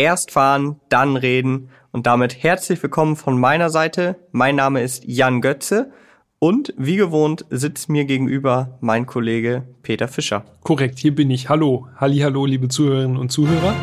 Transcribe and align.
Erst 0.00 0.30
fahren, 0.30 0.80
dann 0.88 1.14
reden. 1.14 1.68
Und 1.92 2.06
damit 2.06 2.42
herzlich 2.42 2.82
willkommen 2.82 3.16
von 3.16 3.38
meiner 3.38 3.68
Seite. 3.68 4.16
Mein 4.32 4.56
Name 4.56 4.80
ist 4.80 5.04
Jan 5.06 5.42
Götze. 5.42 5.92
Und 6.38 6.72
wie 6.78 6.96
gewohnt 6.96 7.44
sitzt 7.50 7.90
mir 7.90 8.06
gegenüber 8.06 8.78
mein 8.80 9.04
Kollege 9.04 9.68
Peter 9.82 10.08
Fischer. 10.08 10.46
Korrekt, 10.62 10.98
hier 10.98 11.14
bin 11.14 11.30
ich. 11.30 11.50
Hallo, 11.50 11.86
halli, 11.96 12.20
hallo, 12.20 12.46
liebe 12.46 12.68
Zuhörerinnen 12.68 13.18
und 13.18 13.30
Zuhörer. 13.30 13.74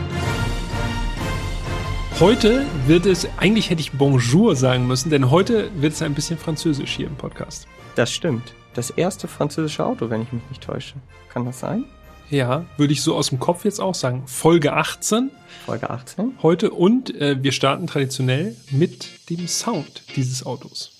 Heute 2.19 2.65
wird 2.87 3.05
es, 3.05 3.29
eigentlich 3.37 3.69
hätte 3.69 3.81
ich 3.81 3.91
Bonjour 3.91 4.55
sagen 4.55 4.87
müssen, 4.87 5.11
denn 5.11 5.29
heute 5.29 5.69
wird 5.79 5.93
es 5.93 6.01
ein 6.01 6.15
bisschen 6.15 6.39
französisch 6.39 6.95
hier 6.95 7.05
im 7.05 7.15
Podcast. 7.15 7.67
Das 7.93 8.11
stimmt. 8.11 8.55
Das 8.73 8.89
erste 8.89 9.27
französische 9.27 9.85
Auto, 9.85 10.09
wenn 10.09 10.23
ich 10.23 10.31
mich 10.31 10.41
nicht 10.49 10.63
täusche. 10.63 10.95
Kann 11.29 11.45
das 11.45 11.59
sein? 11.59 11.85
Ja, 12.29 12.65
würde 12.75 12.91
ich 12.91 13.01
so 13.03 13.15
aus 13.15 13.29
dem 13.29 13.39
Kopf 13.39 13.63
jetzt 13.63 13.79
auch 13.79 13.95
sagen. 13.95 14.23
Folge 14.25 14.73
18. 14.73 15.31
Folge 15.65 15.89
18. 15.89 16.33
Heute 16.41 16.71
und 16.71 17.15
äh, 17.15 17.41
wir 17.41 17.53
starten 17.53 17.87
traditionell 17.87 18.55
mit 18.69 19.29
dem 19.29 19.47
Sound 19.47 20.03
dieses 20.17 20.45
Autos. 20.45 20.91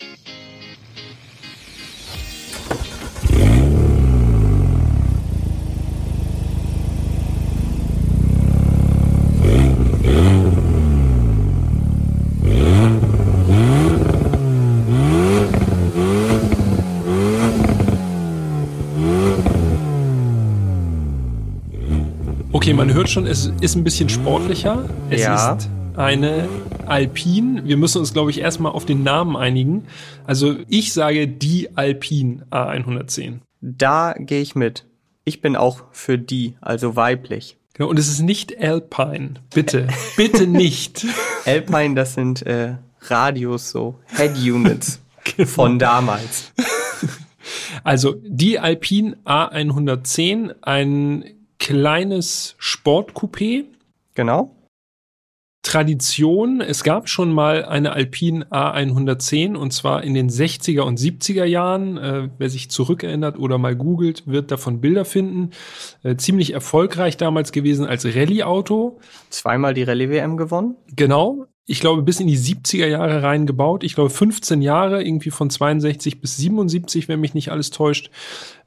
Man 22.78 22.94
hört 22.94 23.10
schon, 23.10 23.26
es 23.26 23.52
ist 23.60 23.76
ein 23.76 23.84
bisschen 23.84 24.08
sportlicher. 24.08 24.88
Es 25.10 25.22
Ja. 25.24 25.54
ist 25.54 25.68
eine 25.96 26.48
Alpine. 26.86 27.66
Wir 27.66 27.76
müssen 27.76 27.98
uns, 27.98 28.14
glaube 28.14 28.30
ich, 28.30 28.40
erstmal 28.40 28.72
auf 28.72 28.86
den 28.86 29.02
Namen 29.02 29.36
einigen. 29.36 29.86
Also 30.28 30.58
ich 30.68 30.94
sage 30.94 31.28
die 31.28 31.76
Alpine 31.76 32.46
A110. 32.52 33.40
Da 33.62 34.14
gehe 34.18 34.42
ich 34.42 34.54
mit. 34.54 34.86
Ich 35.26 35.42
bin 35.42 35.56
auch 35.56 35.86
für 35.92 36.20
die, 36.20 36.54
also 36.62 36.96
weiblich. 36.96 37.58
Genau, 37.74 37.90
und 37.90 37.98
es 37.98 38.10
ist 38.10 38.22
nicht 38.22 38.56
Alpine. 38.62 39.32
Bitte, 39.54 39.88
bitte 40.16 40.46
nicht. 40.46 41.04
Alpine, 41.46 41.96
das 41.96 42.14
sind 42.14 42.46
äh, 42.46 42.76
Radios 43.02 43.72
so, 43.72 43.96
Head 44.16 44.38
Units 44.38 45.02
von 45.48 45.80
damals. 45.80 46.54
Also 47.84 48.16
die 48.24 48.60
Alpine 48.60 49.18
A110, 49.26 50.54
ein 50.62 51.24
kleines 51.68 52.56
Sportcoupé. 52.60 53.66
Genau. 54.16 54.56
Tradition. 55.64 56.62
Es 56.62 56.86
gab 56.86 57.10
schon 57.10 57.34
mal 57.34 57.66
eine 57.66 57.92
Alpine 57.92 58.46
A110 58.46 59.58
und 59.58 59.74
zwar 59.74 60.02
in 60.02 60.14
den 60.14 60.30
60er 60.30 60.84
und 60.84 60.98
70er 60.98 61.44
Jahren. 61.44 61.98
Äh, 61.98 62.30
wer 62.38 62.50
sich 62.50 62.72
zurückerinnert 62.72 63.38
oder 63.38 63.58
mal 63.58 63.76
googelt, 63.76 64.26
wird 64.28 64.50
davon 64.50 64.80
Bilder 64.80 65.04
finden. 65.04 65.50
Äh, 66.04 66.16
ziemlich 66.16 66.54
erfolgreich 66.54 67.18
damals 67.18 67.52
gewesen 67.52 67.86
als 67.86 68.06
Rallye-Auto. 68.06 69.02
Zweimal 69.30 69.74
die 69.74 69.84
Rallye-WM 69.84 70.38
gewonnen. 70.38 70.78
Genau. 70.96 71.48
Ich 71.70 71.82
glaube, 71.82 72.02
bis 72.02 72.20
in 72.22 72.28
die 72.28 72.38
70er 72.38 72.88
Jahre 72.88 73.22
reingebaut. 73.24 73.84
Ich 73.84 73.94
glaube, 73.94 74.10
15 74.10 74.62
Jahre, 74.62 75.04
irgendwie 75.04 75.32
von 75.32 75.50
62 75.50 76.22
bis 76.22 76.38
77, 76.38 77.10
wenn 77.10 77.20
mich 77.20 77.34
nicht 77.34 77.52
alles 77.52 77.72
täuscht. 77.72 78.10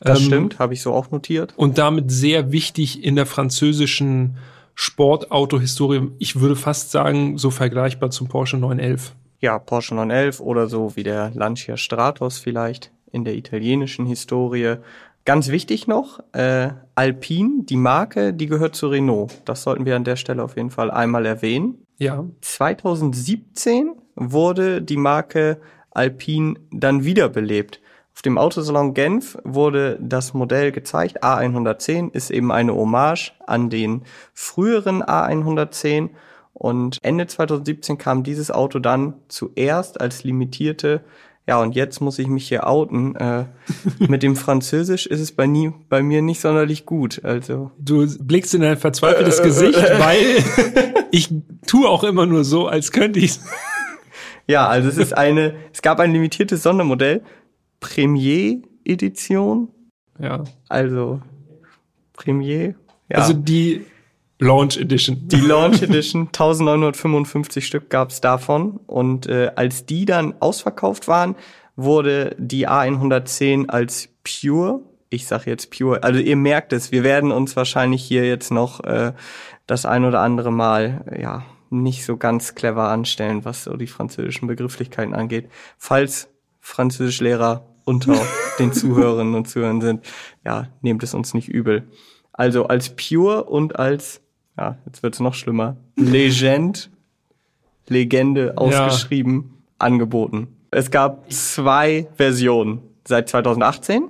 Das 0.00 0.20
Ähm, 0.20 0.26
stimmt, 0.26 0.58
habe 0.58 0.74
ich 0.74 0.82
so 0.82 0.92
auch 0.92 1.10
notiert. 1.10 1.54
und 1.56 1.78
damit 1.78 2.10
sehr 2.12 2.52
wichtig 2.52 3.02
in 3.02 3.16
der 3.16 3.24
französischen 3.26 4.36
Sportauto-Historie. 4.74 6.08
Ich 6.18 6.40
würde 6.40 6.56
fast 6.56 6.90
sagen, 6.90 7.38
so 7.38 7.50
vergleichbar 7.50 8.10
zum 8.10 8.28
Porsche 8.28 8.56
911. 8.58 9.14
Ja, 9.40 9.58
Porsche 9.58 9.94
911 9.94 10.40
oder 10.40 10.68
so 10.68 10.94
wie 10.94 11.02
der 11.02 11.30
Lancia 11.34 11.76
Stratos 11.78 12.38
vielleicht 12.38 12.90
in 13.10 13.24
der 13.24 13.34
italienischen 13.34 14.04
Historie. 14.06 14.77
Ganz 15.24 15.48
wichtig 15.48 15.86
noch, 15.86 16.20
äh, 16.33 16.68
Alpine, 16.94 17.64
die 17.64 17.77
Marke, 17.77 18.33
die 18.34 18.46
gehört 18.46 18.74
zu 18.77 18.89
Renault. 18.89 19.33
Das 19.46 19.62
sollten 19.62 19.84
wir 19.86 19.96
an 19.96 20.05
der 20.05 20.16
Stelle 20.16 20.42
auf 20.42 20.56
jeden 20.56 20.70
Fall 20.70 20.90
einmal 20.90 21.24
erwähnen. 21.27 21.78
Ja, 22.00 22.24
2017 22.40 23.92
wurde 24.16 24.80
die 24.80 24.96
Marke 24.96 25.61
Alpine 25.90 26.55
dann 26.72 27.05
wiederbelebt. 27.05 27.83
Auf 28.14 28.22
dem 28.22 28.38
Autosalon 28.38 28.94
Genf 28.94 29.36
wurde 29.44 29.98
das 30.00 30.33
Modell 30.33 30.72
gezeigt. 30.72 31.22
A110 31.22 32.14
ist 32.14 32.30
eben 32.30 32.52
eine 32.52 32.74
Hommage 32.74 33.33
an 33.46 33.68
den 33.68 34.02
früheren 34.33 35.02
A110. 35.02 36.08
Und 36.55 36.98
Ende 37.02 37.27
2017 37.27 37.98
kam 37.98 38.22
dieses 38.22 38.50
Auto 38.50 38.78
dann 38.78 39.14
zuerst 39.28 40.00
als 40.00 40.24
limitierte. 40.24 41.02
Ja, 41.46 41.60
und 41.60 41.74
jetzt 41.74 42.00
muss 42.00 42.18
ich 42.18 42.28
mich 42.28 42.48
hier 42.48 42.66
outen. 42.66 43.14
Äh, 43.16 43.44
mit 43.98 44.22
dem 44.22 44.36
Französisch 44.36 45.06
ist 45.06 45.20
es 45.20 45.33
bei, 45.33 45.46
nie, 45.46 45.72
bei 45.90 46.02
mir 46.02 46.22
nicht 46.22 46.40
sonderlich 46.40 46.86
gut. 46.86 47.22
Also 47.24 47.72
du 47.78 48.06
blickst 48.20 48.55
in 48.55 48.64
ein 48.64 48.78
verzweifeltes 48.78 49.42
Gesicht, 49.42 49.78
weil 49.98 50.99
ich 51.10 51.28
tue 51.66 51.88
auch 51.88 52.04
immer 52.04 52.26
nur 52.26 52.44
so, 52.44 52.66
als 52.66 52.92
könnte 52.92 53.18
ich 53.20 53.38
Ja, 54.46 54.66
also 54.66 54.88
es 54.88 54.96
ist 54.96 55.16
eine, 55.16 55.54
es 55.72 55.80
gab 55.80 56.00
ein 56.00 56.12
limitiertes 56.12 56.62
Sondermodell, 56.64 57.22
Premier 57.78 58.58
Edition, 58.84 59.68
Ja. 60.18 60.42
also 60.68 61.20
Premier, 62.14 62.74
ja. 63.08 63.18
Also 63.18 63.32
die 63.32 63.86
Launch 64.40 64.76
Edition. 64.76 65.28
die 65.28 65.36
Launch 65.40 65.82
Edition, 65.82 66.22
1955 66.26 67.64
Stück 67.66 67.90
gab's 67.90 68.20
davon 68.20 68.80
und 68.86 69.27
äh, 69.27 69.52
als 69.54 69.86
die 69.86 70.04
dann 70.04 70.34
ausverkauft 70.40 71.06
waren, 71.08 71.36
wurde 71.77 72.34
die 72.38 72.68
A110 72.68 73.68
als 73.68 74.08
Pure, 74.24 74.80
ich 75.10 75.27
sag 75.27 75.46
jetzt 75.46 75.70
Pure, 75.70 76.02
also 76.02 76.18
ihr 76.20 76.36
merkt 76.36 76.72
es, 76.72 76.90
wir 76.92 77.04
werden 77.04 77.32
uns 77.32 77.54
wahrscheinlich 77.56 78.02
hier 78.02 78.27
jetzt 78.27 78.50
noch 78.50 78.82
äh, 78.84 79.12
das 79.70 79.86
ein 79.86 80.05
oder 80.05 80.20
andere 80.20 80.51
Mal, 80.51 81.05
ja, 81.20 81.45
nicht 81.70 82.05
so 82.05 82.17
ganz 82.17 82.57
clever 82.57 82.89
anstellen, 82.89 83.45
was 83.45 83.64
so 83.64 83.77
die 83.77 83.86
französischen 83.86 84.48
Begrifflichkeiten 84.48 85.14
angeht. 85.14 85.48
Falls 85.79 86.29
Französischlehrer 86.58 87.64
unter 87.85 88.20
den 88.58 88.73
Zuhörerinnen 88.73 89.35
und 89.35 89.48
Zuhörern 89.48 89.81
sind, 89.81 90.05
ja, 90.45 90.67
nehmt 90.81 91.05
es 91.05 91.14
uns 91.14 91.35
nicht 91.35 91.48
übel. 91.48 91.89
Also 92.33 92.67
als 92.67 92.97
Pure 92.97 93.45
und 93.45 93.79
als, 93.79 94.20
ja, 94.58 94.79
jetzt 94.86 95.05
wird's 95.05 95.20
noch 95.20 95.35
schlimmer, 95.35 95.77
Legend, 95.95 96.91
Legende 97.87 98.58
ausgeschrieben, 98.58 99.63
angeboten. 99.79 100.48
Es 100.73 100.91
gab 100.91 101.31
zwei 101.31 102.08
Versionen 102.17 102.83
seit 103.07 103.29
2018 103.29 104.08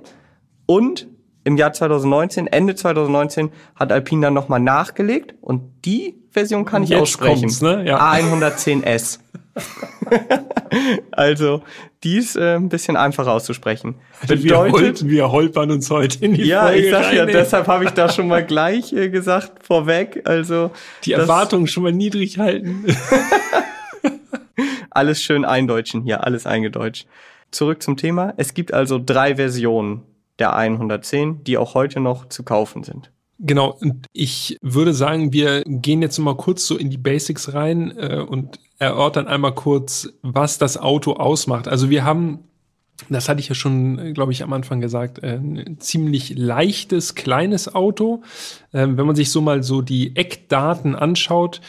und 0.65 1.07
im 1.43 1.57
Jahr 1.57 1.73
2019, 1.73 2.47
Ende 2.47 2.75
2019, 2.75 3.51
hat 3.75 3.91
Alpine 3.91 4.27
dann 4.27 4.33
nochmal 4.33 4.59
nachgelegt 4.59 5.33
und 5.41 5.61
die 5.85 6.15
Version 6.31 6.65
kann 6.65 6.83
ich 6.83 6.89
Jetzt 6.89 7.01
aussprechen. 7.01 7.51
ne? 7.61 7.83
Ja. 7.85 7.99
A110S. 8.13 9.19
also, 11.11 11.61
die 12.03 12.17
ist 12.17 12.37
äh, 12.37 12.55
ein 12.55 12.69
bisschen 12.69 12.95
einfacher 12.95 13.31
auszusprechen. 13.31 13.95
wir, 14.27 14.57
holpern, 14.57 14.95
wir 15.01 15.31
holpern 15.31 15.71
uns 15.71 15.89
heute 15.89 16.23
in 16.23 16.33
die 16.33 16.43
ja, 16.43 16.67
Folge 16.67 16.79
ich 16.79 16.91
sag 16.91 17.13
ja, 17.13 17.19
rein, 17.21 17.27
ey. 17.27 17.33
deshalb 17.33 17.67
habe 17.67 17.83
ich 17.83 17.91
da 17.91 18.07
schon 18.07 18.27
mal 18.27 18.45
gleich 18.45 18.93
äh, 18.93 19.09
gesagt, 19.09 19.65
vorweg. 19.65 20.21
Also 20.25 20.71
die 21.03 21.13
Erwartungen 21.13 21.67
schon 21.67 21.83
mal 21.83 21.91
niedrig 21.91 22.39
halten. 22.39 22.85
alles 24.89 25.21
schön 25.21 25.43
eindeutschen 25.43 26.03
hier, 26.03 26.23
alles 26.23 26.45
eingedeutscht. 26.45 27.07
Zurück 27.51 27.83
zum 27.83 27.97
Thema. 27.97 28.33
Es 28.37 28.53
gibt 28.53 28.73
also 28.73 29.01
drei 29.03 29.35
Versionen 29.35 30.03
der 30.41 30.55
110, 30.55 31.43
die 31.43 31.57
auch 31.59 31.75
heute 31.75 31.99
noch 31.99 32.27
zu 32.27 32.41
kaufen 32.43 32.83
sind. 32.83 33.11
Genau, 33.37 33.77
und 33.79 34.07
ich 34.11 34.57
würde 34.61 34.93
sagen, 34.93 35.33
wir 35.33 35.63
gehen 35.65 36.01
jetzt 36.01 36.17
mal 36.17 36.35
kurz 36.35 36.65
so 36.65 36.77
in 36.77 36.89
die 36.89 36.97
Basics 36.97 37.53
rein 37.53 37.95
äh, 37.95 38.23
und 38.27 38.59
erörtern 38.79 39.27
einmal 39.27 39.53
kurz, 39.53 40.09
was 40.23 40.57
das 40.57 40.77
Auto 40.77 41.13
ausmacht. 41.13 41.67
Also 41.67 41.89
wir 41.91 42.03
haben, 42.03 42.39
das 43.09 43.29
hatte 43.29 43.39
ich 43.39 43.49
ja 43.49 43.55
schon, 43.55 44.13
glaube 44.13 44.31
ich, 44.31 44.43
am 44.43 44.53
Anfang 44.53 44.81
gesagt, 44.81 45.23
äh, 45.23 45.37
ein 45.37 45.77
ziemlich 45.79 46.33
leichtes, 46.37 47.13
kleines 47.13 47.73
Auto. 47.73 48.23
Ähm, 48.73 48.97
wenn 48.97 49.05
man 49.05 49.15
sich 49.15 49.29
so 49.31 49.41
mal 49.41 49.61
so 49.63 49.81
die 49.81 50.15
Eckdaten 50.15 50.95
anschaut, 50.95 51.61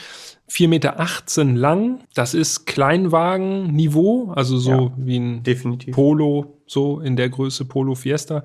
4,18 0.51 0.69
Meter 0.69 1.45
lang, 1.59 2.01
das 2.15 2.35
ist 2.35 2.67
Kleinwagen-Niveau, 2.67 4.33
also 4.33 4.59
so 4.59 4.71
Ja, 4.71 4.93
wie 4.99 5.17
ein 5.19 5.43
Definitiv. 5.43 5.95
Polo, 5.95 6.59
so 6.73 7.01
in 7.01 7.17
der 7.17 7.29
Größe 7.29 7.65
Polo 7.65 7.95
Fiesta. 7.95 8.43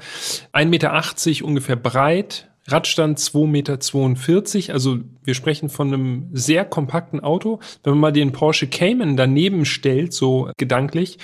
1,80 0.53 0.65
Meter 0.65 1.45
ungefähr 1.45 1.75
breit, 1.75 2.49
Radstand 2.67 3.17
2,42 3.17 3.47
Meter, 3.47 4.73
also 4.73 4.99
wir 5.23 5.33
sprechen 5.33 5.69
von 5.69 5.87
einem 5.87 6.29
sehr 6.33 6.65
kompakten 6.65 7.21
Auto. 7.21 7.59
Wenn 7.83 7.93
man 7.93 7.99
mal 8.01 8.11
den 8.11 8.33
Porsche 8.33 8.67
Cayman 8.67 9.15
daneben 9.15 9.65
stellt, 9.65 10.13
so 10.13 10.51
gedanklich, 10.57 11.17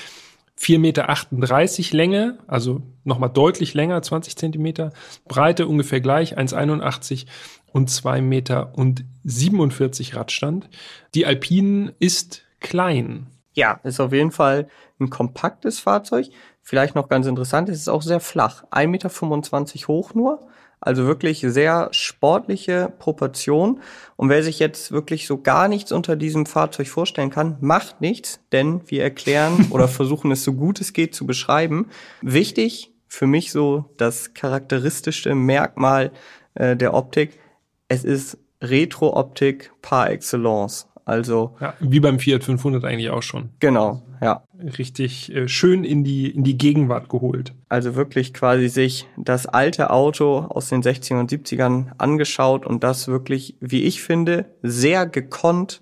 4,38 0.60 0.78
Meter 0.80 1.98
Länge, 1.98 2.38
also 2.48 2.82
nochmal 3.04 3.30
deutlich 3.30 3.74
länger, 3.74 4.02
20 4.02 4.38
Zentimeter, 4.38 4.94
Breite 5.28 5.68
ungefähr 5.68 6.00
gleich, 6.00 6.38
1,81 6.38 7.26
und 7.74 7.90
2 7.90 8.22
Meter 8.22 8.72
und 8.78 9.04
47 9.26 10.16
Radstand. 10.16 10.70
Die 11.14 11.26
Alpine 11.26 11.94
ist 12.00 12.44
klein. 12.62 13.28
Ja, 13.54 13.80
ist 13.84 14.00
auf 14.00 14.14
jeden 14.14 14.32
Fall 14.32 14.68
ein 15.00 15.10
kompaktes 15.10 15.80
Fahrzeug. 15.80 16.28
Vielleicht 16.66 16.96
noch 16.96 17.10
ganz 17.10 17.28
interessant, 17.28 17.68
es 17.68 17.78
ist 17.78 17.90
auch 17.90 18.02
sehr 18.02 18.22
flach. 18.22 18.64
1,25 18.72 18.88
Meter 18.88 19.88
hoch 19.90 20.14
nur. 20.14 20.48
Also 20.80 21.06
wirklich 21.06 21.40
sehr 21.48 21.90
sportliche 21.92 22.92
Proportion. 23.00 23.82
Und 24.16 24.30
wer 24.30 24.44
sich 24.44 24.60
jetzt 24.60 24.92
wirklich 24.92 25.28
so 25.28 25.42
gar 25.42 25.68
nichts 25.68 25.92
unter 25.92 26.16
diesem 26.16 26.46
Fahrzeug 26.46 26.88
vorstellen 26.88 27.30
kann, 27.30 27.58
macht 27.60 28.02
nichts, 28.02 28.40
denn 28.52 28.82
wir 28.88 29.04
erklären 29.04 29.68
oder 29.72 29.88
versuchen 29.88 30.32
es 30.32 30.44
so 30.44 30.54
gut 30.54 30.80
es 30.82 30.94
geht 30.94 31.14
zu 31.16 31.26
beschreiben. 31.26 31.90
Wichtig 32.22 32.92
für 33.08 33.28
mich 33.28 33.52
so 33.52 33.86
das 33.98 34.34
charakteristische 34.34 35.36
Merkmal 35.36 36.12
äh, 36.56 36.76
der 36.76 36.94
Optik. 36.94 37.40
Es 37.88 38.04
ist 38.04 38.38
Retro-Optik 38.62 39.72
par 39.82 40.10
excellence. 40.10 40.88
Also 41.06 41.56
ja, 41.60 41.74
wie 41.80 42.00
beim 42.00 42.20
Fiat 42.20 42.44
500 42.44 42.86
eigentlich 42.86 43.10
auch 43.10 43.24
schon. 43.24 43.50
Genau, 43.60 44.02
ja. 44.22 44.44
Richtig 44.78 45.34
äh, 45.36 45.48
schön 45.50 45.84
in 45.84 46.04
die 46.04 46.32
in 46.32 46.44
die 46.44 46.58
Gegenwart 46.58 47.10
geholt. 47.10 47.54
Also 47.68 47.96
wirklich 47.96 48.34
quasi 48.34 48.70
sich 48.70 49.06
das 49.18 49.46
alte 49.46 49.90
Auto 49.90 50.40
aus 50.40 50.70
den 50.70 50.82
60ern 50.82 51.20
und 51.20 51.32
70ern 51.32 51.88
angeschaut 51.98 52.66
und 52.66 52.84
das 52.84 53.08
wirklich, 53.08 53.58
wie 53.60 53.84
ich 53.84 54.02
finde, 54.02 54.46
sehr 54.62 55.06
gekonnt 55.06 55.82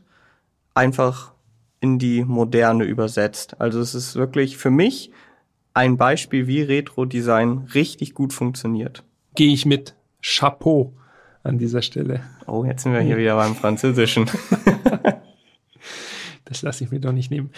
einfach 0.74 1.34
in 1.82 2.00
die 2.00 2.24
moderne 2.24 2.84
übersetzt. 2.86 3.60
Also 3.60 3.80
es 3.80 3.94
ist 3.94 4.16
wirklich 4.16 4.58
für 4.58 4.72
mich 4.72 5.12
ein 5.74 5.98
Beispiel, 5.98 6.48
wie 6.48 6.62
Retro-Design 6.62 7.70
richtig 7.74 8.14
gut 8.14 8.34
funktioniert. 8.34 9.04
Gehe 9.36 9.54
ich 9.54 9.66
mit. 9.66 9.96
Chapeau 10.22 10.94
an 11.44 11.58
dieser 11.58 11.82
Stelle. 11.82 12.22
Oh, 12.46 12.64
jetzt 12.66 12.84
sind 12.84 12.94
wir 12.94 13.02
hier 13.02 13.18
wieder 13.18 13.36
beim 13.36 13.56
Französischen. 13.56 14.30
das 16.52 16.62
lasse 16.62 16.84
ich 16.84 16.92
mir 16.92 17.00
doch 17.00 17.14
nicht 17.14 17.32
nehmen. 17.32 17.52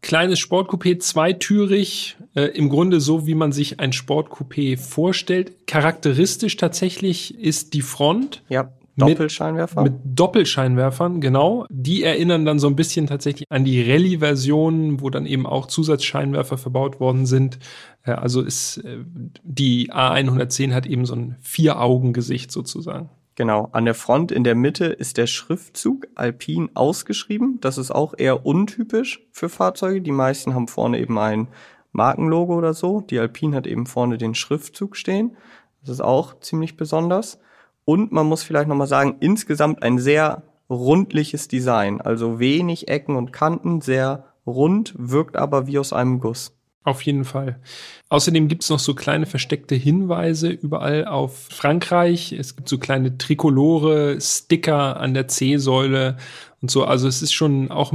Kleines 0.00 0.40
Sportcoupé, 0.40 0.98
zweitürig, 0.98 2.16
äh, 2.34 2.46
im 2.46 2.68
Grunde 2.68 3.00
so, 3.00 3.26
wie 3.28 3.36
man 3.36 3.52
sich 3.52 3.78
ein 3.78 3.92
Sportcoupé 3.92 4.76
vorstellt. 4.76 5.68
Charakteristisch 5.68 6.56
tatsächlich 6.56 7.38
ist 7.38 7.72
die 7.72 7.82
Front. 7.82 8.42
Ja, 8.48 8.72
Doppelscheinwerfer. 8.96 9.82
Mit, 9.82 9.92
mit, 9.92 10.18
Doppelscheinwerfern, 10.18 11.20
genau. 11.20 11.66
Die 11.70 12.02
erinnern 12.02 12.44
dann 12.44 12.58
so 12.58 12.66
ein 12.66 12.74
bisschen 12.74 13.06
tatsächlich 13.06 13.46
an 13.48 13.64
die 13.64 13.80
Rallye-Version, 13.80 15.00
wo 15.00 15.08
dann 15.08 15.24
eben 15.24 15.46
auch 15.46 15.66
Zusatzscheinwerfer 15.66 16.58
verbaut 16.58 16.98
worden 16.98 17.24
sind. 17.24 17.60
Äh, 18.02 18.10
also 18.10 18.42
ist, 18.42 18.78
äh, 18.78 18.98
die 19.44 19.92
A110 19.92 20.72
hat 20.72 20.86
eben 20.86 21.06
so 21.06 21.14
ein 21.14 21.36
Vier-Augen-Gesicht 21.40 22.50
sozusagen. 22.50 23.08
Genau, 23.34 23.70
an 23.72 23.86
der 23.86 23.94
Front 23.94 24.30
in 24.30 24.44
der 24.44 24.54
Mitte 24.54 24.86
ist 24.86 25.16
der 25.16 25.26
Schriftzug 25.26 26.06
Alpin 26.14 26.70
ausgeschrieben. 26.74 27.58
Das 27.60 27.78
ist 27.78 27.90
auch 27.90 28.12
eher 28.16 28.44
untypisch 28.44 29.26
für 29.32 29.48
Fahrzeuge. 29.48 30.02
Die 30.02 30.12
meisten 30.12 30.54
haben 30.54 30.68
vorne 30.68 30.98
eben 30.98 31.18
ein 31.18 31.48
Markenlogo 31.92 32.54
oder 32.54 32.74
so. 32.74 33.00
Die 33.00 33.18
Alpin 33.18 33.54
hat 33.54 33.66
eben 33.66 33.86
vorne 33.86 34.18
den 34.18 34.34
Schriftzug 34.34 34.96
stehen. 34.96 35.36
Das 35.80 35.90
ist 35.90 36.00
auch 36.02 36.40
ziemlich 36.40 36.76
besonders. 36.76 37.38
Und 37.84 38.12
man 38.12 38.26
muss 38.26 38.42
vielleicht 38.42 38.68
nochmal 38.68 38.86
sagen, 38.86 39.16
insgesamt 39.20 39.82
ein 39.82 39.98
sehr 39.98 40.42
rundliches 40.68 41.48
Design. 41.48 42.00
Also 42.00 42.38
wenig 42.38 42.88
Ecken 42.88 43.16
und 43.16 43.32
Kanten, 43.32 43.80
sehr 43.80 44.26
rund, 44.46 44.94
wirkt 44.96 45.36
aber 45.36 45.66
wie 45.66 45.78
aus 45.78 45.92
einem 45.92 46.20
Guss. 46.20 46.54
Auf 46.84 47.02
jeden 47.02 47.24
Fall. 47.24 47.60
Außerdem 48.08 48.48
gibt's 48.48 48.68
noch 48.68 48.80
so 48.80 48.94
kleine 48.94 49.26
versteckte 49.26 49.76
Hinweise 49.76 50.48
überall 50.48 51.06
auf 51.06 51.46
Frankreich. 51.48 52.32
Es 52.32 52.56
gibt 52.56 52.68
so 52.68 52.78
kleine 52.78 53.18
Trikolore, 53.18 54.20
Sticker 54.20 54.98
an 54.98 55.14
der 55.14 55.28
C-Säule 55.28 56.16
und 56.60 56.70
so. 56.70 56.84
Also 56.84 57.06
es 57.06 57.22
ist 57.22 57.32
schon 57.32 57.70
auch, 57.70 57.92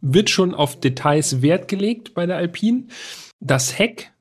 wird 0.00 0.30
schon 0.30 0.54
auf 0.54 0.80
Details 0.80 1.42
Wert 1.42 1.68
gelegt 1.68 2.14
bei 2.14 2.24
der 2.24 2.36
Alpine. 2.36 2.84
Das 3.40 3.78
Heck 3.78 4.12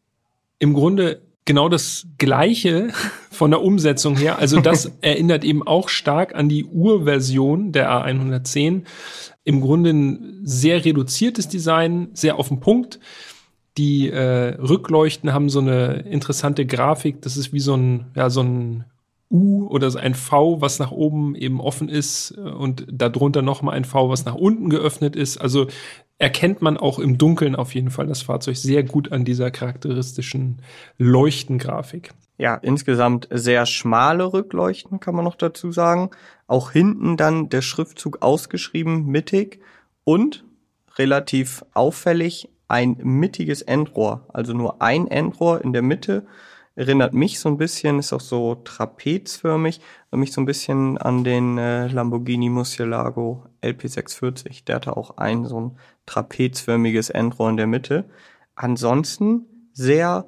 im 0.60 0.74
Grunde 0.74 1.22
genau 1.46 1.69
das 1.69 2.07
Gleiche 2.18 2.90
von 3.31 3.52
der 3.52 3.62
Umsetzung 3.62 4.18
her. 4.18 4.40
Also 4.40 4.60
das 4.60 4.92
erinnert 5.02 5.46
eben 5.46 5.66
auch 5.66 5.88
stark 5.88 6.36
an 6.36 6.50
die 6.50 6.66
Urversion 6.66 7.72
der 7.72 7.90
A110. 7.92 8.84
Im 9.44 9.62
Grunde 9.62 9.92
ein 9.92 10.42
sehr 10.44 10.84
reduziertes 10.84 11.48
Design, 11.48 12.10
sehr 12.14 12.38
auf 12.38 12.50
den 12.50 12.60
Punkt. 12.60 13.00
Die 13.77 14.09
äh, 14.09 14.56
Rückleuchten 14.56 15.33
haben 15.33 15.50
so 15.50 15.59
eine 15.59 16.01
interessante 16.01 16.65
Grafik. 16.65 17.21
Das 17.21 17.38
ist 17.38 17.53
wie 17.53 17.59
so 17.59 17.75
ein, 17.75 18.12
ja, 18.15 18.29
so 18.29 18.41
ein 18.41 18.85
U 19.31 19.68
oder 19.68 19.89
so 19.89 19.97
ein 19.97 20.13
V, 20.13 20.59
was 20.59 20.79
nach 20.79 20.91
oben 20.91 21.35
eben 21.35 21.62
offen 21.62 21.88
ist 21.88 22.31
äh, 22.38 22.41
und 22.41 22.85
darunter 22.91 23.41
nochmal 23.41 23.75
ein 23.75 23.85
V, 23.85 24.09
was 24.09 24.25
nach 24.25 24.35
unten 24.35 24.69
geöffnet 24.69 25.15
ist. 25.15 25.38
Also 25.38 25.68
erkennt 26.18 26.62
man 26.62 26.77
auch 26.77 27.00
im 27.00 27.18
Dunkeln 27.18 27.56
auf 27.56 27.73
jeden 27.73 27.89
Fall 27.89 28.07
das 28.07 28.21
Fahrzeug 28.21 28.57
sehr 28.57 28.83
gut 28.83 29.12
an 29.12 29.25
dieser 29.25 29.50
charakteristischen 29.50 30.62
Leuchtengrafik. 30.97 32.12
Ja, 32.38 32.56
insgesamt 32.56 33.27
sehr 33.31 33.65
schmale 33.65 34.33
Rückleuchten 34.33 35.00
kann 35.00 35.15
man 35.15 35.23
noch 35.23 35.35
dazu 35.35 35.71
sagen. 35.71 36.09
Auch 36.47 36.71
hinten 36.71 37.15
dann 37.15 37.50
der 37.50 37.62
Schriftzug 37.62 38.21
ausgeschrieben, 38.21 39.06
mittig 39.07 39.62
und 40.03 40.44
relativ 40.97 41.63
auffällig 41.73 42.50
ein 42.71 42.97
mittiges 43.03 43.62
Endrohr, 43.62 44.25
also 44.29 44.53
nur 44.53 44.81
ein 44.81 45.07
Endrohr 45.07 45.62
in 45.62 45.73
der 45.73 45.81
Mitte. 45.81 46.25
Erinnert 46.75 47.13
mich 47.13 47.39
so 47.39 47.50
ein 47.50 47.57
bisschen, 47.57 48.00
ist 48.00 48.13
auch 48.13 48.21
so 48.21 48.56
trapezförmig, 48.56 49.81
mich 50.12 50.31
so 50.31 50.39
ein 50.39 50.45
bisschen 50.45 50.97
an 50.97 51.25
den 51.25 51.57
äh, 51.57 51.88
Lamborghini 51.88 52.50
Murcielago 52.50 53.45
LP640. 53.62 54.63
Der 54.63 54.77
hatte 54.77 54.95
auch 54.95 55.18
ein 55.18 55.45
so 55.45 55.59
ein 55.59 55.77
trapezförmiges 56.06 57.09
Endrohr 57.09 57.50
in 57.50 57.57
der 57.57 57.68
Mitte. 57.68 58.06
Ansonsten 58.56 59.45
sehr 59.73 60.25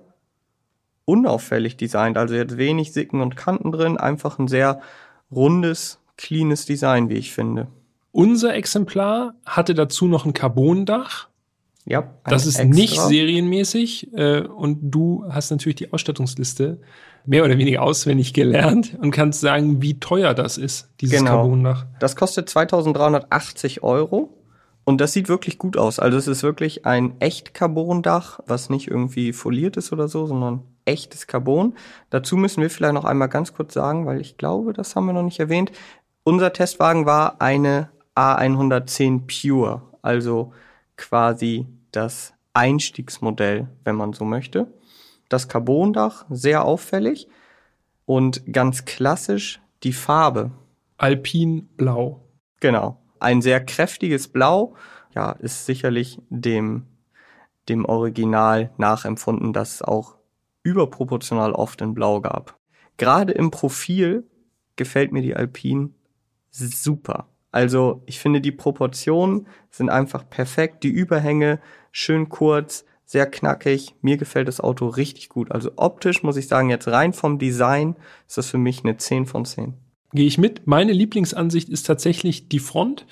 unauffällig 1.06 1.78
designt, 1.78 2.18
also 2.18 2.36
jetzt 2.36 2.58
wenig 2.58 2.92
Sicken 2.92 3.22
und 3.22 3.38
Kanten 3.38 3.72
drin, 3.72 3.98
einfach 3.98 4.38
ein 4.38 4.50
sehr 4.50 4.82
rundes, 5.32 6.00
cleanes 6.18 6.66
Design, 6.66 7.10
wie 7.10 7.16
ich 7.16 7.34
finde. 7.34 7.68
Unser 8.12 8.54
Exemplar 8.54 9.34
hatte 9.46 9.74
dazu 9.74 10.08
noch 10.08 10.26
ein 10.26 10.34
Carbondach 10.34 11.30
ja, 11.86 12.14
das 12.24 12.46
ist 12.46 12.60
extra. 12.60 12.76
nicht 12.76 13.00
serienmäßig 13.00 14.14
äh, 14.14 14.42
und 14.42 14.80
du 14.92 15.26
hast 15.30 15.52
natürlich 15.52 15.76
die 15.76 15.92
Ausstattungsliste 15.92 16.80
mehr 17.26 17.44
oder 17.44 17.58
weniger 17.58 17.82
auswendig 17.82 18.34
gelernt 18.34 18.98
und 19.02 19.12
kannst 19.12 19.42
sagen, 19.42 19.82
wie 19.82 20.00
teuer 20.00 20.34
das 20.34 20.58
ist, 20.58 20.90
dieses 21.02 21.20
genau. 21.20 21.32
Carbondach. 21.32 21.86
Das 22.00 22.16
kostet 22.16 22.50
2380 22.50 23.84
Euro 23.84 24.30
und 24.86 25.00
das 25.00 25.14
sieht 25.14 25.30
wirklich 25.30 25.58
gut 25.58 25.78
aus. 25.78 26.00
Also 26.00 26.18
es 26.18 26.28
ist 26.28 26.44
wirklich 26.44 26.86
ein 26.86 27.16
echt 27.20 27.54
Carbondach, 27.54 28.40
was 28.48 28.70
nicht 28.70 28.90
irgendwie 28.90 29.34
foliert 29.34 29.78
ist 29.78 29.94
oder 29.94 30.08
so, 30.08 30.26
sondern 30.26 30.64
echtes 30.86 31.28
Carbon. 31.28 31.76
Dazu 32.10 32.36
müssen 32.36 32.62
wir 32.62 32.70
vielleicht 32.70 32.94
noch 32.94 33.06
einmal 33.06 33.30
ganz 33.30 33.54
kurz 33.54 33.74
sagen, 33.74 34.06
weil 34.06 34.20
ich 34.20 34.38
glaube, 34.38 34.74
das 34.74 34.96
haben 34.96 35.06
wir 35.06 35.14
noch 35.14 35.24
nicht 35.24 35.40
erwähnt. 35.40 35.72
Unser 36.24 36.52
Testwagen 36.52 37.06
war 37.06 37.42
eine 37.42 37.90
A110 38.16 39.22
Pure, 39.28 39.82
also 40.02 40.54
quasi 40.98 41.68
das 41.96 42.34
Einstiegsmodell, 42.54 43.70
wenn 43.84 43.96
man 43.96 44.14
so 44.14 44.26
möchte. 44.26 44.68
Das 45.30 45.48
Carbondach, 45.48 46.26
sehr 46.30 46.66
auffällig 46.66 47.28
und 48.06 48.52
ganz 48.52 48.86
klassisch 48.86 49.62
die 49.84 49.94
Farbe. 49.94 50.52
Alpinblau. 50.98 52.22
Genau. 52.60 53.02
Ein 53.20 53.42
sehr 53.42 53.64
kräftiges 53.64 54.28
Blau. 54.28 54.76
Ja, 55.16 55.32
ist 55.32 55.66
sicherlich 55.66 56.20
dem, 56.30 56.86
dem 57.70 57.86
Original 57.86 58.72
nachempfunden, 58.78 59.54
das 59.54 59.76
es 59.76 59.82
auch 59.82 60.18
überproportional 60.64 61.54
oft 61.54 61.82
in 61.82 61.94
Blau 61.94 62.22
gab. 62.22 62.58
Gerade 62.98 63.34
im 63.34 63.52
Profil 63.52 64.28
gefällt 64.76 65.12
mir 65.12 65.22
die 65.22 65.36
Alpine 65.36 65.90
super. 66.50 67.28
Also 67.52 68.02
ich 68.06 68.20
finde, 68.20 68.42
die 68.42 68.52
Proportionen 68.52 69.48
sind 69.70 69.90
einfach 69.90 70.28
perfekt. 70.30 70.84
Die 70.84 70.90
Überhänge 70.90 71.60
schön 71.94 72.28
kurz, 72.28 72.84
sehr 73.06 73.28
knackig. 73.28 73.96
Mir 74.02 74.18
gefällt 74.18 74.50
das 74.50 74.60
Auto 74.60 74.88
richtig 74.88 75.30
gut. 75.30 75.52
Also 75.52 75.72
optisch 75.78 76.24
muss 76.24 76.36
ich 76.36 76.50
sagen, 76.50 76.70
jetzt 76.70 76.90
rein 76.90 77.14
vom 77.14 77.40
Design 77.40 77.96
ist 78.28 78.38
das 78.38 78.50
für 78.50 78.58
mich 78.58 78.84
eine 78.84 78.98
10 78.98 79.28
von 79.28 79.46
10. 79.46 79.76
Gehe 80.12 80.26
ich 80.26 80.38
mit. 80.38 80.68
Meine 80.68 80.92
Lieblingsansicht 80.92 81.70
ist 81.70 81.86
tatsächlich 81.86 82.50
die 82.50 82.60
Front. 82.60 83.06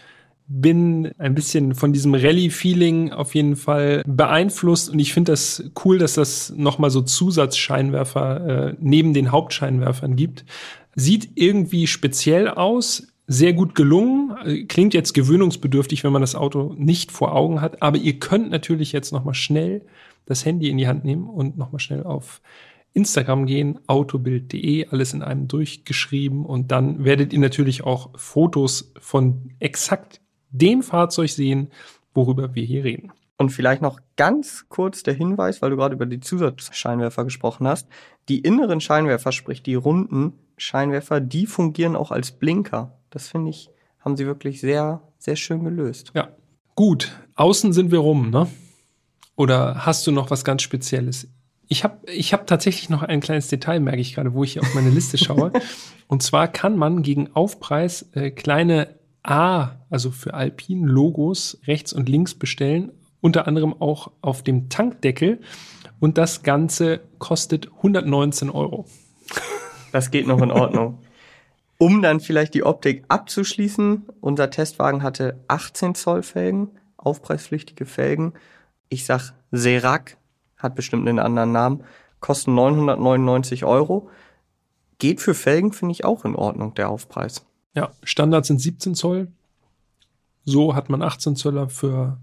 Bin 0.48 1.12
ein 1.18 1.36
bisschen 1.36 1.76
von 1.76 1.94
diesem 1.94 2.14
Rallye-Feeling 2.14 3.12
auf 3.12 3.36
jeden 3.36 3.56
Fall 3.56 4.04
beeinflusst 4.06 4.90
und 4.90 5.00
ich 5.00 5.14
finde 5.14 5.32
das 5.32 5.64
cool, 5.86 5.98
dass 5.98 6.16
das 6.16 6.52
nochmal 6.58 6.90
so 6.90 7.02
Zusatzscheinwerfer 7.02 8.70
äh, 8.72 8.76
neben 8.80 9.14
den 9.14 9.32
Hauptscheinwerfern 9.32 10.16
gibt. 10.16 10.46
Sieht 10.96 11.30
irgendwie 11.36 11.88
speziell 11.88 12.50
aus, 12.50 13.08
sehr 13.32 13.54
gut 13.54 13.76
gelungen. 13.76 14.68
Klingt 14.68 14.94
jetzt 14.94 15.14
gewöhnungsbedürftig, 15.14 16.04
wenn 16.04 16.12
man 16.12 16.22
das 16.22 16.36
Auto 16.36 16.76
nicht 16.78 17.14
vor 17.14 17.34
Augen 17.34 17.62
hat. 17.62 17.82
Aber 17.82 17.98
ihr 17.98 18.20
könnt 18.20 18.52
natürlich 18.52 18.92
jetzt 18.92 19.14
noch 19.14 19.24
mal 19.24 19.34
schnell 19.34 19.86
das 20.26 20.44
Handy 20.44 20.70
in 20.70 20.78
die 20.78 20.88
Hand 20.88 21.06
nehmen 21.06 21.30
und 21.30 21.58
noch 21.58 21.72
mal 21.72 21.80
schnell 21.80 22.04
auf 22.04 22.42
Instagram 22.94 23.46
gehen, 23.46 23.80
autobild.de, 23.88 24.88
alles 24.90 25.14
in 25.14 25.24
einem 25.24 25.48
durchgeschrieben. 25.48 26.46
Und 26.46 26.72
dann 26.72 27.06
werdet 27.06 27.32
ihr 27.32 27.40
natürlich 27.40 27.84
auch 27.84 28.10
Fotos 28.18 28.92
von 29.00 29.52
exakt 29.60 30.20
dem 30.50 30.84
Fahrzeug 30.84 31.30
sehen, 31.30 31.72
worüber 32.14 32.54
wir 32.54 32.64
hier 32.64 32.84
reden. 32.84 33.14
Und 33.38 33.52
vielleicht 33.52 33.82
noch 33.82 34.02
ganz 34.18 34.66
kurz 34.68 35.04
der 35.04 35.14
Hinweis, 35.14 35.62
weil 35.62 35.70
du 35.70 35.78
gerade 35.78 35.96
über 35.96 36.06
die 36.06 36.20
Zusatzscheinwerfer 36.20 37.24
gesprochen 37.24 37.66
hast. 37.66 37.88
Die 38.28 38.40
inneren 38.40 38.82
Scheinwerfer, 38.82 39.32
sprich 39.32 39.64
die 39.64 39.76
runden 39.76 40.34
Scheinwerfer, 40.58 41.22
die 41.22 41.46
fungieren 41.46 41.96
auch 41.96 42.12
als 42.12 42.34
Blinker. 42.34 42.98
Das 43.12 43.28
finde 43.28 43.52
ich, 43.52 43.70
haben 44.00 44.18
sie 44.18 44.26
wirklich 44.26 44.60
sehr, 44.60 45.02
sehr 45.20 45.36
schön 45.36 45.64
gelöst. 45.64 46.12
Ja. 46.16 46.30
Gut, 46.74 47.12
außen 47.36 47.74
sind 47.74 47.92
wir 47.92 48.00
rum, 48.00 48.32
ne? 48.32 48.48
Oder 49.36 49.86
hast 49.86 50.08
du 50.08 50.12
noch 50.12 50.32
was 50.32 50.44
ganz 50.44 50.64
Spezielles? 50.64 51.28
Ich 51.68 51.84
habe 51.84 52.00
ich 52.12 52.34
hab 52.34 52.48
tatsächlich 52.48 52.90
noch 52.90 53.04
ein 53.04 53.22
kleines 53.22 53.48
Detail, 53.48 53.80
merke 53.80 54.02
ich 54.02 54.16
gerade, 54.16 54.34
wo 54.34 54.44
ich 54.44 54.54
hier 54.54 54.64
auf 54.64 54.74
meine 54.74 54.90
Liste 54.90 55.18
schaue. 55.18 55.54
Und 56.08 56.24
zwar 56.24 56.48
kann 56.48 56.76
man 56.76 57.04
gegen 57.04 57.34
Aufpreis 57.34 58.10
äh, 58.14 58.32
kleine 58.32 58.96
A, 59.22 59.76
also 59.90 60.10
für 60.10 60.34
Alpin 60.34 60.84
Logos 60.84 61.60
rechts 61.68 61.94
und 61.94 62.10
links 62.10 62.34
bestellen 62.34 62.92
unter 63.22 63.48
anderem 63.48 63.80
auch 63.80 64.12
auf 64.22 64.44
dem 64.44 64.70
Tankdeckel. 64.70 65.40
Und 66.00 66.18
das 66.18 66.44
Ganze 66.44 67.02
kostet 67.20 67.68
119 67.78 68.50
Euro. 68.50 68.86
Das 69.92 70.12
geht 70.12 70.28
noch 70.28 70.42
in 70.42 70.52
Ordnung. 70.52 71.00
um 71.82 72.04
dann 72.04 72.20
vielleicht 72.20 72.54
die 72.54 72.64
Optik 72.64 73.06
abzuschließen, 73.08 74.04
unser 74.20 74.52
Testwagen 74.52 75.02
hatte 75.02 75.40
18 75.48 75.96
Zoll 75.96 76.22
Felgen, 76.22 76.70
aufpreispflichtige 76.96 77.88
Felgen. 77.88 78.34
Ich 78.90 79.08
sag 79.08 79.34
Serac, 79.50 80.18
hat 80.58 80.76
bestimmt 80.76 81.10
einen 81.10 81.18
anderen 81.18 81.52
Namen, 81.52 81.84
kosten 82.20 82.54
999 82.54 83.66
Euro. 83.66 84.12
Geht 85.00 85.22
für 85.22 85.34
Felgen, 85.34 85.74
finde 85.74 85.94
ich 85.94 86.06
auch 86.06 86.24
in 86.24 86.36
Ordnung, 86.36 86.76
der 86.76 86.88
Aufpreis. 86.88 87.48
Ja, 87.74 87.94
Standard 88.04 88.46
sind 88.46 88.62
17 88.62 88.94
Zoll. 88.94 89.30
So 90.46 90.76
hat 90.76 90.88
man 90.92 91.02
18 91.02 91.36
Zöller 91.36 91.68
für 91.68 92.20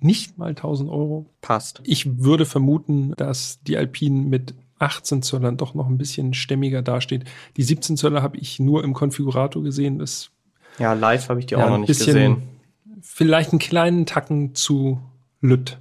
nicht 0.00 0.36
mal 0.36 0.50
1000 0.50 0.90
Euro. 0.90 1.24
Passt. 1.40 1.80
Ich 1.84 2.18
würde 2.18 2.44
vermuten, 2.44 3.14
dass 3.16 3.58
die 3.62 3.78
Alpine 3.78 4.28
mit 4.28 4.54
18 4.82 5.22
Zöllern 5.22 5.56
doch 5.56 5.74
noch 5.74 5.88
ein 5.88 5.98
bisschen 5.98 6.34
stämmiger 6.34 6.82
dasteht. 6.82 7.24
Die 7.56 7.62
17 7.62 7.96
Zöller 7.96 8.22
habe 8.22 8.36
ich 8.36 8.58
nur 8.58 8.84
im 8.84 8.92
Konfigurator 8.92 9.62
gesehen. 9.62 9.98
Das 9.98 10.30
ja, 10.78 10.92
live 10.92 11.28
habe 11.28 11.40
ich 11.40 11.46
die 11.46 11.54
ja, 11.54 11.64
auch 11.64 11.70
noch 11.70 11.78
nicht 11.78 11.88
gesehen. 11.88 12.42
Vielleicht 13.00 13.50
einen 13.50 13.58
kleinen 13.58 14.06
Tacken 14.06 14.54
zu 14.54 15.00
lütt 15.40 15.78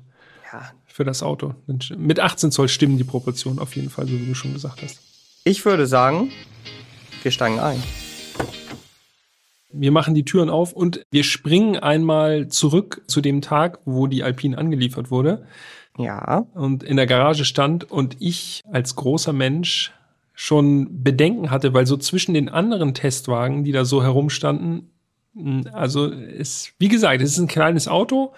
ja. 0.52 0.72
für 0.86 1.04
das 1.04 1.24
Auto. 1.24 1.56
Mit 1.98 2.20
18 2.20 2.52
Zoll 2.52 2.68
stimmen 2.68 2.98
die 2.98 3.04
Proportionen 3.04 3.60
auf 3.60 3.76
jeden 3.76 3.90
Fall, 3.90 4.08
so 4.08 4.14
wie 4.14 4.26
du 4.26 4.36
schon 4.36 4.54
gesagt 4.54 4.82
hast. 4.82 5.00
Ich 5.44 5.66
würde 5.66 5.88
sagen, 5.88 6.32
wir 7.24 7.32
steigen 7.32 7.60
ein. 7.60 7.82
Wir 9.74 9.92
machen 9.92 10.14
die 10.16 10.26
Türen 10.26 10.50
auf 10.50 10.74
und 10.74 11.06
wir 11.12 11.24
springen 11.24 11.78
einmal 11.78 12.50
zurück 12.50 13.02
zu 13.08 13.22
dem 13.22 13.42
Tag, 13.42 13.80
wo 13.86 14.08
die 14.08 14.22
Alpine 14.22 14.58
angeliefert 14.58 15.12
wurde. 15.12 15.46
Ja. 15.98 16.46
Und 16.54 16.84
in 16.84 16.98
der 16.98 17.08
Garage 17.08 17.46
stand 17.46 17.90
und 17.90 18.18
ich 18.20 18.62
als 18.72 18.96
großer 18.96 19.34
Mensch 19.34 19.92
schon 20.34 21.04
Bedenken 21.04 21.52
hatte, 21.52 21.74
weil 21.74 21.86
so 21.86 21.98
zwischen 21.98 22.34
den 22.34 22.50
anderen 22.50 22.94
Testwagen, 22.94 23.64
die 23.64 23.72
da 23.72 23.86
so 23.86 24.02
herumstanden, 24.02 24.90
also 25.72 26.08
ist, 26.08 26.74
wie 26.80 26.90
gesagt, 26.90 27.22
es 27.22 27.32
ist 27.32 27.40
ein 27.40 27.48
kleines 27.48 27.88
Auto 27.88 28.34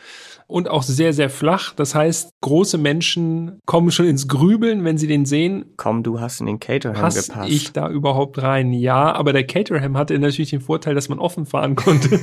und 0.48 0.68
auch 0.70 0.84
sehr, 0.84 1.14
sehr 1.14 1.30
flach. 1.30 1.74
Das 1.74 1.96
heißt, 1.96 2.30
große 2.42 2.78
Menschen 2.78 3.60
kommen 3.66 3.90
schon 3.90 4.06
ins 4.06 4.28
Grübeln, 4.28 4.84
wenn 4.84 4.98
sie 4.98 5.08
den 5.08 5.26
sehen. 5.26 5.66
Komm, 5.78 6.04
du 6.04 6.20
hast 6.20 6.40
in 6.40 6.46
den 6.46 6.60
Caterham 6.60 7.02
Pass 7.02 7.28
gepasst. 7.28 7.50
ich 7.50 7.72
da 7.72 7.90
überhaupt 7.90 8.42
rein? 8.42 8.74
Ja, 8.74 9.14
aber 9.14 9.34
der 9.34 9.48
Caterham 9.48 9.98
hatte 9.98 10.18
natürlich 10.20 10.52
den 10.52 10.62
Vorteil, 10.62 10.94
dass 10.94 11.10
man 11.10 11.20
offen 11.20 11.46
fahren 11.46 11.76
konnte. 11.76 12.20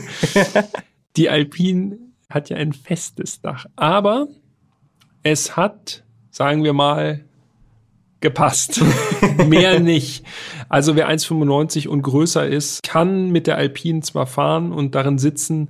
Die 1.17 1.29
Alpine 1.29 1.99
hat 2.29 2.51
ja 2.51 2.57
ein 2.57 2.73
festes 2.73 3.41
Dach. 3.41 3.67
Aber 3.75 4.29
es 5.23 5.57
hat, 5.57 6.05
sagen 6.31 6.65
wir 6.65 6.73
mal, 6.73 7.25
gepasst. 8.21 8.81
Mehr 9.47 9.81
nicht. 9.81 10.25
Also 10.69 10.95
wer 10.95 11.11
1,95 11.11 11.89
und 11.89 12.03
größer 12.03 12.47
ist, 12.47 12.83
kann 12.83 13.31
mit 13.31 13.47
der 13.47 13.57
Alpine 13.57 14.01
zwar 14.01 14.27
fahren 14.27 14.73
und 14.73 14.95
darin 14.95 15.19
sitzen, 15.19 15.69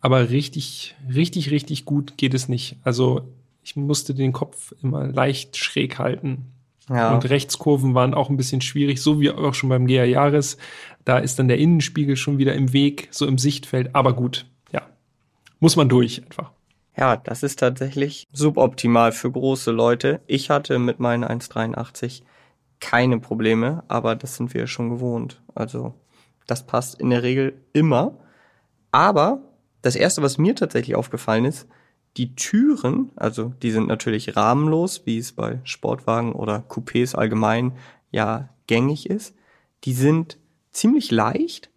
aber 0.00 0.30
richtig, 0.30 0.94
richtig, 1.12 1.50
richtig 1.50 1.84
gut 1.84 2.16
geht 2.16 2.34
es 2.34 2.48
nicht. 2.48 2.76
Also 2.84 3.22
ich 3.62 3.74
musste 3.74 4.14
den 4.14 4.32
Kopf 4.32 4.72
immer 4.82 5.06
leicht 5.08 5.56
schräg 5.56 5.98
halten. 5.98 6.52
Ja. 6.88 7.12
Und 7.12 7.28
Rechtskurven 7.28 7.94
waren 7.94 8.14
auch 8.14 8.30
ein 8.30 8.36
bisschen 8.36 8.60
schwierig, 8.60 9.02
so 9.02 9.20
wie 9.20 9.30
auch 9.30 9.54
schon 9.54 9.70
beim 9.70 9.88
GR 9.88 10.04
Jahres. 10.04 10.56
Da 11.04 11.18
ist 11.18 11.38
dann 11.38 11.48
der 11.48 11.58
Innenspiegel 11.58 12.14
schon 12.14 12.38
wieder 12.38 12.54
im 12.54 12.72
Weg, 12.72 13.08
so 13.10 13.26
im 13.26 13.38
Sichtfeld. 13.38 13.96
Aber 13.96 14.12
gut, 14.12 14.46
ja, 14.72 14.82
muss 15.58 15.74
man 15.74 15.88
durch 15.88 16.22
einfach. 16.22 16.52
Ja, 16.96 17.16
das 17.16 17.42
ist 17.42 17.58
tatsächlich 17.58 18.26
suboptimal 18.32 19.12
für 19.12 19.30
große 19.30 19.70
Leute. 19.70 20.22
Ich 20.26 20.48
hatte 20.48 20.78
mit 20.78 20.98
meinen 20.98 21.24
1,83 21.24 22.22
keine 22.80 23.18
Probleme, 23.20 23.84
aber 23.88 24.16
das 24.16 24.36
sind 24.36 24.54
wir 24.54 24.66
schon 24.66 24.88
gewohnt. 24.88 25.42
Also 25.54 25.94
das 26.46 26.66
passt 26.66 26.98
in 26.98 27.10
der 27.10 27.22
Regel 27.22 27.60
immer. 27.74 28.18
Aber 28.92 29.40
das 29.82 29.94
erste, 29.94 30.22
was 30.22 30.38
mir 30.38 30.54
tatsächlich 30.54 30.96
aufgefallen 30.96 31.44
ist, 31.44 31.68
die 32.16 32.34
Türen, 32.34 33.12
also 33.16 33.52
die 33.62 33.72
sind 33.72 33.88
natürlich 33.88 34.36
rahmenlos, 34.36 35.02
wie 35.04 35.18
es 35.18 35.32
bei 35.32 35.60
Sportwagen 35.64 36.32
oder 36.32 36.64
Coupés 36.66 37.14
allgemein 37.14 37.72
ja 38.10 38.48
gängig 38.66 39.10
ist. 39.10 39.34
Die 39.84 39.92
sind 39.92 40.38
ziemlich 40.70 41.10
leicht, 41.10 41.70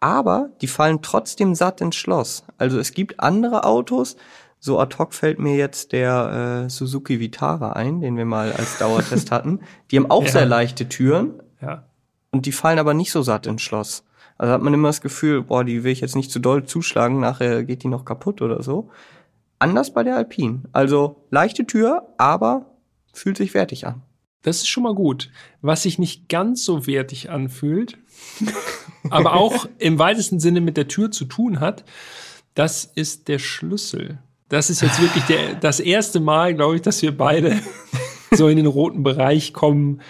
aber 0.00 0.50
die 0.60 0.66
fallen 0.66 1.02
trotzdem 1.02 1.54
satt 1.54 1.80
ins 1.80 1.96
Schloss. 1.96 2.44
Also 2.56 2.78
es 2.78 2.92
gibt 2.92 3.20
andere 3.20 3.64
Autos, 3.64 4.16
so 4.60 4.78
ad 4.78 4.96
hoc 4.98 5.14
fällt 5.14 5.38
mir 5.38 5.56
jetzt 5.56 5.92
der 5.92 6.64
äh, 6.66 6.70
Suzuki 6.70 7.20
Vitara 7.20 7.72
ein, 7.72 8.00
den 8.00 8.16
wir 8.16 8.24
mal 8.24 8.52
als 8.52 8.78
Dauertest 8.78 9.30
hatten. 9.30 9.60
Die 9.90 9.96
haben 9.96 10.10
auch 10.10 10.24
ja. 10.24 10.30
sehr 10.30 10.46
leichte 10.46 10.88
Türen. 10.88 11.40
Ja. 11.60 11.84
Und 12.30 12.46
die 12.46 12.52
fallen 12.52 12.78
aber 12.78 12.94
nicht 12.94 13.12
so 13.12 13.22
satt 13.22 13.46
ins 13.46 13.62
Schloss. 13.62 14.04
Also 14.36 14.52
hat 14.52 14.62
man 14.62 14.74
immer 14.74 14.88
das 14.88 15.00
Gefühl, 15.00 15.42
boah, 15.42 15.64
die 15.64 15.82
will 15.84 15.92
ich 15.92 16.00
jetzt 16.00 16.16
nicht 16.16 16.30
zu 16.30 16.38
doll 16.38 16.64
zuschlagen, 16.64 17.20
nachher 17.20 17.64
geht 17.64 17.82
die 17.82 17.88
noch 17.88 18.04
kaputt 18.04 18.42
oder 18.42 18.62
so. 18.62 18.90
Anders 19.58 19.92
bei 19.92 20.04
der 20.04 20.16
Alpine. 20.16 20.62
Also 20.72 21.24
leichte 21.30 21.66
Tür, 21.66 22.08
aber 22.18 22.66
fühlt 23.12 23.36
sich 23.36 23.54
wertig 23.54 23.86
an. 23.86 24.02
Das 24.42 24.58
ist 24.58 24.68
schon 24.68 24.84
mal 24.84 24.94
gut. 24.94 25.30
Was 25.60 25.82
sich 25.82 25.98
nicht 25.98 26.28
ganz 26.28 26.64
so 26.64 26.86
wertig 26.86 27.30
anfühlt, 27.30 27.98
aber 29.10 29.34
auch 29.34 29.68
im 29.78 29.98
weitesten 29.98 30.40
Sinne 30.40 30.60
mit 30.60 30.76
der 30.76 30.88
Tür 30.88 31.10
zu 31.10 31.24
tun 31.24 31.60
hat, 31.60 31.84
das 32.54 32.84
ist 32.84 33.28
der 33.28 33.38
Schlüssel. 33.38 34.18
Das 34.48 34.70
ist 34.70 34.80
jetzt 34.80 35.00
wirklich 35.00 35.24
der, 35.24 35.54
das 35.54 35.80
erste 35.80 36.20
Mal, 36.20 36.54
glaube 36.54 36.76
ich, 36.76 36.82
dass 36.82 37.02
wir 37.02 37.16
beide 37.16 37.60
so 38.32 38.48
in 38.48 38.56
den 38.56 38.66
roten 38.66 39.02
Bereich 39.02 39.52
kommen 39.52 40.00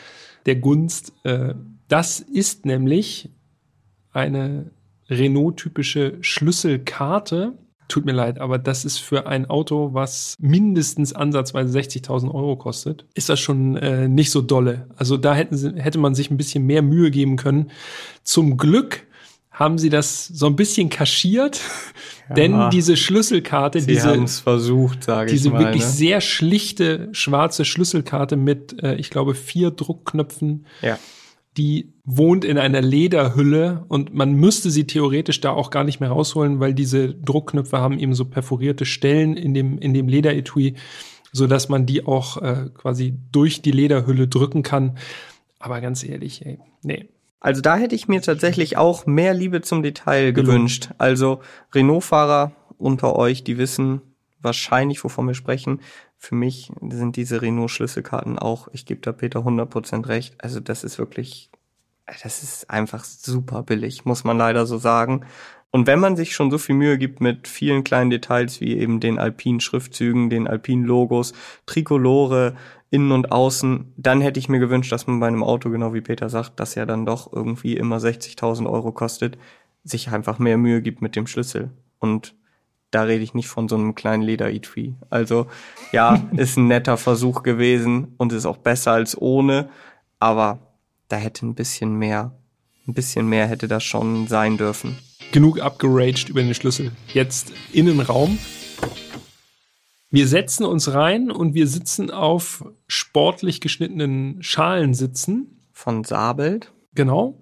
der 0.46 0.56
Gunst. 0.56 1.12
Äh, 1.24 1.54
das 1.88 2.20
ist 2.20 2.66
nämlich 2.66 3.30
eine 4.12 4.70
Renault-typische 5.08 6.18
Schlüsselkarte. 6.20 7.54
Tut 7.88 8.04
mir 8.04 8.12
leid, 8.12 8.38
aber 8.38 8.58
das 8.58 8.84
ist 8.84 8.98
für 8.98 9.26
ein 9.26 9.46
Auto, 9.48 9.94
was 9.94 10.34
mindestens 10.38 11.14
ansatzweise 11.14 11.76
60.000 11.78 12.32
Euro 12.34 12.56
kostet, 12.56 13.06
ist 13.14 13.30
das 13.30 13.40
schon 13.40 13.76
äh, 13.76 14.08
nicht 14.08 14.30
so 14.30 14.42
dolle. 14.42 14.86
Also 14.96 15.16
da 15.16 15.34
hätten 15.34 15.56
sie, 15.56 15.72
hätte 15.76 15.98
man 15.98 16.14
sich 16.14 16.30
ein 16.30 16.36
bisschen 16.36 16.66
mehr 16.66 16.82
Mühe 16.82 17.10
geben 17.10 17.36
können. 17.36 17.70
Zum 18.24 18.58
Glück 18.58 19.06
haben 19.50 19.78
sie 19.78 19.88
das 19.88 20.26
so 20.26 20.46
ein 20.46 20.54
bisschen 20.54 20.90
kaschiert, 20.90 21.60
ja, 22.28 22.34
denn 22.34 22.70
diese 22.70 22.96
Schlüsselkarte, 22.96 23.80
diese 23.80 24.26
versucht, 24.28 25.08
diese 25.30 25.50
mal, 25.50 25.60
wirklich 25.60 25.82
ne? 25.82 25.88
sehr 25.88 26.20
schlichte 26.20 27.08
schwarze 27.12 27.64
Schlüsselkarte 27.64 28.36
mit, 28.36 28.82
äh, 28.82 28.94
ich 28.96 29.10
glaube, 29.10 29.34
vier 29.34 29.70
Druckknöpfen. 29.70 30.66
Ja 30.82 30.98
die 31.58 31.92
wohnt 32.10 32.46
in 32.46 32.56
einer 32.56 32.80
Lederhülle 32.80 33.84
und 33.88 34.14
man 34.14 34.32
müsste 34.32 34.70
sie 34.70 34.86
theoretisch 34.86 35.42
da 35.42 35.50
auch 35.50 35.68
gar 35.68 35.84
nicht 35.84 36.00
mehr 36.00 36.08
rausholen, 36.08 36.58
weil 36.58 36.72
diese 36.72 37.12
Druckknöpfe 37.12 37.76
haben 37.78 37.98
eben 37.98 38.14
so 38.14 38.24
perforierte 38.24 38.86
Stellen 38.86 39.36
in 39.36 39.52
dem, 39.52 39.76
in 39.78 39.92
dem 39.92 40.08
Lederetui, 40.08 40.74
so 41.32 41.46
dass 41.46 41.68
man 41.68 41.84
die 41.84 42.06
auch 42.06 42.40
äh, 42.40 42.70
quasi 42.72 43.14
durch 43.30 43.60
die 43.60 43.72
Lederhülle 43.72 44.26
drücken 44.26 44.62
kann. 44.62 44.96
Aber 45.58 45.82
ganz 45.82 46.02
ehrlich, 46.02 46.46
ey, 46.46 46.58
nee. 46.82 47.10
Also 47.40 47.60
da 47.60 47.76
hätte 47.76 47.94
ich 47.94 48.08
mir 48.08 48.22
tatsächlich 48.22 48.78
auch 48.78 49.04
mehr 49.04 49.34
Liebe 49.34 49.60
zum 49.60 49.82
Detail 49.82 50.32
gewünscht. 50.32 50.88
Also 50.96 51.40
Renault-Fahrer 51.74 52.52
unter 52.78 53.16
euch, 53.16 53.44
die 53.44 53.58
wissen 53.58 54.00
wahrscheinlich, 54.40 55.04
wovon 55.04 55.26
wir 55.26 55.34
sprechen. 55.34 55.80
Für 56.16 56.34
mich 56.34 56.72
sind 56.88 57.16
diese 57.16 57.42
Renault-Schlüsselkarten 57.42 58.38
auch, 58.38 58.68
ich 58.72 58.86
gebe 58.86 59.02
da 59.02 59.12
Peter 59.12 59.40
100% 59.40 60.08
recht. 60.08 60.36
Also 60.38 60.58
das 60.58 60.84
ist 60.84 60.98
wirklich 60.98 61.50
das 62.22 62.42
ist 62.42 62.70
einfach 62.70 63.04
super 63.04 63.62
billig, 63.62 64.04
muss 64.04 64.24
man 64.24 64.38
leider 64.38 64.66
so 64.66 64.78
sagen. 64.78 65.26
Und 65.70 65.86
wenn 65.86 66.00
man 66.00 66.16
sich 66.16 66.34
schon 66.34 66.50
so 66.50 66.56
viel 66.56 66.74
Mühe 66.74 66.96
gibt 66.96 67.20
mit 67.20 67.46
vielen 67.46 67.84
kleinen 67.84 68.10
Details 68.10 68.60
wie 68.60 68.78
eben 68.78 69.00
den 69.00 69.18
alpinen 69.18 69.60
Schriftzügen, 69.60 70.30
den 70.30 70.48
alpinen 70.48 70.84
Logos, 70.84 71.34
Trikolore, 71.66 72.56
innen 72.90 73.12
und 73.12 73.30
außen, 73.30 73.92
dann 73.96 74.22
hätte 74.22 74.38
ich 74.38 74.48
mir 74.48 74.60
gewünscht, 74.60 74.92
dass 74.92 75.06
man 75.06 75.20
bei 75.20 75.26
einem 75.26 75.42
Auto, 75.42 75.68
genau 75.68 75.92
wie 75.92 76.00
Peter 76.00 76.30
sagt, 76.30 76.58
das 76.58 76.74
ja 76.74 76.86
dann 76.86 77.04
doch 77.04 77.30
irgendwie 77.30 77.76
immer 77.76 77.98
60.000 77.98 78.66
Euro 78.70 78.92
kostet, 78.92 79.36
sich 79.84 80.10
einfach 80.10 80.38
mehr 80.38 80.56
Mühe 80.56 80.80
gibt 80.80 81.02
mit 81.02 81.14
dem 81.14 81.26
Schlüssel. 81.26 81.70
Und 81.98 82.34
da 82.90 83.02
rede 83.02 83.22
ich 83.22 83.34
nicht 83.34 83.48
von 83.48 83.68
so 83.68 83.76
einem 83.76 83.94
kleinen 83.94 84.22
Leder-Etui. 84.22 84.94
Also 85.10 85.48
ja, 85.92 86.22
ist 86.36 86.56
ein 86.56 86.68
netter 86.68 86.96
Versuch 86.96 87.42
gewesen 87.42 88.14
und 88.16 88.32
ist 88.32 88.46
auch 88.46 88.56
besser 88.56 88.92
als 88.92 89.20
ohne, 89.20 89.68
aber 90.18 90.67
da 91.08 91.16
hätte 91.16 91.46
ein 91.46 91.54
bisschen 91.54 91.94
mehr, 91.94 92.38
ein 92.86 92.94
bisschen 92.94 93.28
mehr 93.28 93.46
hätte 93.46 93.68
das 93.68 93.84
schon 93.84 94.26
sein 94.28 94.56
dürfen 94.56 94.96
genug 95.32 95.60
abgeraged 95.60 96.28
über 96.28 96.42
den 96.42 96.54
Schlüssel. 96.54 96.92
Jetzt 97.12 97.52
Innenraum. 97.72 98.38
Wir 100.10 100.26
setzen 100.26 100.64
uns 100.64 100.92
rein 100.92 101.30
und 101.30 101.54
wir 101.54 101.66
sitzen 101.66 102.10
auf 102.10 102.64
sportlich 102.86 103.60
geschnittenen 103.60 104.42
Schalensitzen. 104.42 105.68
Von 105.72 106.02
Sabelt. 106.02 106.72
Genau. 106.94 107.40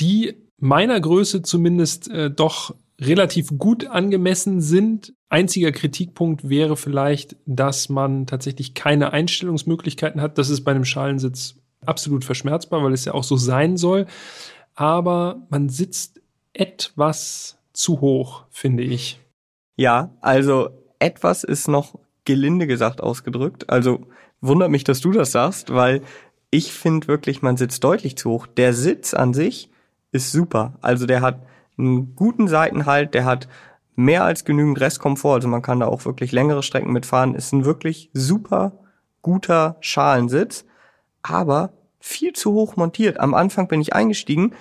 Die 0.00 0.34
meiner 0.58 1.00
Größe 1.00 1.42
zumindest 1.42 2.10
äh, 2.10 2.30
doch 2.30 2.74
relativ 3.00 3.56
gut 3.58 3.86
angemessen 3.86 4.60
sind. 4.60 5.14
Einziger 5.28 5.70
Kritikpunkt 5.70 6.48
wäre 6.48 6.76
vielleicht, 6.76 7.36
dass 7.46 7.88
man 7.88 8.26
tatsächlich 8.26 8.74
keine 8.74 9.12
Einstellungsmöglichkeiten 9.12 10.20
hat. 10.20 10.38
Das 10.38 10.50
ist 10.50 10.64
bei 10.64 10.72
einem 10.72 10.84
Schalensitz 10.84 11.56
absolut 11.84 12.24
verschmerzbar, 12.24 12.82
weil 12.82 12.92
es 12.92 13.04
ja 13.04 13.14
auch 13.14 13.24
so 13.24 13.36
sein 13.36 13.76
soll. 13.76 14.06
Aber 14.74 15.42
man 15.50 15.68
sitzt 15.68 16.20
etwas 16.52 17.58
zu 17.72 18.00
hoch, 18.00 18.44
finde 18.50 18.82
ich. 18.82 19.20
Ja, 19.76 20.10
also 20.20 20.70
etwas 20.98 21.44
ist 21.44 21.68
noch 21.68 21.98
gelinde 22.24 22.66
gesagt 22.66 23.00
ausgedrückt. 23.00 23.70
Also 23.70 24.06
wundert 24.40 24.70
mich, 24.70 24.84
dass 24.84 25.00
du 25.00 25.12
das 25.12 25.32
sagst, 25.32 25.72
weil 25.72 26.02
ich 26.50 26.72
finde 26.72 27.08
wirklich, 27.08 27.42
man 27.42 27.56
sitzt 27.56 27.84
deutlich 27.84 28.16
zu 28.16 28.30
hoch. 28.30 28.46
Der 28.46 28.72
Sitz 28.74 29.14
an 29.14 29.34
sich 29.34 29.70
ist 30.12 30.32
super. 30.32 30.74
Also 30.80 31.06
der 31.06 31.20
hat 31.20 31.42
einen 31.76 32.14
guten 32.16 32.48
Seitenhalt, 32.48 33.14
der 33.14 33.24
hat 33.24 33.48
mehr 33.94 34.24
als 34.24 34.44
genügend 34.44 34.80
Restkomfort. 34.80 35.36
Also 35.36 35.48
man 35.48 35.62
kann 35.62 35.80
da 35.80 35.86
auch 35.86 36.04
wirklich 36.04 36.32
längere 36.32 36.62
Strecken 36.62 36.92
mitfahren. 36.92 37.34
Ist 37.34 37.52
ein 37.52 37.64
wirklich 37.64 38.10
super 38.12 38.72
guter 39.22 39.76
Schalensitz, 39.80 40.64
aber 41.22 41.72
viel 42.00 42.32
zu 42.32 42.52
hoch 42.52 42.76
montiert. 42.76 43.20
Am 43.20 43.34
Anfang 43.34 43.68
bin 43.68 43.80
ich 43.80 43.92
eingestiegen 43.92 44.54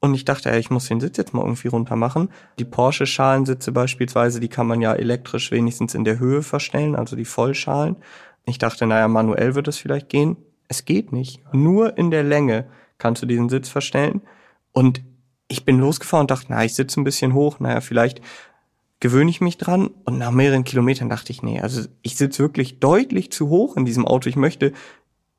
und 0.00 0.14
ich 0.14 0.24
dachte, 0.24 0.50
ey, 0.50 0.58
ich 0.58 0.70
muss 0.70 0.88
den 0.88 1.00
Sitz 1.00 1.16
jetzt 1.16 1.32
mal 1.32 1.42
irgendwie 1.42 1.68
runter 1.68 1.96
machen. 1.96 2.28
Die 2.58 2.64
Porsche-Schalensitze 2.64 3.72
beispielsweise, 3.72 4.40
die 4.40 4.48
kann 4.48 4.66
man 4.66 4.80
ja 4.80 4.92
elektrisch 4.92 5.50
wenigstens 5.52 5.94
in 5.94 6.04
der 6.04 6.18
Höhe 6.18 6.42
verstellen, 6.42 6.96
also 6.96 7.16
die 7.16 7.24
Vollschalen. 7.24 7.96
Ich 8.44 8.58
dachte, 8.58 8.86
naja, 8.86 9.08
manuell 9.08 9.54
wird 9.54 9.68
es 9.68 9.78
vielleicht 9.78 10.08
gehen. 10.08 10.36
Es 10.68 10.84
geht 10.84 11.12
nicht. 11.12 11.40
Nur 11.52 11.96
in 11.98 12.10
der 12.10 12.24
Länge 12.24 12.66
kannst 12.98 13.22
du 13.22 13.26
diesen 13.26 13.48
Sitz 13.48 13.68
verstellen. 13.68 14.22
Und 14.72 15.02
ich 15.48 15.64
bin 15.64 15.78
losgefahren 15.78 16.24
und 16.24 16.30
dachte, 16.30 16.46
na, 16.48 16.64
ich 16.64 16.74
sitze 16.74 17.00
ein 17.00 17.04
bisschen 17.04 17.34
hoch, 17.34 17.60
naja, 17.60 17.80
vielleicht 17.80 18.20
gewöhne 19.00 19.30
ich 19.30 19.40
mich 19.40 19.58
dran. 19.58 19.90
Und 20.04 20.18
nach 20.18 20.30
mehreren 20.30 20.64
Kilometern 20.64 21.10
dachte 21.10 21.30
ich, 21.30 21.42
nee, 21.42 21.60
also 21.60 21.82
ich 22.02 22.16
sitze 22.16 22.42
wirklich 22.42 22.80
deutlich 22.80 23.30
zu 23.30 23.48
hoch 23.50 23.76
in 23.76 23.84
diesem 23.84 24.06
Auto. 24.06 24.28
Ich 24.28 24.36
möchte 24.36 24.72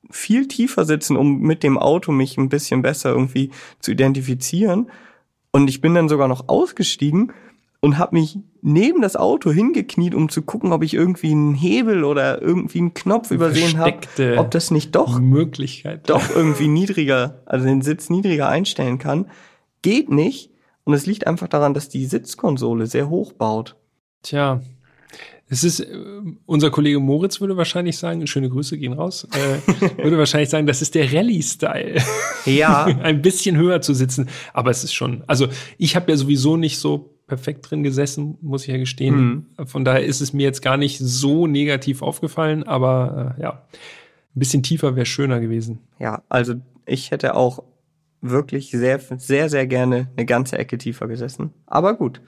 viel 0.10 0.48
tiefer 0.48 0.86
sitzen, 0.86 1.18
um 1.18 1.40
mit 1.40 1.64
dem 1.64 1.78
Auto 1.78 2.12
mich 2.12 2.38
ein 2.38 2.50
bisschen 2.50 2.82
besser 2.82 3.12
irgendwie 3.12 3.52
zu 3.80 3.92
identifizieren. 3.92 4.90
Und 5.52 5.70
ich 5.70 5.82
bin 5.82 5.94
dann 5.96 6.10
sogar 6.10 6.28
noch 6.28 6.50
ausgestiegen 6.50 7.32
und 7.80 7.98
habe 7.98 8.16
mich 8.16 8.40
neben 8.62 9.02
das 9.02 9.16
Auto 9.16 9.52
hingekniet, 9.52 10.16
um 10.16 10.30
zu 10.30 10.42
gucken, 10.42 10.72
ob 10.72 10.84
ich 10.84 10.94
irgendwie 10.94 11.32
einen 11.32 11.54
Hebel 11.54 12.06
oder 12.06 12.42
irgendwie 12.42 12.80
einen 12.80 12.94
Knopf 12.94 13.30
übersehen 13.30 13.78
habe, 13.78 14.00
ob 14.38 14.52
das 14.52 14.72
nicht 14.72 14.96
doch 14.96 15.20
Möglichkeit 15.20 16.10
doch 16.10 16.30
irgendwie 16.30 16.70
niedriger, 16.70 17.42
also 17.46 17.66
den 17.66 17.82
Sitz 17.82 18.10
niedriger 18.10 18.48
einstellen 18.48 19.00
kann. 19.00 19.30
Geht 19.82 20.10
nicht 20.10 20.50
und 20.86 20.94
es 20.94 21.06
liegt 21.06 21.28
einfach 21.28 21.50
daran, 21.50 21.74
dass 21.74 21.90
die 21.90 22.06
Sitzkonsole 22.06 22.88
sehr 22.88 23.10
hoch 23.10 23.34
baut. 23.34 23.76
Tja, 24.22 24.62
es 25.54 25.64
ist, 25.64 25.80
äh, 25.82 25.88
unser 26.46 26.72
Kollege 26.72 27.00
Moritz 27.00 27.40
würde 27.40 27.56
wahrscheinlich 27.56 27.98
sagen, 27.98 28.26
schöne 28.28 28.50
Grüße 28.50 28.78
gehen 28.78 28.94
raus, 28.94 29.28
äh, 29.34 30.04
würde 30.04 30.18
wahrscheinlich 30.18 30.50
sagen, 30.50 30.68
das 30.68 30.82
ist 30.82 30.96
der 30.96 31.12
Rallye-Style. 31.13 32.02
Ja. 32.46 32.86
Ein 33.04 33.22
bisschen 33.22 33.56
höher 33.56 33.82
zu 33.82 33.94
sitzen. 33.94 34.30
Aber 34.54 34.72
es 34.72 34.84
ist 34.84 34.94
schon, 34.94 35.24
also 35.28 35.48
ich 35.78 35.96
habe 35.96 36.12
ja 36.12 36.18
sowieso 36.18 36.58
nicht 36.58 36.80
so 36.80 37.20
perfekt 37.28 37.70
drin 37.70 37.84
gesessen, 37.84 38.38
muss 38.42 38.63
ich 38.63 38.70
ja 38.70 38.78
gestehen. 38.78 39.46
Mhm. 39.58 39.68
Von 39.68 39.86
daher 39.86 40.04
ist 40.04 40.22
es 40.22 40.34
mir 40.34 40.44
jetzt 40.44 40.62
gar 40.62 40.78
nicht 40.78 41.00
so 41.00 41.48
negativ 41.48 42.02
aufgefallen, 42.02 42.63
aber 42.63 43.36
äh, 43.38 43.42
ja, 43.42 43.66
ein 44.36 44.39
bisschen 44.39 44.63
tiefer 44.63 44.96
wäre 44.96 45.06
schöner 45.06 45.39
gewesen. 45.39 45.80
Ja, 46.00 46.24
also 46.30 46.56
ich 46.86 47.12
hätte 47.12 47.36
auch 47.36 47.63
wirklich 48.22 48.72
sehr, 48.72 49.00
sehr, 49.00 49.50
sehr 49.50 49.68
gerne 49.68 50.10
eine 50.16 50.26
ganze 50.26 50.58
Ecke 50.58 50.78
tiefer 50.78 51.08
gesessen. 51.08 51.54
Aber 51.66 51.94
gut, 51.94 52.22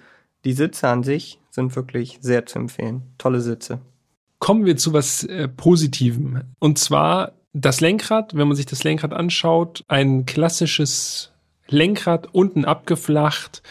die 0.45 0.53
Sitze 0.53 0.87
an 0.87 1.03
sich 1.03 1.39
sind 1.49 1.75
wirklich 1.75 2.19
sehr 2.21 2.45
zu 2.45 2.59
empfehlen. 2.59 3.01
Tolle 3.17 3.41
Sitze. 3.41 3.81
Kommen 4.39 4.65
wir 4.65 4.77
zu 4.77 4.93
was 4.93 5.23
äh, 5.23 5.47
Positivem. 5.47 6.41
Und 6.59 6.77
zwar 6.77 7.33
das 7.53 7.81
Lenkrad, 7.81 8.35
wenn 8.35 8.47
man 8.47 8.55
sich 8.55 8.65
das 8.65 8.83
Lenkrad 8.83 9.13
anschaut, 9.13 9.83
ein 9.87 10.25
klassisches 10.25 11.31
Lenkrad 11.67 12.33
unten 12.33 12.65
abgeflacht 12.65 13.63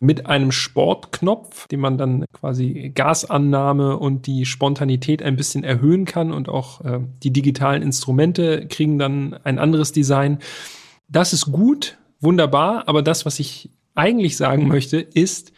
mit 0.00 0.26
einem 0.26 0.52
Sportknopf, 0.52 1.68
den 1.68 1.80
man 1.80 1.96
dann 1.96 2.24
quasi 2.32 2.92
Gasannahme 2.94 3.96
und 3.98 4.26
die 4.26 4.44
Spontanität 4.44 5.22
ein 5.22 5.36
bisschen 5.36 5.64
erhöhen 5.64 6.04
kann 6.04 6.32
und 6.32 6.48
auch 6.48 6.80
äh, 6.84 7.00
die 7.22 7.32
digitalen 7.32 7.82
Instrumente 7.82 8.66
kriegen 8.66 8.98
dann 8.98 9.34
ein 9.44 9.58
anderes 9.58 9.92
Design. 9.92 10.38
Das 11.08 11.32
ist 11.32 11.52
gut, 11.52 11.98
wunderbar, 12.20 12.88
aber 12.88 13.02
das, 13.02 13.24
was 13.26 13.38
ich 13.38 13.70
eigentlich 13.94 14.36
sagen 14.36 14.66
möchte, 14.68 14.98
ist, 14.98 15.52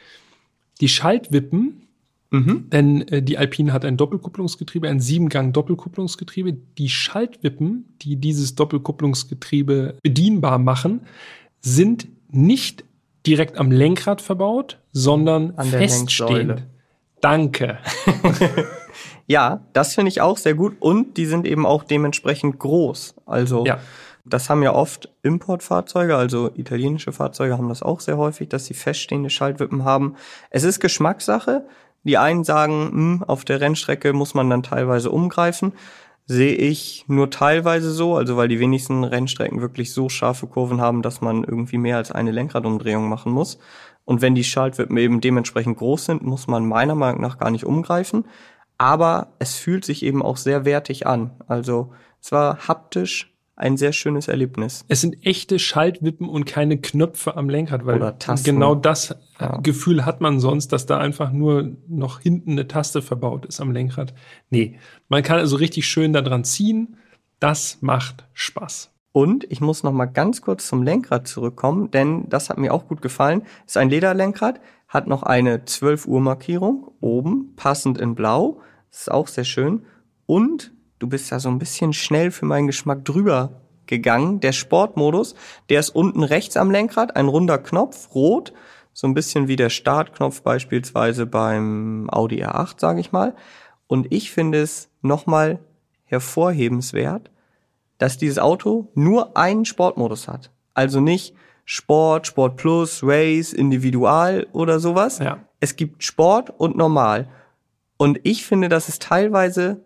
die 0.80 0.88
Schaltwippen, 0.88 1.88
mhm. 2.30 2.70
denn 2.70 3.08
äh, 3.08 3.22
die 3.22 3.38
Alpine 3.38 3.72
hat 3.72 3.84
ein 3.84 3.96
Doppelkupplungsgetriebe, 3.96 4.88
ein 4.88 5.00
Siebengang 5.00 5.52
Doppelkupplungsgetriebe. 5.52 6.52
Die 6.78 6.88
Schaltwippen, 6.88 7.94
die 8.02 8.16
dieses 8.16 8.54
Doppelkupplungsgetriebe 8.54 9.98
bedienbar 10.02 10.58
machen, 10.58 11.02
sind 11.60 12.08
nicht 12.30 12.84
direkt 13.26 13.58
am 13.58 13.70
Lenkrad 13.70 14.20
verbaut, 14.20 14.78
sondern 14.92 15.52
An 15.56 15.68
feststehend. 15.68 16.66
Danke. 17.20 17.78
ja, 19.26 19.66
das 19.72 19.94
finde 19.94 20.10
ich 20.10 20.20
auch 20.20 20.36
sehr 20.36 20.54
gut 20.54 20.76
und 20.80 21.16
die 21.16 21.26
sind 21.26 21.46
eben 21.46 21.66
auch 21.66 21.82
dementsprechend 21.82 22.58
groß. 22.58 23.16
Also 23.26 23.66
ja. 23.66 23.80
Das 24.28 24.50
haben 24.50 24.62
ja 24.62 24.74
oft 24.74 25.08
Importfahrzeuge, 25.22 26.16
also 26.16 26.50
italienische 26.54 27.12
Fahrzeuge 27.12 27.56
haben 27.56 27.68
das 27.68 27.82
auch 27.82 28.00
sehr 28.00 28.16
häufig, 28.16 28.48
dass 28.48 28.66
sie 28.66 28.74
feststehende 28.74 29.30
Schaltwippen 29.30 29.84
haben. 29.84 30.16
Es 30.50 30.64
ist 30.64 30.80
Geschmackssache. 30.80 31.66
Die 32.04 32.18
einen 32.18 32.44
sagen, 32.44 32.84
mh, 32.84 32.90
hm, 32.90 33.24
auf 33.24 33.44
der 33.44 33.60
Rennstrecke 33.60 34.12
muss 34.12 34.34
man 34.34 34.50
dann 34.50 34.62
teilweise 34.62 35.10
umgreifen. 35.10 35.72
Sehe 36.26 36.54
ich 36.54 37.04
nur 37.08 37.30
teilweise 37.30 37.90
so, 37.90 38.16
also 38.16 38.36
weil 38.36 38.48
die 38.48 38.60
wenigsten 38.60 39.02
Rennstrecken 39.02 39.62
wirklich 39.62 39.92
so 39.94 40.08
scharfe 40.08 40.46
Kurven 40.46 40.80
haben, 40.80 41.02
dass 41.02 41.20
man 41.22 41.42
irgendwie 41.44 41.78
mehr 41.78 41.96
als 41.96 42.12
eine 42.12 42.30
Lenkradumdrehung 42.30 43.08
machen 43.08 43.32
muss. 43.32 43.58
Und 44.04 44.20
wenn 44.22 44.34
die 44.34 44.44
Schaltwippen 44.44 44.96
eben 44.96 45.20
dementsprechend 45.20 45.78
groß 45.78 46.06
sind, 46.06 46.22
muss 46.22 46.46
man 46.46 46.66
meiner 46.66 46.94
Meinung 46.94 47.20
nach 47.20 47.38
gar 47.38 47.50
nicht 47.50 47.64
umgreifen. 47.64 48.24
Aber 48.76 49.34
es 49.38 49.56
fühlt 49.56 49.84
sich 49.84 50.02
eben 50.02 50.22
auch 50.22 50.36
sehr 50.36 50.64
wertig 50.64 51.06
an. 51.06 51.32
Also 51.46 51.92
zwar 52.20 52.68
haptisch 52.68 53.37
ein 53.58 53.76
sehr 53.76 53.92
schönes 53.92 54.28
Erlebnis. 54.28 54.84
Es 54.88 55.00
sind 55.00 55.26
echte 55.26 55.58
Schaltwippen 55.58 56.28
und 56.28 56.44
keine 56.44 56.78
Knöpfe 56.78 57.36
am 57.36 57.50
Lenkrad, 57.50 57.84
weil 57.86 58.14
genau 58.44 58.76
das 58.76 59.16
ja. 59.40 59.58
Gefühl 59.58 60.06
hat 60.06 60.20
man 60.20 60.38
sonst, 60.38 60.68
dass 60.68 60.86
da 60.86 60.98
einfach 60.98 61.32
nur 61.32 61.76
noch 61.88 62.20
hinten 62.20 62.52
eine 62.52 62.68
Taste 62.68 63.02
verbaut 63.02 63.46
ist 63.46 63.60
am 63.60 63.72
Lenkrad. 63.72 64.14
Nee, 64.48 64.78
man 65.08 65.24
kann 65.24 65.38
also 65.38 65.56
richtig 65.56 65.88
schön 65.88 66.12
da 66.12 66.22
dran 66.22 66.44
ziehen. 66.44 66.96
Das 67.40 67.78
macht 67.80 68.26
Spaß. 68.32 68.92
Und 69.10 69.50
ich 69.50 69.60
muss 69.60 69.82
noch 69.82 69.92
mal 69.92 70.06
ganz 70.06 70.40
kurz 70.40 70.68
zum 70.68 70.84
Lenkrad 70.84 71.26
zurückkommen, 71.26 71.90
denn 71.90 72.28
das 72.28 72.50
hat 72.50 72.58
mir 72.58 72.72
auch 72.72 72.86
gut 72.86 73.02
gefallen. 73.02 73.42
Ist 73.66 73.76
ein 73.76 73.90
Lederlenkrad, 73.90 74.60
hat 74.86 75.08
noch 75.08 75.24
eine 75.24 75.64
12 75.64 76.06
Uhr 76.06 76.20
Markierung 76.20 76.92
oben, 77.00 77.54
passend 77.56 77.98
in 77.98 78.14
Blau. 78.14 78.60
Das 78.90 79.00
ist 79.02 79.10
auch 79.10 79.26
sehr 79.26 79.44
schön. 79.44 79.84
Und 80.26 80.72
du 80.98 81.06
bist 81.06 81.30
da 81.32 81.40
so 81.40 81.48
ein 81.48 81.58
bisschen 81.58 81.92
schnell 81.92 82.30
für 82.30 82.46
meinen 82.46 82.66
Geschmack 82.66 83.04
drüber 83.04 83.60
gegangen. 83.86 84.40
Der 84.40 84.52
Sportmodus, 84.52 85.34
der 85.68 85.80
ist 85.80 85.90
unten 85.90 86.22
rechts 86.22 86.56
am 86.56 86.70
Lenkrad, 86.70 87.16
ein 87.16 87.28
runder 87.28 87.58
Knopf, 87.58 88.14
rot, 88.14 88.52
so 88.92 89.06
ein 89.06 89.14
bisschen 89.14 89.48
wie 89.48 89.56
der 89.56 89.70
Startknopf 89.70 90.42
beispielsweise 90.42 91.26
beim 91.26 92.08
Audi 92.10 92.44
R8, 92.44 92.80
sage 92.80 93.00
ich 93.00 93.12
mal. 93.12 93.34
Und 93.86 94.12
ich 94.12 94.30
finde 94.30 94.60
es 94.60 94.90
nochmal 95.02 95.60
hervorhebenswert, 96.04 97.30
dass 97.98 98.18
dieses 98.18 98.38
Auto 98.38 98.90
nur 98.94 99.36
einen 99.36 99.64
Sportmodus 99.64 100.28
hat. 100.28 100.50
Also 100.74 101.00
nicht 101.00 101.34
Sport, 101.64 102.26
Sport 102.26 102.56
Plus, 102.56 103.02
Race, 103.02 103.52
Individual 103.52 104.46
oder 104.52 104.80
sowas. 104.80 105.18
Ja. 105.18 105.44
Es 105.60 105.76
gibt 105.76 106.02
Sport 106.02 106.50
und 106.58 106.76
normal. 106.76 107.28
Und 107.98 108.20
ich 108.22 108.46
finde, 108.46 108.68
das 108.68 108.88
ist 108.88 109.02
teilweise 109.02 109.82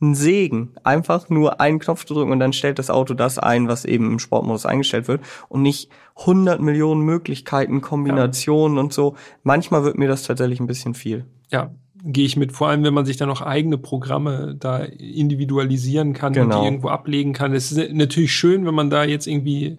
ein 0.00 0.14
Segen, 0.14 0.70
einfach 0.84 1.28
nur 1.28 1.60
einen 1.60 1.80
Knopf 1.80 2.04
zu 2.04 2.14
drücken 2.14 2.30
und 2.30 2.38
dann 2.38 2.52
stellt 2.52 2.78
das 2.78 2.90
Auto 2.90 3.14
das 3.14 3.38
ein, 3.38 3.68
was 3.68 3.84
eben 3.84 4.12
im 4.12 4.18
Sportmodus 4.18 4.64
eingestellt 4.64 5.08
wird 5.08 5.22
und 5.48 5.62
nicht 5.62 5.90
100 6.16 6.60
Millionen 6.60 7.02
Möglichkeiten, 7.02 7.80
Kombinationen 7.80 8.76
ja. 8.76 8.82
und 8.82 8.92
so. 8.92 9.16
Manchmal 9.42 9.84
wird 9.84 9.98
mir 9.98 10.08
das 10.08 10.22
tatsächlich 10.22 10.60
ein 10.60 10.66
bisschen 10.66 10.94
viel. 10.94 11.24
Ja, 11.50 11.70
gehe 12.04 12.26
ich 12.26 12.36
mit. 12.36 12.52
Vor 12.52 12.68
allem, 12.68 12.84
wenn 12.84 12.94
man 12.94 13.06
sich 13.06 13.16
dann 13.16 13.28
noch 13.28 13.42
eigene 13.42 13.78
Programme 13.78 14.56
da 14.58 14.78
individualisieren 14.78 16.12
kann 16.12 16.32
genau. 16.32 16.44
und 16.44 16.50
die 16.50 16.54
genau. 16.54 16.64
irgendwo 16.64 16.88
ablegen 16.88 17.32
kann. 17.32 17.52
Es 17.52 17.72
ist 17.72 17.92
natürlich 17.92 18.32
schön, 18.32 18.66
wenn 18.66 18.74
man 18.74 18.90
da 18.90 19.04
jetzt 19.04 19.26
irgendwie 19.26 19.78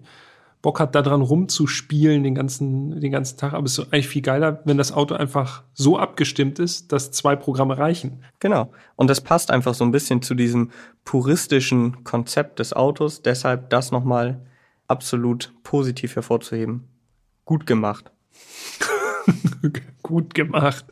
Bock 0.62 0.78
hat, 0.78 0.94
da 0.94 1.00
dran 1.00 1.22
rumzuspielen 1.22 2.22
den 2.22 2.34
ganzen, 2.34 3.00
den 3.00 3.12
ganzen 3.12 3.38
Tag. 3.38 3.54
Aber 3.54 3.64
es 3.64 3.78
ist 3.78 3.92
eigentlich 3.92 4.08
viel 4.08 4.22
geiler, 4.22 4.60
wenn 4.64 4.76
das 4.76 4.92
Auto 4.92 5.14
einfach 5.14 5.62
so 5.72 5.98
abgestimmt 5.98 6.58
ist, 6.58 6.92
dass 6.92 7.12
zwei 7.12 7.34
Programme 7.34 7.78
reichen. 7.78 8.24
Genau. 8.40 8.70
Und 8.96 9.08
das 9.08 9.22
passt 9.22 9.50
einfach 9.50 9.74
so 9.74 9.84
ein 9.84 9.90
bisschen 9.90 10.20
zu 10.20 10.34
diesem 10.34 10.70
puristischen 11.04 12.04
Konzept 12.04 12.58
des 12.58 12.74
Autos. 12.74 13.22
Deshalb 13.22 13.70
das 13.70 13.90
nochmal 13.90 14.44
absolut 14.86 15.52
positiv 15.62 16.16
hervorzuheben. 16.16 16.84
Gut 17.46 17.66
gemacht. 17.66 18.10
Gut 20.02 20.34
gemacht. 20.34 20.84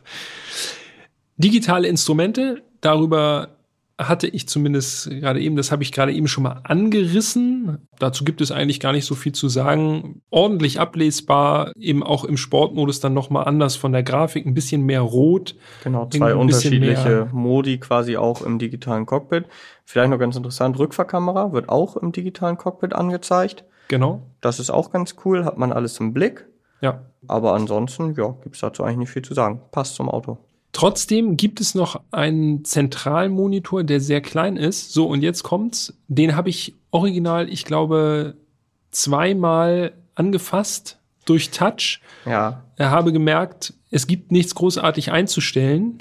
Digitale 1.37 1.87
Instrumente, 1.87 2.63
darüber 2.81 3.58
hatte 3.99 4.27
ich 4.27 4.47
zumindest 4.47 5.09
gerade 5.09 5.41
eben, 5.41 5.57
das 5.57 5.73
habe 5.73 5.83
ich 5.83 5.91
gerade 5.91 6.13
eben 6.13 6.29
schon 6.29 6.43
mal 6.43 6.61
angerissen. 6.63 7.89
Dazu 7.99 8.23
gibt 8.23 8.39
es 8.39 8.49
eigentlich 8.49 8.79
gar 8.79 8.93
nicht 8.93 9.05
so 9.05 9.13
viel 9.13 9.33
zu 9.33 9.49
sagen. 9.49 10.21
Ordentlich 10.29 10.79
ablesbar, 10.79 11.73
eben 11.77 12.01
auch 12.01 12.23
im 12.23 12.37
Sportmodus 12.37 13.01
dann 13.01 13.13
nochmal 13.13 13.45
anders 13.45 13.75
von 13.75 13.91
der 13.91 14.03
Grafik, 14.03 14.45
ein 14.45 14.53
bisschen 14.53 14.85
mehr 14.85 15.01
rot. 15.01 15.55
Genau, 15.83 16.07
zwei 16.07 16.33
unterschiedliche 16.33 17.27
Modi 17.33 17.77
quasi 17.77 18.15
auch 18.15 18.41
im 18.41 18.57
digitalen 18.57 19.05
Cockpit. 19.05 19.45
Vielleicht 19.83 20.09
noch 20.09 20.19
ganz 20.19 20.37
interessant, 20.37 20.79
Rückfahrkamera 20.79 21.51
wird 21.51 21.67
auch 21.67 21.97
im 21.97 22.13
digitalen 22.13 22.57
Cockpit 22.57 22.93
angezeigt. 22.93 23.65
Genau. 23.89 24.21
Das 24.39 24.59
ist 24.59 24.69
auch 24.69 24.91
ganz 24.91 25.15
cool, 25.25 25.43
hat 25.43 25.57
man 25.57 25.73
alles 25.73 25.99
im 25.99 26.13
Blick. 26.13 26.47
Ja. 26.79 27.01
Aber 27.27 27.53
ansonsten, 27.53 28.13
ja, 28.15 28.33
gibt's 28.43 28.59
dazu 28.59 28.83
eigentlich 28.83 28.97
nicht 28.97 29.09
viel 29.09 29.23
zu 29.23 29.33
sagen. 29.33 29.61
Passt 29.71 29.95
zum 29.95 30.09
Auto. 30.09 30.37
Trotzdem 30.71 31.35
gibt 31.35 31.61
es 31.61 31.73
noch 31.73 32.01
einen 32.11 32.63
Zentralmonitor, 32.63 33.83
der 33.83 33.99
sehr 33.99 34.21
klein 34.21 34.55
ist. 34.55 34.93
So, 34.93 35.07
und 35.07 35.21
jetzt 35.21 35.43
kommt's. 35.43 35.97
Den 36.07 36.35
habe 36.35 36.49
ich 36.49 36.75
original, 36.91 37.49
ich 37.49 37.65
glaube, 37.65 38.35
zweimal 38.91 39.93
angefasst 40.15 40.99
durch 41.25 41.51
Touch. 41.51 42.01
Ja. 42.25 42.63
Er 42.75 42.91
habe 42.91 43.11
gemerkt, 43.11 43.73
es 43.89 44.07
gibt 44.07 44.31
nichts 44.31 44.55
großartig 44.55 45.11
einzustellen. 45.11 45.97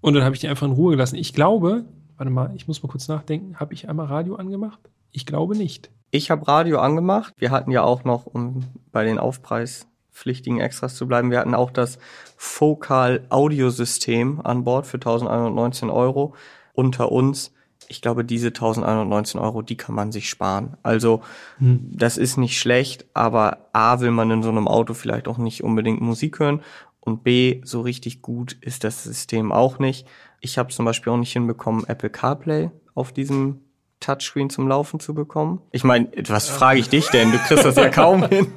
Und 0.00 0.14
dann 0.14 0.24
habe 0.24 0.34
ich 0.34 0.40
den 0.40 0.50
einfach 0.50 0.66
in 0.66 0.72
Ruhe 0.72 0.92
gelassen. 0.92 1.16
Ich 1.16 1.32
glaube, 1.32 1.84
warte 2.16 2.30
mal, 2.30 2.52
ich 2.54 2.68
muss 2.68 2.82
mal 2.82 2.88
kurz 2.88 3.08
nachdenken. 3.08 3.56
Habe 3.56 3.74
ich 3.74 3.88
einmal 3.88 4.06
Radio 4.06 4.36
angemacht? 4.36 4.78
Ich 5.10 5.26
glaube 5.26 5.56
nicht. 5.56 5.90
Ich 6.10 6.30
habe 6.30 6.46
Radio 6.46 6.78
angemacht. 6.78 7.34
Wir 7.38 7.50
hatten 7.50 7.72
ja 7.72 7.82
auch 7.82 8.04
noch, 8.04 8.26
um 8.26 8.64
bei 8.92 9.04
den 9.04 9.18
Aufpreis 9.18 9.86
pflichtigen 10.16 10.60
Extras 10.60 10.96
zu 10.96 11.06
bleiben. 11.06 11.30
Wir 11.30 11.38
hatten 11.38 11.54
auch 11.54 11.70
das 11.70 11.98
Focal 12.36 13.26
Audiosystem 13.28 14.40
an 14.42 14.64
Bord 14.64 14.86
für 14.86 14.96
1119 14.96 15.90
Euro 15.90 16.34
unter 16.72 17.12
uns. 17.12 17.52
Ich 17.88 18.00
glaube, 18.00 18.24
diese 18.24 18.48
1119 18.48 19.38
Euro, 19.38 19.62
die 19.62 19.76
kann 19.76 19.94
man 19.94 20.10
sich 20.10 20.28
sparen. 20.28 20.76
Also, 20.82 21.22
hm. 21.58 21.90
das 21.92 22.16
ist 22.16 22.38
nicht 22.38 22.58
schlecht, 22.58 23.06
aber 23.14 23.68
A, 23.72 24.00
will 24.00 24.10
man 24.10 24.30
in 24.30 24.42
so 24.42 24.48
einem 24.48 24.66
Auto 24.66 24.94
vielleicht 24.94 25.28
auch 25.28 25.38
nicht 25.38 25.62
unbedingt 25.62 26.00
Musik 26.00 26.40
hören 26.40 26.62
und 27.00 27.22
B, 27.22 27.60
so 27.62 27.82
richtig 27.82 28.22
gut 28.22 28.56
ist 28.60 28.82
das 28.82 29.04
System 29.04 29.52
auch 29.52 29.78
nicht. 29.78 30.08
Ich 30.40 30.58
habe 30.58 30.72
zum 30.72 30.84
Beispiel 30.84 31.12
auch 31.12 31.18
nicht 31.18 31.32
hinbekommen, 31.32 31.84
Apple 31.86 32.10
CarPlay 32.10 32.70
auf 32.94 33.12
diesem 33.12 33.60
Touchscreen 34.00 34.50
zum 34.50 34.66
Laufen 34.66 34.98
zu 34.98 35.14
bekommen. 35.14 35.62
Ich 35.70 35.84
meine, 35.84 36.08
was 36.28 36.48
frage 36.48 36.80
ich 36.80 36.88
dich 36.88 37.08
denn? 37.08 37.32
Du 37.32 37.38
kriegst 37.38 37.64
das 37.64 37.76
ja 37.76 37.90
kaum 37.90 38.24
hin. 38.28 38.48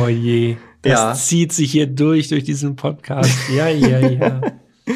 Oh 0.00 0.08
je. 0.08 0.56
Das 0.82 0.92
ja. 0.92 1.14
zieht 1.14 1.52
sich 1.52 1.72
hier 1.72 1.86
durch, 1.86 2.28
durch 2.28 2.44
diesen 2.44 2.76
Podcast. 2.76 3.32
Ja, 3.54 3.68
ja, 3.68 4.00
ja. 4.00 4.40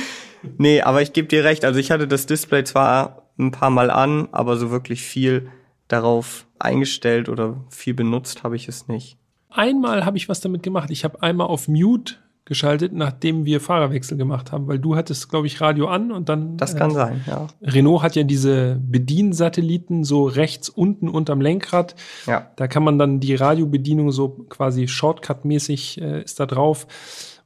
nee, 0.59 0.83
aber 0.83 1.03
ich 1.03 1.13
gebe 1.13 1.29
dir 1.29 1.45
recht. 1.45 1.65
Also 1.65 1.81
ich 1.81 1.91
hatte 1.91 2.07
das 2.07 2.27
Display 2.27 2.65
zwar 2.65 3.31
ein 3.39 3.51
paar 3.51 3.71
Mal 3.71 3.91
an, 3.91 4.29
aber 4.33 4.57
so 4.57 4.71
wirklich 4.71 5.03
viel 5.03 5.51
darauf 5.89 6.47
eingestellt 6.59 7.29
oder 7.29 7.65
viel 7.71 7.95
benutzt 7.95 8.43
habe 8.43 8.57
ich 8.57 8.69
es 8.69 8.89
nicht. 8.89 9.17
Einmal 9.49 10.05
habe 10.05 10.19
ich 10.19 10.29
was 10.29 10.41
damit 10.41 10.63
gemacht. 10.63 10.91
Ich 10.91 11.05
habe 11.05 11.23
einmal 11.23 11.47
auf 11.47 11.69
Mute 11.69 12.17
geschaltet, 12.49 12.93
nachdem 12.93 13.45
wir 13.45 13.61
Fahrerwechsel 13.61 14.17
gemacht 14.17 14.51
haben, 14.51 14.67
weil 14.67 14.79
du 14.79 14.97
hattest, 14.97 15.29
glaube 15.29 15.47
ich, 15.47 15.61
Radio 15.61 15.87
an 15.87 16.11
und 16.11 16.29
dann. 16.29 16.57
Das 16.57 16.75
kann 16.75 16.91
äh, 16.91 16.95
sein, 16.95 17.25
ja. 17.27 17.47
Renault 17.63 18.03
hat 18.03 18.17
ja 18.17 18.25
diese 18.25 18.81
Bediensatelliten 18.83 20.03
so 20.03 20.25
rechts 20.25 20.69
unten 20.69 21.09
unterm 21.09 21.41
Lenkrad. 21.41 21.95
Ja. 22.27 22.51
Da 22.57 22.67
kann 22.67 22.83
man 22.83 22.99
dann 22.99 23.21
die 23.21 23.35
Radiobedienung 23.35 24.11
so 24.11 24.31
quasi 24.49 24.89
Shortcut-mäßig 24.89 26.01
äh, 26.01 26.23
ist 26.25 26.41
da 26.41 26.47
drauf 26.47 26.87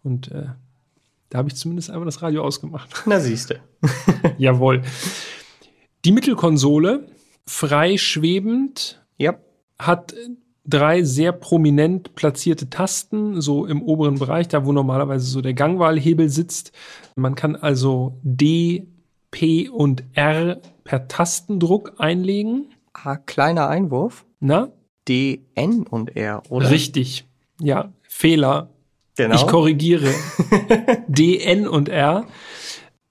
und 0.02 0.30
äh, 0.30 0.46
da 1.28 1.38
habe 1.38 1.48
ich 1.48 1.56
zumindest 1.56 1.90
einmal 1.90 2.06
das 2.06 2.22
Radio 2.22 2.44
ausgemacht. 2.44 2.90
Na 3.06 3.18
siehste. 3.18 3.60
Jawohl. 4.38 4.82
Die 6.04 6.12
Mittelkonsole, 6.12 7.08
frei 7.46 7.96
schwebend, 7.96 9.02
ja. 9.18 9.34
hat 9.78 10.14
drei 10.64 11.02
sehr 11.02 11.32
prominent 11.32 12.14
platzierte 12.14 12.70
Tasten, 12.70 13.40
so 13.40 13.66
im 13.66 13.82
oberen 13.82 14.18
Bereich, 14.18 14.48
da 14.48 14.64
wo 14.64 14.72
normalerweise 14.72 15.26
so 15.26 15.40
der 15.40 15.54
Gangwahlhebel 15.54 16.28
sitzt. 16.28 16.72
Man 17.16 17.34
kann 17.34 17.56
also 17.56 18.18
D, 18.22 18.86
P 19.30 19.68
und 19.68 20.04
R 20.12 20.60
per 20.84 21.08
Tastendruck 21.08 21.94
einlegen. 21.98 22.74
Ah, 22.92 23.16
kleiner 23.16 23.68
Einwurf. 23.68 24.24
Na? 24.40 24.68
D, 25.08 25.42
N 25.54 25.84
und 25.84 26.16
R, 26.16 26.42
oder? 26.48 26.70
Richtig. 26.70 27.26
Ja, 27.60 27.92
Fehler. 28.02 28.70
Genau. 29.16 29.34
Ich 29.34 29.46
korrigiere. 29.46 30.10
D, 31.08 31.38
N 31.38 31.66
und 31.66 31.88
R. 31.88 32.26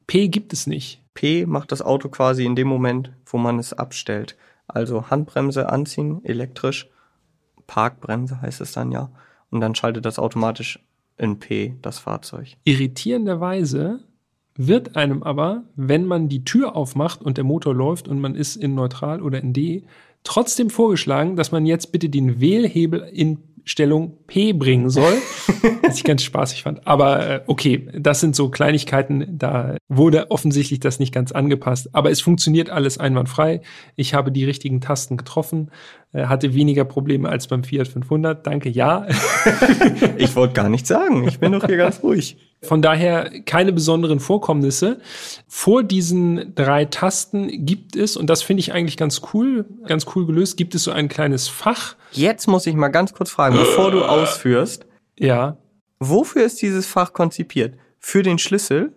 P 0.08 0.30
gibt 0.30 0.54
es 0.54 0.68
nicht. 0.68 1.02
P 1.14 1.46
macht 1.46 1.72
das 1.72 1.82
Auto 1.82 2.10
quasi 2.10 2.46
in 2.46 2.56
dem 2.56 2.68
Moment, 2.68 3.12
wo 3.26 3.38
man 3.38 3.60
es 3.60 3.74
abstellt. 3.74 4.38
Also 4.68 5.10
Handbremse 5.10 5.70
anziehen, 5.70 6.24
elektrisch 6.24 6.91
Parkbremse 7.72 8.42
heißt 8.42 8.60
es 8.60 8.74
dann 8.74 8.92
ja. 8.92 9.10
Und 9.50 9.62
dann 9.62 9.76
schaltet 9.76 10.04
das 10.04 10.20
automatisch 10.20 10.80
in 11.18 11.40
P 11.40 11.76
das 11.82 12.00
Fahrzeug. 12.00 12.58
Irritierenderweise 12.66 14.02
wird 14.58 14.98
einem 14.98 15.24
aber, 15.24 15.64
wenn 15.78 16.06
man 16.06 16.28
die 16.28 16.44
Tür 16.44 16.76
aufmacht 16.76 17.22
und 17.22 17.38
der 17.38 17.46
Motor 17.46 17.74
läuft 17.74 18.10
und 18.10 18.20
man 18.20 18.36
ist 18.36 18.58
in 18.58 18.76
Neutral 18.76 19.22
oder 19.22 19.40
in 19.40 19.54
D, 19.54 19.84
trotzdem 20.24 20.70
vorgeschlagen, 20.70 21.38
dass 21.38 21.54
man 21.54 21.66
jetzt 21.66 21.94
bitte 21.94 22.10
den 22.10 22.42
Wählhebel 22.42 23.00
in 23.14 23.38
Stellung 23.65 24.17
P 24.28 24.54
bringen 24.54 24.89
soll, 24.89 25.13
was 25.84 25.97
ich 25.97 26.04
ganz 26.04 26.24
spaßig 26.24 26.63
fand. 26.63 26.88
Aber 26.88 27.28
äh, 27.28 27.41
okay, 27.47 27.88
das 27.93 28.19
sind 28.19 28.36
so 28.36 28.50
Kleinigkeiten, 28.50 29.38
da 29.38 29.78
wurde 29.88 30.32
offensichtlich 30.32 30.80
das 30.80 31.00
nicht 31.00 31.13
ganz 31.13 31.32
angepasst. 31.32 31.89
Aber 31.93 32.12
es 32.12 32.21
funktioniert 32.21 32.69
alles 32.69 32.97
einwandfrei. 32.97 33.62
Ich 33.95 34.13
habe 34.13 34.32
die 34.32 34.45
richtigen 34.45 34.82
Tasten 34.82 35.17
getroffen, 35.17 35.71
äh, 36.13 36.26
hatte 36.26 36.54
weniger 36.54 36.86
Probleme 36.86 37.30
als 37.30 37.47
beim 37.47 37.63
Fiat 37.63 37.88
500. 37.88 38.45
Danke, 38.45 38.69
ja. 38.69 39.08
ich 40.17 40.36
wollte 40.36 40.54
gar 40.54 40.69
nichts 40.69 40.89
sagen. 40.89 41.28
Ich 41.28 41.39
bin 41.39 41.52
doch 41.52 41.65
hier 41.65 41.78
ganz 41.78 42.02
ruhig. 42.04 42.38
Von 42.63 42.84
daher 42.84 43.41
keine 43.45 43.74
besonderen 43.74 44.19
Vorkommnisse. 44.19 45.00
Vor 45.47 45.84
diesen 45.84 46.54
drei 46.54 46.86
Tasten 46.86 47.65
gibt 47.65 47.95
es, 47.95 48.15
und 48.15 48.30
das 48.30 48.43
finde 48.43 48.60
ich 48.60 48.71
eigentlich 48.71 48.97
ganz 48.97 49.21
cool, 49.34 49.65
ganz 49.88 50.06
cool 50.15 50.28
gelöst, 50.28 50.58
gibt 50.58 50.76
es 50.76 50.84
so 50.84 50.91
ein 50.91 51.08
kleines 51.10 51.47
Fach. 51.47 51.95
Jetzt 52.12 52.47
muss 52.47 52.67
ich 52.67 52.76
mal 52.76 52.89
ganz 52.89 53.13
kurz 53.13 53.32
fragen, 53.32 53.56
bevor 53.58 53.89
du 53.89 54.04
ausführst. 54.04 54.86
Ja. 55.17 55.58
Wofür 56.00 56.43
ist 56.43 56.62
dieses 56.62 56.86
Fach 56.86 57.13
konzipiert? 57.13 57.76
Für 58.00 58.21
den 58.21 58.38
Schlüssel 58.38 58.93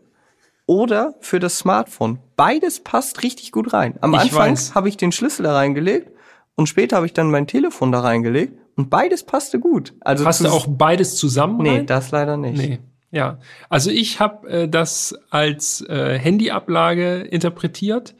oder 0.66 1.14
für 1.20 1.40
das 1.40 1.58
Smartphone? 1.58 2.18
Beides 2.36 2.80
passt 2.80 3.22
richtig 3.22 3.50
gut 3.50 3.72
rein. 3.72 3.94
Am 4.02 4.12
ich 4.12 4.20
Anfang 4.20 4.58
habe 4.74 4.90
ich 4.90 4.98
den 4.98 5.12
Schlüssel 5.12 5.44
da 5.44 5.54
reingelegt 5.54 6.10
und 6.54 6.68
später 6.68 6.96
habe 6.96 7.06
ich 7.06 7.14
dann 7.14 7.30
mein 7.30 7.46
Telefon 7.46 7.92
da 7.92 8.00
reingelegt 8.00 8.58
und 8.76 8.90
beides 8.90 9.22
passte 9.22 9.58
gut. 9.58 9.94
Also 10.00 10.24
Passte 10.24 10.52
auch 10.52 10.66
beides 10.66 11.16
zusammen? 11.16 11.62
Nee, 11.62 11.76
rein? 11.76 11.86
das 11.86 12.10
leider 12.10 12.36
nicht. 12.36 12.56
Nee. 12.56 12.78
Ja, 13.14 13.38
also 13.68 13.90
ich 13.90 14.18
habe 14.18 14.48
äh, 14.48 14.68
das 14.68 15.16
als 15.30 15.82
äh, 15.82 16.18
Handyablage 16.18 17.20
interpretiert 17.20 18.16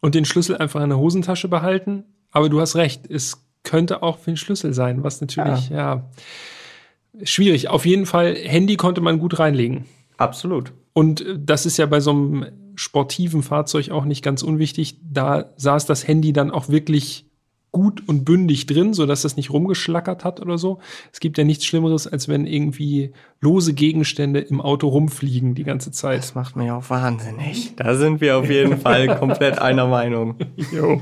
und 0.00 0.14
den 0.14 0.24
Schlüssel 0.24 0.56
einfach 0.56 0.82
in 0.82 0.88
der 0.88 0.98
Hosentasche 0.98 1.48
behalten. 1.48 2.04
Aber 2.30 2.48
du 2.48 2.58
hast 2.58 2.74
recht, 2.74 3.10
es 3.10 3.44
könnte 3.62 4.02
auch 4.02 4.18
für 4.18 4.30
den 4.30 4.38
Schlüssel 4.38 4.72
sein, 4.72 5.04
was 5.04 5.20
natürlich, 5.20 5.68
ja. 5.68 5.76
ja, 5.76 7.24
schwierig. 7.24 7.68
Auf 7.68 7.84
jeden 7.84 8.06
Fall, 8.06 8.34
Handy 8.34 8.76
konnte 8.76 9.02
man 9.02 9.18
gut 9.18 9.38
reinlegen. 9.38 9.84
Absolut. 10.16 10.72
Und 10.94 11.20
äh, 11.20 11.38
das 11.38 11.66
ist 11.66 11.76
ja 11.76 11.84
bei 11.84 12.00
so 12.00 12.12
einem 12.12 12.46
sportiven 12.74 13.42
Fahrzeug 13.42 13.90
auch 13.90 14.06
nicht 14.06 14.24
ganz 14.24 14.42
unwichtig. 14.42 14.96
Da 15.02 15.52
saß 15.56 15.84
das 15.84 16.08
Handy 16.08 16.32
dann 16.32 16.50
auch 16.50 16.70
wirklich 16.70 17.26
gut 17.72 18.06
und 18.06 18.24
bündig 18.24 18.66
drin, 18.66 18.92
so 18.94 19.06
dass 19.06 19.22
das 19.22 19.36
nicht 19.36 19.50
rumgeschlackert 19.50 20.24
hat 20.24 20.40
oder 20.40 20.58
so. 20.58 20.78
Es 21.12 21.20
gibt 21.20 21.38
ja 21.38 21.44
nichts 21.44 21.64
Schlimmeres, 21.64 22.06
als 22.06 22.28
wenn 22.28 22.46
irgendwie 22.46 23.12
lose 23.40 23.72
Gegenstände 23.72 24.40
im 24.40 24.60
Auto 24.60 24.88
rumfliegen 24.88 25.54
die 25.54 25.64
ganze 25.64 25.90
Zeit. 25.90 26.18
Das 26.18 26.34
macht 26.34 26.54
mich 26.54 26.70
auch 26.70 26.88
wahnsinnig. 26.90 27.74
Da 27.76 27.96
sind 27.96 28.20
wir 28.20 28.36
auf 28.36 28.48
jeden 28.48 28.78
Fall 28.78 29.18
komplett 29.18 29.58
einer 29.58 29.86
Meinung. 29.86 30.36
Jo. 30.72 31.00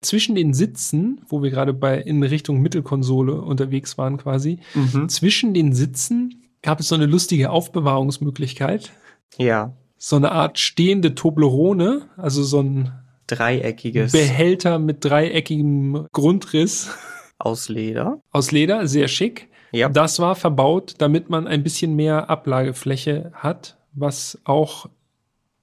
zwischen 0.00 0.34
den 0.34 0.54
Sitzen, 0.54 1.22
wo 1.28 1.42
wir 1.42 1.50
gerade 1.50 1.72
bei 1.72 1.98
in 1.98 2.22
Richtung 2.22 2.60
Mittelkonsole 2.60 3.40
unterwegs 3.40 3.98
waren 3.98 4.16
quasi, 4.18 4.60
mhm. 4.74 5.08
zwischen 5.08 5.54
den 5.54 5.72
Sitzen 5.72 6.46
gab 6.62 6.80
es 6.80 6.88
so 6.88 6.94
eine 6.94 7.06
lustige 7.06 7.50
Aufbewahrungsmöglichkeit. 7.50 8.92
Ja. 9.38 9.72
So 9.98 10.16
eine 10.16 10.32
Art 10.32 10.58
stehende 10.58 11.14
Toblerone, 11.14 12.08
also 12.16 12.42
so 12.42 12.60
ein 12.60 12.92
dreieckiges 13.26 14.12
Behälter 14.12 14.78
mit 14.78 15.04
dreieckigem 15.04 16.06
Grundriss. 16.12 16.90
Aus 17.38 17.68
Leder. 17.68 18.20
Aus 18.30 18.50
Leder, 18.50 18.86
sehr 18.86 19.08
schick. 19.08 19.48
Ja. 19.72 19.88
Das 19.88 20.18
war 20.18 20.34
verbaut, 20.34 20.94
damit 20.98 21.28
man 21.28 21.46
ein 21.46 21.62
bisschen 21.62 21.94
mehr 21.94 22.30
Ablagefläche 22.30 23.32
hat, 23.34 23.76
was 23.92 24.38
auch 24.44 24.88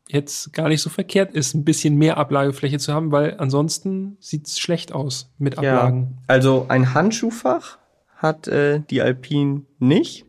jetzt 0.08 0.54
gar 0.54 0.70
nicht 0.70 0.82
so 0.82 0.90
verkehrt 0.90 1.34
ist, 1.34 1.56
ein 1.56 1.64
bisschen 1.64 1.98
mehr 1.98 2.18
Ablagefläche 2.18 2.78
zu 2.78 2.94
haben, 2.94 3.12
weil 3.12 3.36
ansonsten 3.40 4.18
sieht 4.20 4.48
es 4.48 4.60
schlecht 4.60 4.92
aus 4.92 5.32
mit 5.38 5.58
Ablagen. 5.58 6.18
Ja, 6.20 6.24
also 6.28 6.66
ein 6.70 6.94
Handschuhfach 6.94 7.80
hat 8.16 8.48
äh, 8.48 8.82
die 8.90 9.02
Alpine 9.02 9.64
nicht. 9.80 10.26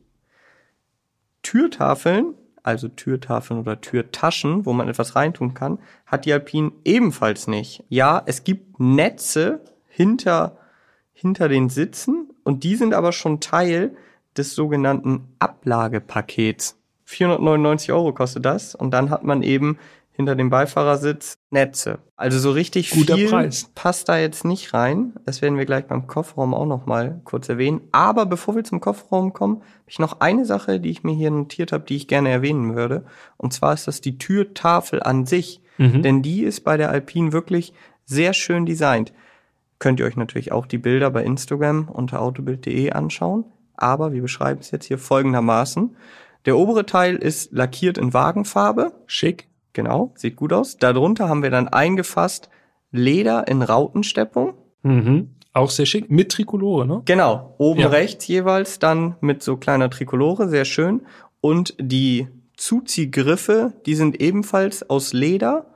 Türtafeln, 1.42 2.34
also 2.62 2.88
Türtafeln 2.88 3.60
oder 3.60 3.80
Türtaschen, 3.80 4.64
wo 4.64 4.72
man 4.72 4.88
etwas 4.88 5.14
reintun 5.14 5.52
kann, 5.52 5.78
hat 6.14 6.24
die 6.24 6.32
Alpine 6.32 6.72
ebenfalls 6.84 7.46
nicht. 7.46 7.84
Ja, 7.88 8.22
es 8.26 8.44
gibt 8.44 8.80
Netze 8.80 9.60
hinter, 9.88 10.56
hinter 11.12 11.48
den 11.48 11.68
Sitzen 11.68 12.30
und 12.42 12.64
die 12.64 12.76
sind 12.76 12.94
aber 12.94 13.12
schon 13.12 13.40
Teil 13.40 13.96
des 14.36 14.54
sogenannten 14.54 15.28
Ablagepakets. 15.38 16.78
499 17.04 17.92
Euro 17.92 18.12
kostet 18.12 18.44
das 18.44 18.74
und 18.74 18.90
dann 18.92 19.10
hat 19.10 19.24
man 19.24 19.42
eben 19.42 19.78
hinter 20.16 20.36
dem 20.36 20.48
Beifahrersitz 20.48 21.38
Netze. 21.50 21.98
Also 22.16 22.38
so 22.38 22.52
richtig 22.52 22.90
Guter 22.90 23.16
viel 23.16 23.28
Preis. 23.28 23.70
passt 23.74 24.08
da 24.08 24.16
jetzt 24.16 24.44
nicht 24.44 24.72
rein. 24.72 25.14
Das 25.26 25.42
werden 25.42 25.58
wir 25.58 25.66
gleich 25.66 25.86
beim 25.86 26.06
Kofferraum 26.06 26.54
auch 26.54 26.66
noch 26.66 26.86
mal 26.86 27.20
kurz 27.24 27.48
erwähnen. 27.48 27.80
Aber 27.90 28.24
bevor 28.24 28.54
wir 28.54 28.62
zum 28.62 28.80
Kofferraum 28.80 29.32
kommen, 29.32 29.56
habe 29.56 29.88
ich 29.88 29.98
noch 29.98 30.20
eine 30.20 30.44
Sache, 30.44 30.78
die 30.78 30.90
ich 30.90 31.02
mir 31.02 31.14
hier 31.14 31.32
notiert 31.32 31.72
habe, 31.72 31.84
die 31.84 31.96
ich 31.96 32.06
gerne 32.06 32.30
erwähnen 32.30 32.76
würde. 32.76 33.04
Und 33.36 33.52
zwar 33.52 33.74
ist 33.74 33.88
das 33.88 34.00
die 34.00 34.16
Türtafel 34.16 35.02
an 35.02 35.26
sich. 35.26 35.60
Mhm. 35.78 36.02
Denn 36.02 36.22
die 36.22 36.42
ist 36.42 36.60
bei 36.60 36.76
der 36.76 36.90
Alpine 36.90 37.32
wirklich 37.32 37.72
sehr 38.04 38.32
schön 38.32 38.66
designt. 38.66 39.12
Könnt 39.78 40.00
ihr 40.00 40.06
euch 40.06 40.16
natürlich 40.16 40.52
auch 40.52 40.66
die 40.66 40.78
Bilder 40.78 41.10
bei 41.10 41.24
Instagram 41.24 41.88
unter 41.88 42.22
autobild.de 42.22 42.92
anschauen. 42.92 43.44
Aber 43.76 44.12
wir 44.12 44.22
beschreiben 44.22 44.60
es 44.60 44.70
jetzt 44.70 44.86
hier 44.86 44.98
folgendermaßen. 44.98 45.96
Der 46.46 46.56
obere 46.56 46.86
Teil 46.86 47.16
ist 47.16 47.52
lackiert 47.52 47.98
in 47.98 48.12
Wagenfarbe. 48.14 48.92
Schick. 49.06 49.48
Genau, 49.72 50.12
sieht 50.14 50.36
gut 50.36 50.52
aus. 50.52 50.76
Darunter 50.76 51.28
haben 51.28 51.42
wir 51.42 51.50
dann 51.50 51.68
eingefasst 51.68 52.48
Leder 52.92 53.48
in 53.48 53.62
Rautensteppung. 53.62 54.54
Mhm. 54.82 55.30
Auch 55.52 55.70
sehr 55.70 55.86
schick. 55.86 56.10
Mit 56.10 56.30
Trikolore, 56.30 56.86
ne? 56.86 57.02
Genau. 57.04 57.54
Oben 57.58 57.80
ja. 57.80 57.88
rechts 57.88 58.26
jeweils 58.28 58.78
dann 58.78 59.16
mit 59.20 59.42
so 59.42 59.56
kleiner 59.56 59.90
Trikolore, 59.90 60.48
sehr 60.48 60.64
schön. 60.64 61.02
Und 61.40 61.74
die 61.78 62.28
Zuziehgriffe, 62.56 63.72
die 63.86 63.94
sind 63.94 64.20
ebenfalls 64.20 64.88
aus 64.88 65.12
Leder 65.12 65.66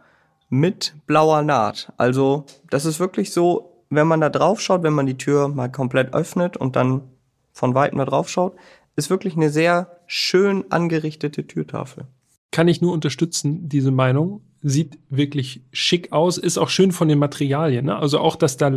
mit 0.49 0.95
blauer 1.07 1.43
Naht. 1.43 1.93
Also, 1.97 2.47
das 2.71 2.85
ist 2.85 3.01
wirklich 3.01 3.33
so, 3.33 3.85
wenn 3.91 4.07
man 4.07 4.21
da 4.21 4.29
drauf 4.29 4.61
schaut, 4.61 4.83
wenn 4.83 4.93
man 4.93 5.07
die 5.07 5.19
Tür 5.19 5.49
mal 5.49 5.71
komplett 5.71 6.15
öffnet 6.15 6.57
und 6.57 6.77
dann 6.77 7.03
von 7.53 7.75
weitem 7.75 7.99
da 7.99 8.05
drauf 8.05 8.29
schaut, 8.29 8.57
ist 8.97 9.11
wirklich 9.11 9.37
eine 9.37 9.51
sehr 9.51 9.99
schön 10.07 10.65
angerichtete 10.71 11.47
Türtafel. 11.47 12.07
Kann 12.51 12.69
ich 12.69 12.81
nur 12.81 12.93
unterstützen, 12.93 13.69
diese 13.69 13.91
Meinung. 13.91 14.43
Sieht 14.61 14.99
wirklich 15.09 15.63
schick 15.71 16.13
aus, 16.13 16.39
ist 16.39 16.59
auch 16.59 16.69
schön 16.69 16.91
von 16.91 17.09
den 17.09 17.19
Materialien. 17.19 17.87
Ne? 17.87 17.97
Also 17.97 18.19
auch, 18.19 18.35
dass 18.35 18.57
da 18.57 18.71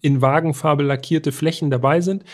in 0.00 0.22
Wagenfarbe 0.22 0.82
lackierte 0.82 1.32
Flächen 1.32 1.70
dabei 1.70 2.00
sind. 2.00 2.24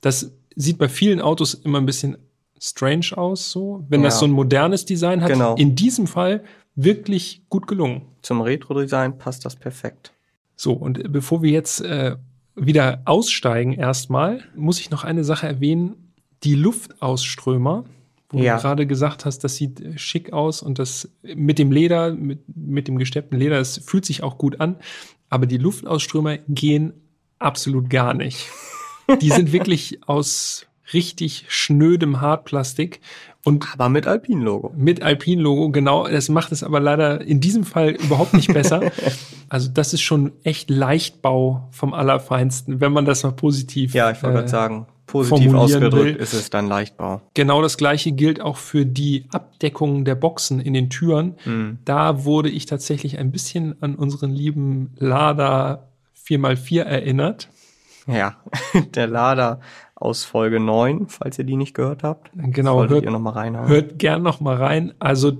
Das 0.00 0.32
sieht 0.54 0.78
bei 0.78 0.88
vielen 0.88 1.20
Autos 1.20 1.54
immer 1.54 1.78
ein 1.78 1.86
bisschen 1.86 2.18
strange 2.60 3.16
aus, 3.16 3.50
so, 3.50 3.84
wenn 3.88 4.00
ja. 4.00 4.08
das 4.08 4.18
so 4.18 4.26
ein 4.26 4.30
modernes 4.30 4.84
Design 4.84 5.22
hat. 5.22 5.30
Genau. 5.30 5.54
In 5.56 5.74
diesem 5.74 6.06
Fall 6.06 6.42
wirklich 6.74 7.42
gut 7.48 7.66
gelungen. 7.66 8.02
Zum 8.22 8.40
Retro-Design 8.40 9.18
passt 9.18 9.44
das 9.44 9.56
perfekt. 9.56 10.12
So, 10.56 10.72
und 10.72 11.12
bevor 11.12 11.42
wir 11.42 11.50
jetzt 11.50 11.80
äh, 11.80 12.16
wieder 12.54 13.02
aussteigen 13.04 13.72
erstmal, 13.72 14.42
muss 14.54 14.80
ich 14.80 14.90
noch 14.90 15.04
eine 15.04 15.24
Sache 15.24 15.46
erwähnen, 15.46 16.12
die 16.44 16.54
Luftausströmer, 16.54 17.84
wo 18.30 18.38
ja. 18.38 18.56
du 18.56 18.62
gerade 18.62 18.86
gesagt 18.86 19.24
hast, 19.24 19.40
das 19.40 19.56
sieht 19.56 19.80
äh, 19.80 19.98
schick 19.98 20.32
aus 20.32 20.62
und 20.62 20.78
das 20.78 21.08
mit 21.22 21.58
dem 21.58 21.72
Leder, 21.72 22.12
mit, 22.12 22.40
mit 22.54 22.88
dem 22.88 22.98
gesteppten 22.98 23.38
Leder, 23.38 23.58
das 23.58 23.78
fühlt 23.78 24.04
sich 24.04 24.22
auch 24.22 24.38
gut 24.38 24.60
an. 24.60 24.76
Aber 25.28 25.46
die 25.46 25.58
Luftausströmer 25.58 26.38
gehen 26.48 26.92
absolut 27.38 27.90
gar 27.90 28.14
nicht. 28.14 28.48
Die 29.20 29.30
sind 29.30 29.52
wirklich 29.52 30.08
aus 30.08 30.66
richtig 30.92 31.46
schnödem 31.48 32.20
Hartplastik. 32.20 33.00
Und 33.44 33.66
aber 33.74 33.88
mit 33.88 34.06
Alpin-Logo. 34.06 34.72
Mit 34.76 35.02
Alpin-Logo, 35.02 35.70
genau. 35.70 36.08
Das 36.08 36.28
macht 36.28 36.52
es 36.52 36.62
aber 36.62 36.80
leider 36.80 37.20
in 37.20 37.40
diesem 37.40 37.64
Fall 37.64 37.90
überhaupt 37.90 38.32
nicht 38.34 38.52
besser. 38.52 38.90
also 39.48 39.70
das 39.72 39.92
ist 39.92 40.00
schon 40.00 40.32
echt 40.44 40.70
Leichtbau 40.70 41.68
vom 41.70 41.92
Allerfeinsten, 41.92 42.80
wenn 42.80 42.92
man 42.92 43.04
das 43.04 43.22
mal 43.22 43.32
positiv. 43.32 43.94
Ja, 43.94 44.10
ich 44.10 44.22
wollte 44.22 44.34
äh, 44.34 44.38
gerade 44.38 44.48
sagen, 44.48 44.86
Positiv 45.06 45.52
ausgedrückt 45.52 45.94
will. 45.94 46.16
ist 46.16 46.32
es 46.32 46.48
dann 46.50 46.66
Leichtbau. 46.66 47.20
Genau 47.34 47.60
das 47.60 47.76
gleiche 47.76 48.12
gilt 48.12 48.40
auch 48.40 48.56
für 48.56 48.86
die 48.86 49.26
Abdeckung 49.30 50.04
der 50.04 50.14
Boxen 50.14 50.60
in 50.60 50.72
den 50.72 50.88
Türen. 50.88 51.36
Mhm. 51.44 51.78
Da 51.84 52.24
wurde 52.24 52.48
ich 52.48 52.66
tatsächlich 52.66 53.18
ein 53.18 53.30
bisschen 53.30 53.80
an 53.82 53.96
unseren 53.96 54.30
lieben 54.30 54.92
Lada 54.96 55.88
4x4 56.26 56.82
erinnert. 56.82 57.48
Ja, 58.06 58.36
der 58.94 59.06
Lada 59.06 59.60
aus 60.04 60.24
Folge 60.24 60.60
9, 60.60 61.08
falls 61.08 61.38
ihr 61.38 61.44
die 61.44 61.56
nicht 61.56 61.74
gehört 61.74 62.02
habt. 62.02 62.30
Genau, 62.34 62.86
hört, 62.86 63.04
ihr 63.04 63.10
noch 63.10 63.20
mal 63.20 63.30
reinhauen. 63.30 63.68
hört 63.68 63.98
gern 63.98 64.22
noch 64.22 64.40
mal 64.40 64.56
rein. 64.56 64.94
Also 64.98 65.38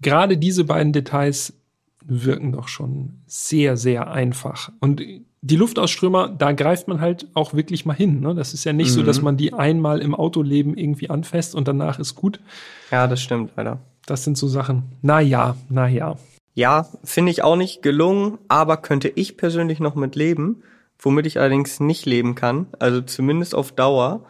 gerade 0.00 0.36
diese 0.36 0.64
beiden 0.64 0.92
Details 0.92 1.54
wirken 2.04 2.52
doch 2.52 2.68
schon 2.68 3.20
sehr, 3.26 3.76
sehr 3.76 4.10
einfach. 4.10 4.70
Und 4.80 5.02
die 5.42 5.56
Luftausströmer, 5.56 6.28
da 6.28 6.52
greift 6.52 6.88
man 6.88 7.00
halt 7.00 7.28
auch 7.34 7.54
wirklich 7.54 7.86
mal 7.86 7.94
hin. 7.94 8.20
Ne? 8.20 8.34
Das 8.34 8.52
ist 8.52 8.64
ja 8.64 8.72
nicht 8.72 8.90
mhm. 8.90 8.94
so, 8.94 9.02
dass 9.02 9.18
mhm. 9.18 9.24
man 9.24 9.36
die 9.36 9.52
einmal 9.52 10.00
im 10.00 10.14
Autoleben 10.14 10.76
irgendwie 10.76 11.08
anfasst 11.08 11.54
und 11.54 11.66
danach 11.66 11.98
ist 11.98 12.14
gut. 12.14 12.40
Ja, 12.90 13.06
das 13.06 13.22
stimmt, 13.22 13.52
leider. 13.56 13.80
Das 14.06 14.24
sind 14.24 14.36
so 14.36 14.48
Sachen. 14.48 14.82
Na 15.02 15.20
ja, 15.20 15.56
na 15.68 15.88
ja. 15.88 16.16
Ja, 16.54 16.88
finde 17.04 17.30
ich 17.30 17.42
auch 17.42 17.56
nicht 17.56 17.80
gelungen, 17.80 18.38
aber 18.48 18.76
könnte 18.76 19.08
ich 19.08 19.36
persönlich 19.36 19.80
noch 19.80 19.94
mit 19.94 20.16
leben. 20.16 20.62
Womit 21.02 21.26
ich 21.26 21.38
allerdings 21.38 21.80
nicht 21.80 22.06
leben 22.06 22.34
kann, 22.34 22.66
also 22.78 23.00
zumindest 23.00 23.54
auf 23.54 23.72
Dauer, 23.72 24.24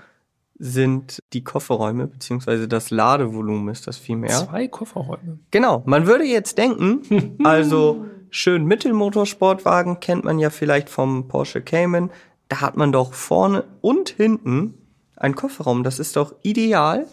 sind 0.62 1.20
die 1.32 1.42
Kofferräume, 1.42 2.06
beziehungsweise 2.06 2.68
das 2.68 2.90
Ladevolumen 2.90 3.68
ist 3.68 3.86
das 3.86 3.96
viel 3.96 4.16
mehr. 4.16 4.30
Zwei 4.30 4.68
Kofferräume. 4.68 5.38
Genau. 5.50 5.82
Man 5.86 6.06
würde 6.06 6.24
jetzt 6.24 6.58
denken, 6.58 7.38
also 7.44 8.04
schön 8.28 8.66
Mittelmotorsportwagen 8.66 10.00
kennt 10.00 10.24
man 10.24 10.38
ja 10.38 10.50
vielleicht 10.50 10.90
vom 10.90 11.28
Porsche 11.28 11.62
Cayman. 11.62 12.10
Da 12.48 12.60
hat 12.60 12.76
man 12.76 12.92
doch 12.92 13.14
vorne 13.14 13.64
und 13.80 14.10
hinten 14.10 14.74
einen 15.16 15.34
Kofferraum. 15.34 15.82
Das 15.82 15.98
ist 15.98 16.16
doch 16.16 16.34
ideal. 16.42 17.06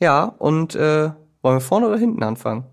Ja, 0.00 0.24
und 0.24 0.74
äh, 0.74 1.10
wollen 1.42 1.56
wir 1.56 1.60
vorne 1.60 1.88
oder 1.88 1.98
hinten 1.98 2.22
anfangen? 2.22 2.64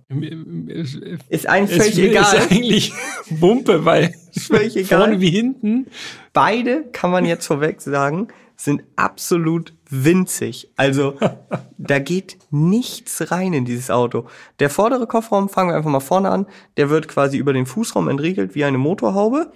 Ist 1.27 1.47
eigentlich 1.47 1.81
völlig 1.81 1.97
egal. 1.97 2.37
Ist 2.37 2.51
eigentlich 2.51 2.93
Wumpe, 3.29 3.83
weil 3.83 4.13
ist 4.33 4.47
völlig 4.47 4.77
egal. 4.77 4.99
vorne 4.99 5.21
wie 5.21 5.31
hinten. 5.31 5.87
Beide 6.33 6.83
kann 6.91 7.11
man 7.11 7.25
jetzt 7.25 7.47
vorweg 7.47 7.81
sagen, 7.81 8.27
sind 8.55 8.83
absolut 8.95 9.73
winzig. 9.89 10.71
Also 10.75 11.15
da 11.77 11.99
geht 11.99 12.37
nichts 12.51 13.31
rein 13.31 13.53
in 13.53 13.65
dieses 13.65 13.89
Auto. 13.89 14.27
Der 14.59 14.69
vordere 14.69 15.07
Kofferraum, 15.07 15.49
fangen 15.49 15.71
wir 15.71 15.75
einfach 15.75 15.89
mal 15.89 15.99
vorne 15.99 16.29
an, 16.29 16.45
der 16.77 16.89
wird 16.89 17.07
quasi 17.07 17.37
über 17.37 17.53
den 17.53 17.65
Fußraum 17.65 18.07
entriegelt 18.07 18.55
wie 18.55 18.65
eine 18.65 18.77
Motorhaube. 18.77 19.51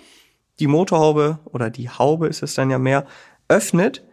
Die 0.60 0.68
Motorhaube 0.68 1.40
oder 1.46 1.70
die 1.70 1.90
Haube 1.90 2.28
ist 2.28 2.44
es 2.44 2.56
dann 2.56 2.70
ja 2.72 2.80
mehr, 2.80 3.06
öffnet 3.48 4.04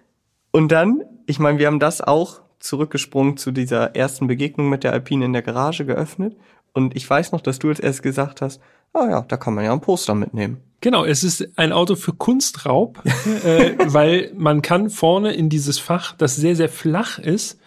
und 0.50 0.72
dann, 0.72 1.02
ich 1.26 1.38
meine, 1.38 1.58
wir 1.58 1.68
haben 1.68 1.78
das 1.78 2.00
auch 2.00 2.40
zurückgesprungen 2.60 3.36
zu 3.36 3.50
dieser 3.50 3.96
ersten 3.96 4.26
Begegnung 4.26 4.68
mit 4.68 4.84
der 4.84 4.92
Alpine 4.92 5.24
in 5.24 5.32
der 5.32 5.42
Garage 5.42 5.84
geöffnet 5.84 6.36
und 6.72 6.96
ich 6.96 7.08
weiß 7.08 7.32
noch, 7.32 7.40
dass 7.40 7.58
du 7.58 7.68
jetzt 7.68 7.82
erst 7.82 8.02
gesagt 8.02 8.40
hast, 8.42 8.60
ah 8.92 9.08
ja, 9.08 9.20
da 9.22 9.36
kann 9.36 9.54
man 9.54 9.64
ja 9.64 9.72
ein 9.72 9.80
Poster 9.80 10.14
mitnehmen. 10.14 10.58
Genau, 10.80 11.04
es 11.04 11.24
ist 11.24 11.46
ein 11.56 11.72
Auto 11.72 11.94
für 11.94 12.12
Kunstraub, 12.12 13.02
äh, 13.44 13.74
weil 13.86 14.32
man 14.36 14.62
kann 14.62 14.90
vorne 14.90 15.32
in 15.32 15.48
dieses 15.48 15.78
Fach, 15.78 16.16
das 16.16 16.36
sehr, 16.36 16.56
sehr 16.56 16.68
flach 16.68 17.18
ist, 17.18 17.58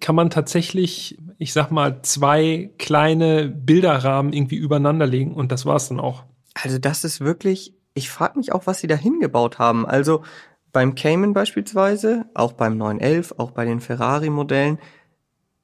kann 0.00 0.14
man 0.14 0.30
tatsächlich, 0.30 1.18
ich 1.38 1.52
sag 1.52 1.70
mal, 1.70 2.02
zwei 2.02 2.70
kleine 2.78 3.48
Bilderrahmen 3.48 4.32
irgendwie 4.32 4.56
übereinander 4.56 5.06
legen 5.06 5.34
und 5.34 5.52
das 5.52 5.66
war's 5.66 5.88
dann 5.88 6.00
auch. 6.00 6.24
Also 6.54 6.78
das 6.78 7.04
ist 7.04 7.20
wirklich, 7.20 7.74
ich 7.94 8.10
frage 8.10 8.38
mich 8.38 8.52
auch, 8.52 8.66
was 8.66 8.80
sie 8.80 8.86
da 8.86 8.94
hingebaut 8.94 9.58
haben. 9.58 9.86
Also 9.86 10.22
beim 10.72 10.94
Cayman 10.94 11.32
beispielsweise, 11.32 12.26
auch 12.34 12.52
beim 12.52 12.76
911, 12.76 13.34
auch 13.38 13.50
bei 13.50 13.64
den 13.64 13.80
Ferrari-Modellen, 13.80 14.78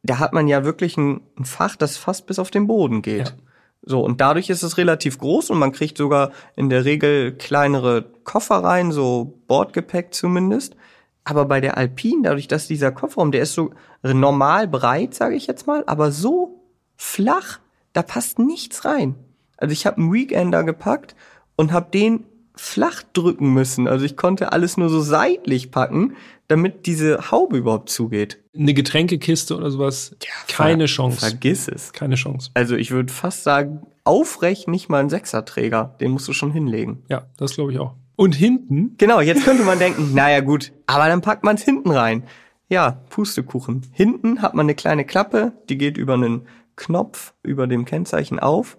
da 0.03 0.19
hat 0.19 0.33
man 0.33 0.49
ja 0.49 0.65
wirklich 0.65 0.97
ein, 0.97 1.21
ein, 1.39 1.45
Fach, 1.45 1.77
das 1.77 1.97
fast 1.97 2.27
bis 2.27 2.39
auf 2.39 2.51
den 2.51 2.67
Boden 2.67 3.03
geht. 3.03 3.29
Ja. 3.29 3.35
So, 3.83 4.01
und 4.05 4.21
dadurch 4.21 4.51
ist 4.51 4.63
es 4.63 4.79
relativ 4.79 5.19
groß 5.19 5.51
und 5.51 5.59
man 5.59 5.73
kriegt 5.73 5.97
sogar 5.99 6.33
in 6.57 6.71
der 6.71 6.85
Regel 6.85 7.33
kleinere 7.33 8.05
Koffer 8.25 8.57
rein, 8.57 8.91
so 8.91 9.39
Bordgepäck 9.47 10.13
zumindest. 10.13 10.77
Aber 11.25 11.45
bei 11.45 11.61
der 11.61 11.77
Alpine, 11.77 12.23
dadurch, 12.23 12.49
dass 12.49 12.69
dieser 12.69 12.93
Kofferraum, 12.93 13.33
der 13.33 13.43
ist 13.43 13.55
so 13.55 13.71
normal 14.03 14.69
breit, 14.69 15.15
sage 15.15 15.35
ich 15.35 15.47
jetzt 15.47 15.67
mal, 15.67 15.85
aber 15.87 16.13
so 16.13 16.65
flach, 16.97 17.59
da 17.93 18.03
passt 18.03 18.39
nichts 18.39 18.85
rein. 18.85 19.17
Also 19.57 19.73
ich 19.73 19.87
habe 19.87 19.99
einen 19.99 20.13
Weekender 20.13 20.65
gepackt 20.65 21.15
und 21.57 21.73
habe 21.73 21.91
den 21.93 22.25
flach 22.57 23.03
drücken 23.13 23.53
müssen. 23.53 23.87
Also 23.87 24.05
ich 24.05 24.17
konnte 24.17 24.53
alles 24.53 24.77
nur 24.77 24.89
so 24.89 25.01
seitlich 25.01 25.71
packen, 25.71 26.17
damit 26.49 26.87
diese 26.87 27.31
Haube 27.31 27.59
überhaupt 27.59 27.91
zugeht. 27.91 28.43
Eine 28.57 28.73
Getränkekiste 28.73 29.57
oder 29.57 29.71
sowas, 29.71 30.17
ja, 30.23 30.31
keine 30.49 30.87
Chance. 30.87 31.21
Vergiss 31.21 31.69
es. 31.69 31.93
Keine 31.93 32.15
Chance. 32.15 32.51
Also 32.55 32.77
ich 32.77 32.91
würde 32.91 33.13
fast 33.13 33.43
sagen, 33.43 33.87
aufrecht 34.05 34.69
nicht 34.69 34.89
mal 34.89 35.01
ein 35.01 35.11
Sechserträger. 35.11 35.97
Den 36.01 36.13
musst 36.13 36.29
du 36.29 36.33
schon 36.33 36.53
hinlegen. 36.53 37.03
Ja, 37.09 37.27
das 37.37 37.55
glaube 37.55 37.73
ich 37.73 37.79
auch. 37.79 37.95
Und 38.17 38.35
hinten? 38.35 38.95
Genau, 38.97 39.21
jetzt 39.21 39.45
könnte 39.45 39.65
man 39.65 39.79
denken, 39.79 40.11
naja 40.15 40.41
gut, 40.41 40.73
aber 40.87 41.09
dann 41.09 41.21
packt 41.21 41.45
man 41.45 41.57
es 41.57 41.63
hinten 41.63 41.91
rein. 41.91 42.25
Ja, 42.69 43.03
Pustekuchen. 43.11 43.87
Hinten 43.93 44.43
hat 44.43 44.55
man 44.55 44.67
eine 44.67 44.75
kleine 44.75 45.05
Klappe, 45.05 45.53
die 45.69 45.79
geht 45.79 45.99
über 45.99 46.15
einen 46.15 46.47
Knopf 46.75 47.35
über 47.43 47.67
dem 47.67 47.85
Kennzeichen 47.85 48.39
auf. 48.39 48.77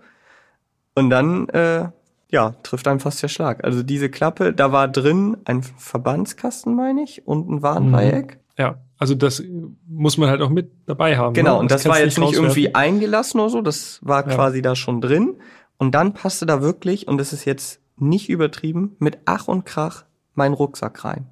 Und 0.95 1.09
dann, 1.09 1.47
äh, 1.49 1.89
ja, 2.29 2.55
trifft 2.63 2.87
einem 2.87 2.99
fast 2.99 3.23
der 3.23 3.27
Schlag. 3.29 3.63
Also 3.63 3.83
diese 3.83 4.09
Klappe, 4.09 4.53
da 4.53 4.71
war 4.71 4.87
drin 4.87 5.37
ein 5.45 5.63
Verbandskasten, 5.63 6.75
meine 6.75 7.03
ich, 7.03 7.27
und 7.27 7.49
ein 7.49 7.61
Warndreieck. 7.61 8.35
Mhm. 8.35 8.41
Ja, 8.57 8.77
also 8.97 9.15
das 9.15 9.43
muss 9.87 10.17
man 10.17 10.29
halt 10.29 10.41
auch 10.41 10.49
mit 10.49 10.71
dabei 10.87 11.17
haben. 11.17 11.33
Genau, 11.33 11.55
ne? 11.55 11.59
und 11.59 11.71
das, 11.71 11.83
das 11.83 11.91
war 11.91 11.99
jetzt 11.99 12.17
nicht 12.17 12.33
irgendwie 12.33 12.73
eingelassen 12.75 13.39
oder 13.39 13.49
so, 13.49 13.61
das 13.61 13.99
war 14.01 14.27
ja. 14.27 14.35
quasi 14.35 14.61
da 14.61 14.75
schon 14.75 14.99
drin. 14.99 15.35
Und 15.77 15.93
dann 15.93 16.13
passte 16.13 16.45
da 16.45 16.61
wirklich, 16.61 17.07
und 17.07 17.17
das 17.17 17.33
ist 17.33 17.45
jetzt 17.45 17.79
nicht 17.97 18.29
übertrieben, 18.29 18.95
mit 18.99 19.19
Ach 19.25 19.47
und 19.47 19.65
Krach 19.65 20.05
mein 20.33 20.53
Rucksack 20.53 21.03
rein. 21.05 21.27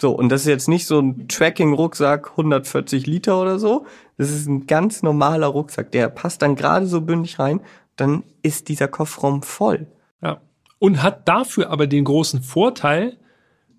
So, 0.00 0.12
und 0.12 0.28
das 0.28 0.42
ist 0.42 0.48
jetzt 0.48 0.68
nicht 0.68 0.86
so 0.86 0.98
ein 1.00 1.28
Tracking-Rucksack 1.28 2.32
140 2.32 3.06
Liter 3.06 3.40
oder 3.40 3.58
so. 3.58 3.86
Das 4.18 4.30
ist 4.30 4.46
ein 4.48 4.66
ganz 4.66 5.02
normaler 5.02 5.46
Rucksack. 5.46 5.92
Der 5.92 6.08
passt 6.08 6.42
dann 6.42 6.56
gerade 6.56 6.86
so 6.86 7.00
bündig 7.00 7.38
rein. 7.38 7.60
Dann 7.96 8.24
ist 8.42 8.68
dieser 8.68 8.88
Kofferraum 8.88 9.42
voll. 9.42 9.86
Ja. 10.22 10.40
Und 10.78 11.02
hat 11.02 11.28
dafür 11.28 11.70
aber 11.70 11.86
den 11.86 12.04
großen 12.04 12.42
Vorteil, 12.42 13.16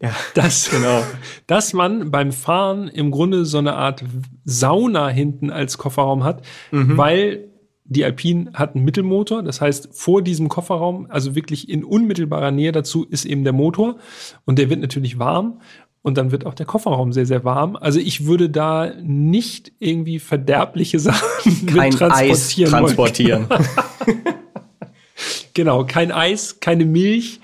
ja, 0.01 0.11
dass, 0.33 0.69
genau. 0.71 1.03
dass 1.47 1.73
man 1.73 2.11
beim 2.11 2.31
Fahren 2.31 2.87
im 2.87 3.11
Grunde 3.11 3.45
so 3.45 3.57
eine 3.57 3.75
Art 3.75 4.03
Sauna 4.43 5.09
hinten 5.09 5.49
als 5.49 5.77
Kofferraum 5.77 6.23
hat, 6.23 6.43
mhm. 6.71 6.97
weil 6.97 7.49
die 7.87 8.03
Alpine 8.03 8.51
hat 8.53 8.75
einen 8.75 8.83
Mittelmotor, 8.83 9.43
das 9.43 9.61
heißt, 9.61 9.89
vor 9.91 10.23
diesem 10.23 10.49
Kofferraum, 10.49 11.05
also 11.09 11.35
wirklich 11.35 11.69
in 11.69 11.83
unmittelbarer 11.83 12.49
Nähe 12.49 12.71
dazu, 12.71 13.05
ist 13.05 13.25
eben 13.25 13.43
der 13.43 13.53
Motor 13.53 13.97
und 14.43 14.57
der 14.57 14.71
wird 14.71 14.81
natürlich 14.81 15.19
warm 15.19 15.61
und 16.01 16.17
dann 16.17 16.31
wird 16.31 16.45
auch 16.45 16.55
der 16.55 16.65
Kofferraum 16.65 17.13
sehr, 17.13 17.25
sehr 17.25 17.43
warm. 17.43 17.75
Also 17.75 17.99
ich 17.99 18.25
würde 18.25 18.49
da 18.49 18.91
nicht 19.01 19.71
irgendwie 19.79 20.19
verderbliche 20.19 20.99
Sachen 20.99 21.65
kein 21.67 21.89
mit 21.89 21.99
transportieren. 21.99 22.73
Eis 22.73 22.79
transportieren. 22.79 23.47
genau, 25.53 25.85
kein 25.85 26.11
Eis, 26.11 26.59
keine 26.59 26.85
Milch 26.85 27.39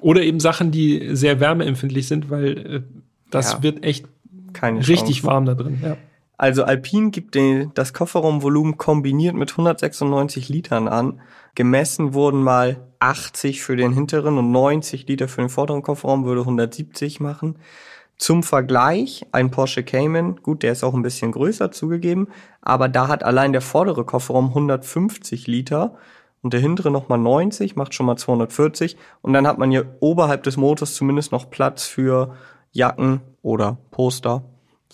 oder 0.00 0.22
eben 0.22 0.40
Sachen, 0.40 0.70
die 0.70 1.16
sehr 1.16 1.40
wärmeempfindlich 1.40 2.08
sind, 2.08 2.30
weil 2.30 2.58
äh, 2.58 2.82
das 3.30 3.54
ja, 3.54 3.62
wird 3.62 3.84
echt 3.84 4.06
richtig 4.62 5.20
Chance. 5.20 5.24
warm 5.24 5.46
da 5.46 5.54
drin. 5.54 5.80
Ja. 5.82 5.96
Also 6.36 6.64
Alpine 6.64 7.10
gibt 7.10 7.34
den, 7.34 7.72
das 7.74 7.92
Kofferraumvolumen 7.92 8.76
kombiniert 8.76 9.34
mit 9.34 9.50
196 9.52 10.48
Litern 10.48 10.88
an. 10.88 11.20
Gemessen 11.54 12.12
wurden 12.12 12.42
mal 12.42 12.88
80 12.98 13.62
für 13.62 13.76
den 13.76 13.92
hinteren 13.92 14.38
und 14.38 14.50
90 14.50 15.06
Liter 15.06 15.28
für 15.28 15.42
den 15.42 15.48
vorderen 15.48 15.82
Kofferraum, 15.82 16.24
würde 16.24 16.40
170 16.40 17.20
machen. 17.20 17.56
Zum 18.16 18.42
Vergleich, 18.42 19.26
ein 19.32 19.50
Porsche 19.50 19.82
Cayman, 19.82 20.36
gut, 20.42 20.62
der 20.62 20.72
ist 20.72 20.84
auch 20.84 20.94
ein 20.94 21.02
bisschen 21.02 21.32
größer 21.32 21.72
zugegeben, 21.72 22.28
aber 22.62 22.88
da 22.88 23.08
hat 23.08 23.24
allein 23.24 23.52
der 23.52 23.60
vordere 23.60 24.04
Kofferraum 24.04 24.48
150 24.48 25.46
Liter 25.46 25.96
und 26.42 26.52
der 26.52 26.60
hintere 26.60 26.90
nochmal 26.90 27.18
90, 27.18 27.74
macht 27.74 27.94
schon 27.94 28.06
mal 28.06 28.16
240 28.16 28.96
und 29.22 29.32
dann 29.32 29.46
hat 29.46 29.58
man 29.58 29.70
hier 29.70 29.96
oberhalb 30.00 30.44
des 30.44 30.56
Motors 30.56 30.94
zumindest 30.94 31.32
noch 31.32 31.50
Platz 31.50 31.86
für 31.86 32.36
Jacken 32.72 33.20
oder 33.42 33.78
Poster 33.90 34.44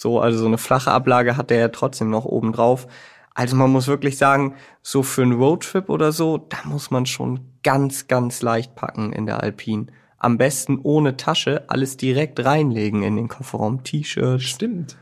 so, 0.01 0.19
also 0.19 0.39
so 0.39 0.47
eine 0.47 0.57
flache 0.57 0.91
Ablage 0.91 1.37
hat 1.37 1.51
der 1.51 1.59
ja 1.59 1.69
trotzdem 1.69 2.09
noch 2.09 2.25
oben 2.25 2.53
drauf. 2.53 2.87
Also 3.35 3.55
man 3.55 3.71
muss 3.71 3.87
wirklich 3.87 4.17
sagen, 4.17 4.55
so 4.81 5.03
für 5.03 5.21
einen 5.21 5.33
Roadtrip 5.33 5.91
oder 5.91 6.11
so, 6.11 6.39
da 6.39 6.57
muss 6.65 6.91
man 6.91 7.05
schon 7.05 7.41
ganz, 7.63 8.09
ganz 8.09 8.41
leicht 8.41 8.75
packen 8.75 9.13
in 9.13 9.27
der 9.27 9.43
Alpine. 9.43 9.89
Am 10.21 10.37
besten 10.37 10.79
ohne 10.83 11.17
Tasche 11.17 11.65
alles 11.69 11.97
direkt 11.97 12.45
reinlegen 12.45 13.03
in 13.03 13.17
den 13.17 13.29
Kofferraum. 13.29 13.83
T-Shirts. 13.83 14.45
Stimmt. 14.45 14.97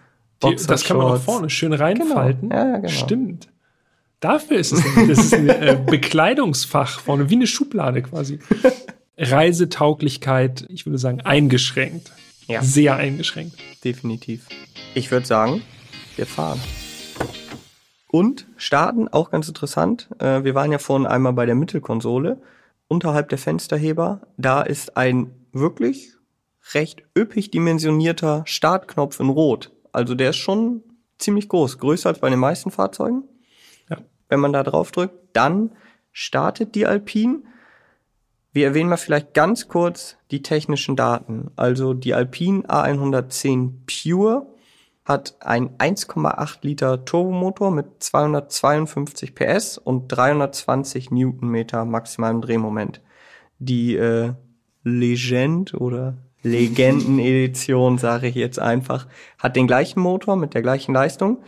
Die, 0.45 0.55
das 0.55 0.85
kann 0.85 0.97
man 0.97 1.09
auch 1.09 1.21
vorne 1.21 1.51
schön 1.51 1.73
reinfalten. 1.73 2.49
Genau. 2.49 2.63
Ja, 2.63 2.77
genau. 2.77 2.89
Stimmt. 2.89 3.49
Dafür 4.21 4.59
ist 4.59 4.73
es 4.73 4.85
ein, 4.97 5.09
das 5.09 5.19
ist 5.19 5.35
ein 5.35 5.49
äh, 5.49 5.81
Bekleidungsfach 5.85 7.01
vorne, 7.01 7.31
wie 7.31 7.35
eine 7.35 7.49
Schublade 7.49 8.03
quasi. 8.03 8.39
Reisetauglichkeit, 9.19 10.67
ich 10.69 10.87
würde 10.87 10.99
sagen, 10.99 11.21
eingeschränkt. 11.23 12.13
Ja. 12.47 12.63
Sehr 12.63 12.95
eingeschränkt. 12.97 13.57
Definitiv. 13.85 14.47
Ich 14.95 15.11
würde 15.11 15.27
sagen, 15.27 15.63
wir 16.15 16.27
fahren. 16.27 16.61
Und 18.07 18.47
starten, 18.57 19.09
auch 19.09 19.31
ganz 19.31 19.49
interessant. 19.49 20.09
Äh, 20.21 20.45
wir 20.45 20.55
waren 20.55 20.71
ja 20.71 20.79
vorhin 20.79 21.07
einmal 21.07 21.33
bei 21.33 21.45
der 21.45 21.57
Mittelkonsole. 21.57 22.41
Unterhalb 22.89 23.29
der 23.29 23.39
Fensterheber, 23.39 24.23
da 24.37 24.63
ist 24.63 24.97
ein 24.97 25.35
wirklich 25.53 26.15
recht 26.75 27.03
üppig 27.17 27.51
dimensionierter 27.51 28.43
Startknopf 28.47 29.21
in 29.21 29.29
Rot. 29.29 29.73
Also 29.93 30.15
der 30.15 30.31
ist 30.31 30.37
schon 30.37 30.83
ziemlich 31.19 31.49
groß, 31.49 31.79
größer 31.79 32.11
als 32.11 32.21
bei 32.21 32.31
den 32.31 32.39
meisten 32.39 32.71
Fahrzeugen. 32.71 33.25
Ja. 33.91 33.99
Wenn 34.29 34.41
man 34.41 34.53
da 34.53 34.63
drauf 34.63 34.91
drückt, 34.91 35.15
dann 35.33 35.73
startet 36.13 36.75
die 36.75 36.87
Alpine 36.87 37.43
wir 38.53 38.67
erwähnen 38.67 38.89
mal 38.89 38.97
vielleicht 38.97 39.35
ganz 39.35 39.69
kurz 39.69 40.17
die 40.31 40.43
technischen 40.43 40.97
Daten. 40.97 41.51
Also 41.55 41.95
die 41.95 42.15
Alpine 42.15 42.63
A110 42.63 43.73
Pure 43.87 44.47
hat 45.09 45.37
einen 45.41 45.71
1,8 45.79 46.59
Liter 46.61 47.05
Turbomotor 47.05 47.71
mit 47.71 47.87
252 48.03 49.35
PS 49.35 49.79
und 49.79 50.09
320 50.09 51.11
Newtonmeter 51.11 51.87
maximalem 51.87 52.43
Drehmoment. 52.43 53.01
Die 53.59 53.97
äh, 53.97 54.35
Legend 54.85 55.73
oder 55.75 56.19
Legenden-Edition, 56.43 57.99
sage 57.99 58.29
ich 58.29 58.35
jetzt 58.35 58.59
einfach, 58.59 59.09
hat 59.39 59.57
den 59.57 59.67
gleichen 59.67 60.01
Motor 60.01 60.37
mit 60.37 60.53
der 60.53 60.63
gleichen 60.63 60.93
Leistung 60.93 61.39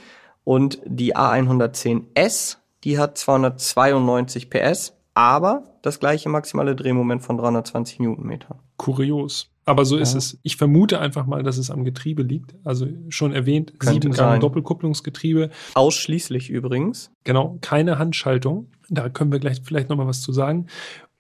und 0.43 0.81
die 0.87 1.15
A110S, 1.15 2.57
die 2.83 2.99
hat 2.99 3.19
292 3.19 4.49
PS 4.49 4.95
aber 5.13 5.65
das 5.83 6.01
gleiche 6.01 6.31
maximale 6.31 6.75
Drehmoment 6.75 7.23
von 7.23 7.37
320 7.37 8.01
Newtonmeter. 8.01 8.59
Kurios. 8.79 9.50
Aber 9.65 9.85
so 9.85 9.97
ja. 9.97 10.03
ist 10.03 10.15
es. 10.15 10.39
Ich 10.43 10.57
vermute 10.57 11.01
einfach 11.01 11.27
mal, 11.27 11.43
dass 11.43 11.59
es 11.59 11.71
am 11.71 11.85
Getriebe 11.85 12.23
liegt. 12.23 12.55
Also 12.65 12.89
schon 13.09 13.33
erwähnt, 13.33 13.73
sieben 13.81 14.13
Gang 14.13 14.41
Doppelkupplungsgetriebe. 14.41 15.51
Ausschließlich 15.75 16.51
übrigens. 16.51 17.13
Genau, 17.25 17.59
keine 17.61 17.99
Handschaltung. 17.99 18.71
Da 18.89 19.09
können 19.09 19.33
wir 19.33 19.39
gleich 19.39 19.61
vielleicht 19.63 19.89
nochmal 19.89 20.07
was 20.07 20.23
zu 20.23 20.33
sagen. 20.33 20.67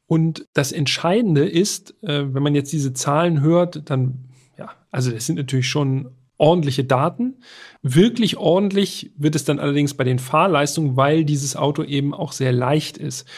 Und 0.07 0.48
das 0.55 0.72
Entscheidende 0.72 1.48
ist, 1.48 1.94
äh, 2.03 2.35
wenn 2.35 2.42
man 2.42 2.57
jetzt 2.57 2.72
diese 2.72 2.92
Zahlen 2.92 3.42
hört, 3.42 3.88
dann, 3.90 4.31
ja, 4.59 4.70
also 4.90 5.12
das 5.12 5.26
sind 5.26 5.37
natürlich 5.37 5.68
schon 5.68 6.11
ordentliche 6.40 6.85
Daten. 6.85 7.37
Wirklich 7.83 8.38
ordentlich 8.38 9.12
wird 9.16 9.37
es 9.37 9.44
dann 9.44 9.61
allerdings 9.61 9.94
bei 9.94 10.05
den 10.05 10.18
Fahrleistungen, 10.18 10.96
weil 10.96 11.24
dieses 11.24 11.55
Auto 11.55 11.83
eben 11.83 12.14
auch 12.14 12.33
sehr 12.33 12.53
leicht 12.53 12.96
ist. 12.96 13.29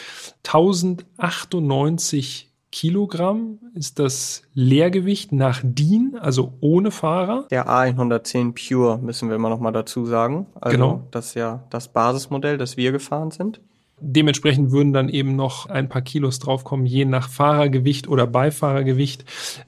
1098 0.47 2.52
Kilogramm 2.73 3.59
ist 3.75 3.99
das 3.99 4.43
Leergewicht 4.55 5.31
nach 5.31 5.61
DIN, 5.63 6.17
also 6.19 6.55
ohne 6.61 6.91
Fahrer. 6.91 7.47
Der 7.51 7.69
A110 7.69 8.55
Pure 8.55 8.99
müssen 8.99 9.29
wir 9.29 9.37
immer 9.37 9.51
noch 9.51 9.61
mal 9.61 9.73
dazu 9.73 10.07
sagen. 10.07 10.47
Also 10.61 10.77
genau. 10.77 11.07
Das 11.11 11.27
ist 11.27 11.35
ja 11.35 11.63
das 11.69 11.89
Basismodell, 11.89 12.57
das 12.57 12.79
wir 12.79 12.91
gefahren 12.91 13.31
sind. 13.31 13.61
Dementsprechend 14.05 14.73
würden 14.73 14.93
dann 14.93 15.09
eben 15.09 15.37
noch 15.37 15.67
ein 15.67 15.89
paar 15.89 16.03
Kilos 16.03 16.41
draufkommen, 16.41 16.87
je 16.87 17.05
nach 17.05 17.29
Fahrergewicht 17.29 18.09
oder 18.09 18.27
Beifahrergewicht. 18.27 19.25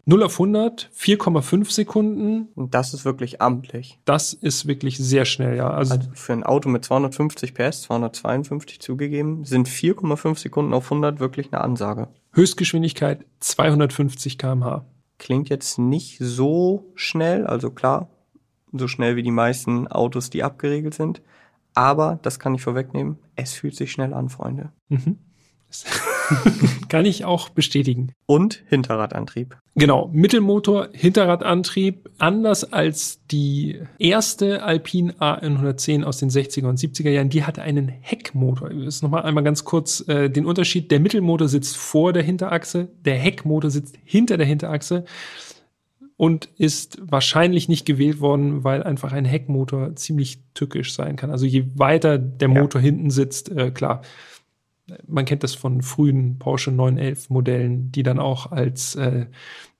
0 0.07 0.25
auf 0.25 0.35
100, 0.35 0.91
4,5 0.95 1.71
Sekunden. 1.71 2.49
Und 2.57 2.75
das 2.75 2.93
ist 2.95 3.05
wirklich 3.05 3.41
amtlich. 3.41 4.01
Das 4.05 4.33
ist 4.33 4.67
wirklich 4.67 4.99
sehr 4.99 5.25
schnell, 5.25 5.57
ja. 5.57 5.71
Also, 5.71 5.95
also 5.95 6.09
für 6.15 6.33
ein 6.33 6.43
Auto 6.43 6.69
mit 6.69 6.85
250 6.85 7.55
PS, 7.55 7.83
252 7.83 8.81
zugegeben, 8.81 9.45
sind 9.45 9.69
4,5 9.69 10.39
Sekunden 10.39 10.75
auf 10.75 10.87
100 10.87 11.21
wirklich 11.21 11.53
eine 11.53 11.63
Ansage. 11.63 12.09
Höchstgeschwindigkeit 12.33 13.25
250 13.39 14.37
kmh. 14.37 14.85
Klingt 15.19 15.49
jetzt 15.49 15.79
nicht 15.79 16.19
so 16.19 16.91
schnell, 16.97 17.47
also 17.47 17.71
klar, 17.71 18.09
so 18.73 18.89
schnell 18.89 19.15
wie 19.15 19.23
die 19.23 19.31
meisten 19.31 19.87
Autos, 19.87 20.31
die 20.31 20.43
abgeregelt 20.43 20.95
sind. 20.95 21.23
Aber, 21.75 22.19
das 22.23 22.39
kann 22.39 22.55
ich 22.55 22.63
vorwegnehmen, 22.63 23.19
es 23.37 23.53
fühlt 23.53 23.77
sich 23.77 23.93
schnell 23.93 24.15
an, 24.15 24.29
Freunde. 24.29 24.71
Mhm. 24.89 25.19
kann 26.89 27.05
ich 27.05 27.25
auch 27.25 27.49
bestätigen. 27.49 28.13
Und 28.27 28.63
Hinterradantrieb. 28.69 29.57
Genau, 29.75 30.09
Mittelmotor, 30.13 30.89
Hinterradantrieb, 30.93 32.11
anders 32.19 32.73
als 32.73 33.21
die 33.27 33.81
erste 33.99 34.63
Alpine 34.63 35.15
A110 35.15 36.05
aus 36.05 36.19
den 36.19 36.31
60er 36.31 36.69
und 36.69 36.79
70er 36.79 37.11
Jahren, 37.11 37.29
die 37.29 37.45
hatte 37.45 37.63
einen 37.63 37.89
Heckmotor. 37.89 38.71
Das 38.71 38.97
ist 38.97 39.03
nochmal 39.03 39.23
einmal 39.23 39.45
ganz 39.45 39.65
kurz 39.65 40.07
äh, 40.09 40.31
den 40.31 40.47
Unterschied. 40.47 40.91
Der 40.91 41.01
Mittelmotor 41.01 41.49
sitzt 41.49 41.77
vor 41.77 42.13
der 42.13 42.23
Hinterachse, 42.23 42.89
der 43.05 43.17
Heckmotor 43.17 43.71
sitzt 43.71 43.99
hinter 44.05 44.37
der 44.37 44.47
Hinterachse 44.47 45.05
und 46.17 46.49
ist 46.57 46.99
wahrscheinlich 47.01 47.69
nicht 47.69 47.87
gewählt 47.87 48.21
worden, 48.21 48.65
weil 48.65 48.83
einfach 48.83 49.13
ein 49.13 49.25
Heckmotor 49.25 49.97
ziemlich 49.97 50.41
tückisch 50.55 50.95
sein 50.95 51.17
kann. 51.17 51.31
Also 51.31 51.47
je 51.47 51.65
weiter 51.75 52.19
der 52.19 52.49
Motor 52.49 52.81
ja. 52.81 52.87
hinten 52.87 53.11
sitzt, 53.11 53.51
äh, 53.51 53.71
klar, 53.71 54.03
man 55.07 55.25
kennt 55.25 55.43
das 55.43 55.55
von 55.55 55.83
frühen 55.83 56.39
Porsche 56.39 56.71
911 56.71 57.31
Modellen, 57.31 57.91
die 57.91 58.03
dann 58.03 58.19
auch 58.19 58.53
als 58.53 58.95
äh, 58.97 59.27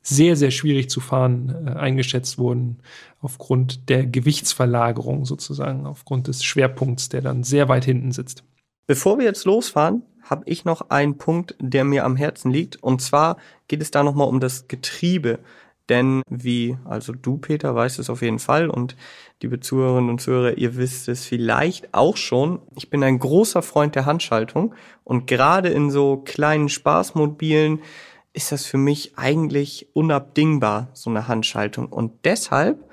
sehr, 0.03 0.37
sehr 0.37 0.51
schwierig 0.51 0.91
zu 0.91 1.01
fahren 1.01 1.67
äh, 1.67 1.71
eingeschätzt 1.71 2.39
wurden, 2.39 2.79
aufgrund 3.21 3.89
der 3.89 4.07
Gewichtsverlagerung 4.07 5.25
sozusagen, 5.25 5.87
aufgrund 5.87 6.29
des 6.29 6.45
Schwerpunkts, 6.45 7.09
der 7.09 7.23
dann 7.23 7.43
sehr 7.43 7.69
weit 7.69 7.85
hinten 7.85 8.13
sitzt. 8.13 8.45
Bevor 8.87 9.19
wir 9.19 9.25
jetzt 9.25 9.47
losfahren, 9.47 10.03
habe 10.23 10.45
ich 10.47 10.65
noch 10.65 10.91
einen 10.91 11.17
Punkt, 11.17 11.55
der 11.59 11.85
mir 11.85 12.05
am 12.05 12.17
Herzen 12.17 12.51
liegt. 12.51 12.83
Und 12.83 13.01
zwar 13.01 13.39
geht 13.69 13.83
es 13.83 13.91
da 13.91 14.03
nochmal 14.03 14.29
um 14.29 14.41
das 14.41 14.69
Getriebe. 14.69 15.39
Denn 15.89 16.23
wie, 16.29 16.79
also 16.85 17.13
du, 17.13 17.37
Peter, 17.37 17.75
weißt 17.75 17.99
es 17.99 18.09
auf 18.09 18.23
jeden 18.23 18.39
Fall 18.39 18.71
und 18.71 18.97
liebe 19.43 19.61
Zuhörerinnen 19.61 20.09
und 20.09 20.21
Zuhörer, 20.21 20.57
ihr 20.57 20.77
wisst 20.77 21.09
es 21.09 21.27
vielleicht 21.27 21.93
auch 21.93 22.17
schon. 22.17 22.63
Ich 22.75 22.89
bin 22.89 23.03
ein 23.05 23.19
großer 23.19 23.61
Freund 23.61 23.95
der 23.95 24.07
Handschaltung 24.07 24.75
und 25.05 25.27
gerade 25.27 25.69
in 25.69 25.91
so 25.91 26.17
kleinen 26.17 26.71
Spaßmobilen 26.71 27.81
ist 28.33 28.51
das 28.51 28.65
für 28.65 28.79
mich 28.79 29.13
eigentlich 29.17 29.89
unabdingbar, 29.93 30.89
so 30.95 31.11
eine 31.11 31.29
Handschaltung. 31.29 31.87
Und 31.87 32.13
deshalb 32.25 32.91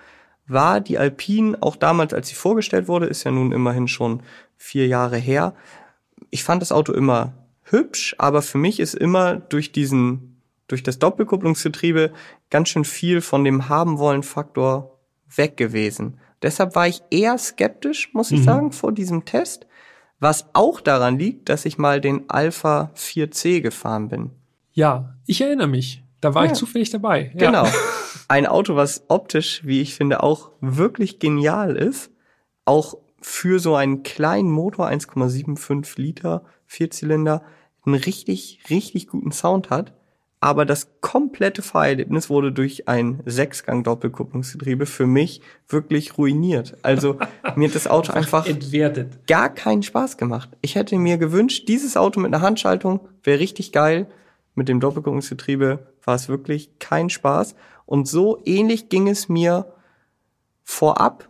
war 0.47 0.81
die 0.81 0.97
Alpine 0.97 1.57
auch 1.61 1.77
damals, 1.77 2.13
als 2.13 2.27
sie 2.27 2.35
vorgestellt 2.35 2.87
wurde, 2.87 3.07
ist 3.07 3.23
ja 3.23 3.31
nun 3.31 3.53
immerhin 3.53 3.87
schon 3.87 4.21
vier 4.57 4.87
Jahre 4.87 5.17
her. 5.17 5.55
Ich 6.29 6.43
fand 6.43 6.61
das 6.61 6.71
Auto 6.71 6.91
immer 6.91 7.33
hübsch, 7.63 8.15
aber 8.17 8.41
für 8.41 8.57
mich 8.57 8.79
ist 8.79 8.93
immer 8.93 9.37
durch 9.37 9.71
diesen 9.71 10.40
durch 10.71 10.83
das 10.83 10.99
Doppelkupplungsgetriebe 10.99 12.11
ganz 12.49 12.69
schön 12.69 12.85
viel 12.85 13.21
von 13.21 13.43
dem 13.43 13.69
haben 13.69 13.99
wollen 13.99 14.23
Faktor 14.23 14.99
weg 15.35 15.57
gewesen. 15.57 16.19
Deshalb 16.41 16.75
war 16.75 16.87
ich 16.87 17.03
eher 17.11 17.37
skeptisch, 17.37 18.13
muss 18.13 18.31
ich 18.31 18.39
mhm. 18.39 18.43
sagen, 18.43 18.71
vor 18.71 18.91
diesem 18.91 19.25
Test. 19.25 19.67
Was 20.19 20.47
auch 20.53 20.81
daran 20.81 21.17
liegt, 21.17 21.49
dass 21.49 21.65
ich 21.65 21.77
mal 21.77 21.99
den 21.99 22.29
Alpha 22.29 22.91
4C 22.95 23.61
gefahren 23.61 24.09
bin. 24.09 24.31
Ja, 24.71 25.15
ich 25.25 25.41
erinnere 25.41 25.67
mich. 25.67 26.03
Da 26.21 26.35
war 26.35 26.45
ja. 26.45 26.51
ich 26.51 26.57
zufällig 26.57 26.89
dabei. 26.91 27.31
Ja. 27.35 27.47
Genau. 27.47 27.67
Ein 28.27 28.45
Auto, 28.45 28.75
was 28.75 29.05
optisch, 29.09 29.61
wie 29.65 29.81
ich 29.81 29.95
finde, 29.95 30.23
auch 30.23 30.51
wirklich 30.61 31.19
genial 31.19 31.75
ist. 31.75 32.11
Auch 32.65 32.95
für 33.19 33.59
so 33.59 33.75
einen 33.75 34.03
kleinen 34.03 34.49
Motor, 34.49 34.87
1,75 34.87 35.99
Liter, 35.99 36.43
Vierzylinder, 36.65 37.43
einen 37.85 37.95
richtig, 37.95 38.59
richtig 38.69 39.07
guten 39.07 39.31
Sound 39.31 39.69
hat 39.69 39.93
aber 40.43 40.65
das 40.65 40.89
komplette 41.01 41.61
Fahrerlebnis 41.61 42.29
wurde 42.29 42.51
durch 42.51 42.87
ein 42.87 43.21
Sechsgang-Doppelkupplungsgetriebe 43.25 44.87
für 44.87 45.05
mich 45.05 45.41
wirklich 45.69 46.17
ruiniert. 46.17 46.75
Also 46.81 47.19
mir 47.55 47.67
hat 47.67 47.75
das 47.75 47.87
Auto 47.87 48.11
einfach 48.11 48.47
entwertet. 48.47 49.27
gar 49.27 49.53
keinen 49.53 49.83
Spaß 49.83 50.17
gemacht. 50.17 50.49
Ich 50.61 50.73
hätte 50.73 50.97
mir 50.97 51.19
gewünscht, 51.19 51.67
dieses 51.67 51.95
Auto 51.95 52.19
mit 52.19 52.33
einer 52.33 52.43
Handschaltung 52.43 53.01
wäre 53.23 53.39
richtig 53.39 53.71
geil. 53.71 54.07
Mit 54.55 54.67
dem 54.67 54.79
Doppelkupplungsgetriebe 54.79 55.87
war 56.03 56.15
es 56.15 56.27
wirklich 56.27 56.79
kein 56.79 57.11
Spaß. 57.11 57.55
Und 57.85 58.07
so 58.07 58.41
ähnlich 58.43 58.89
ging 58.89 59.07
es 59.07 59.29
mir 59.29 59.71
vorab 60.63 61.29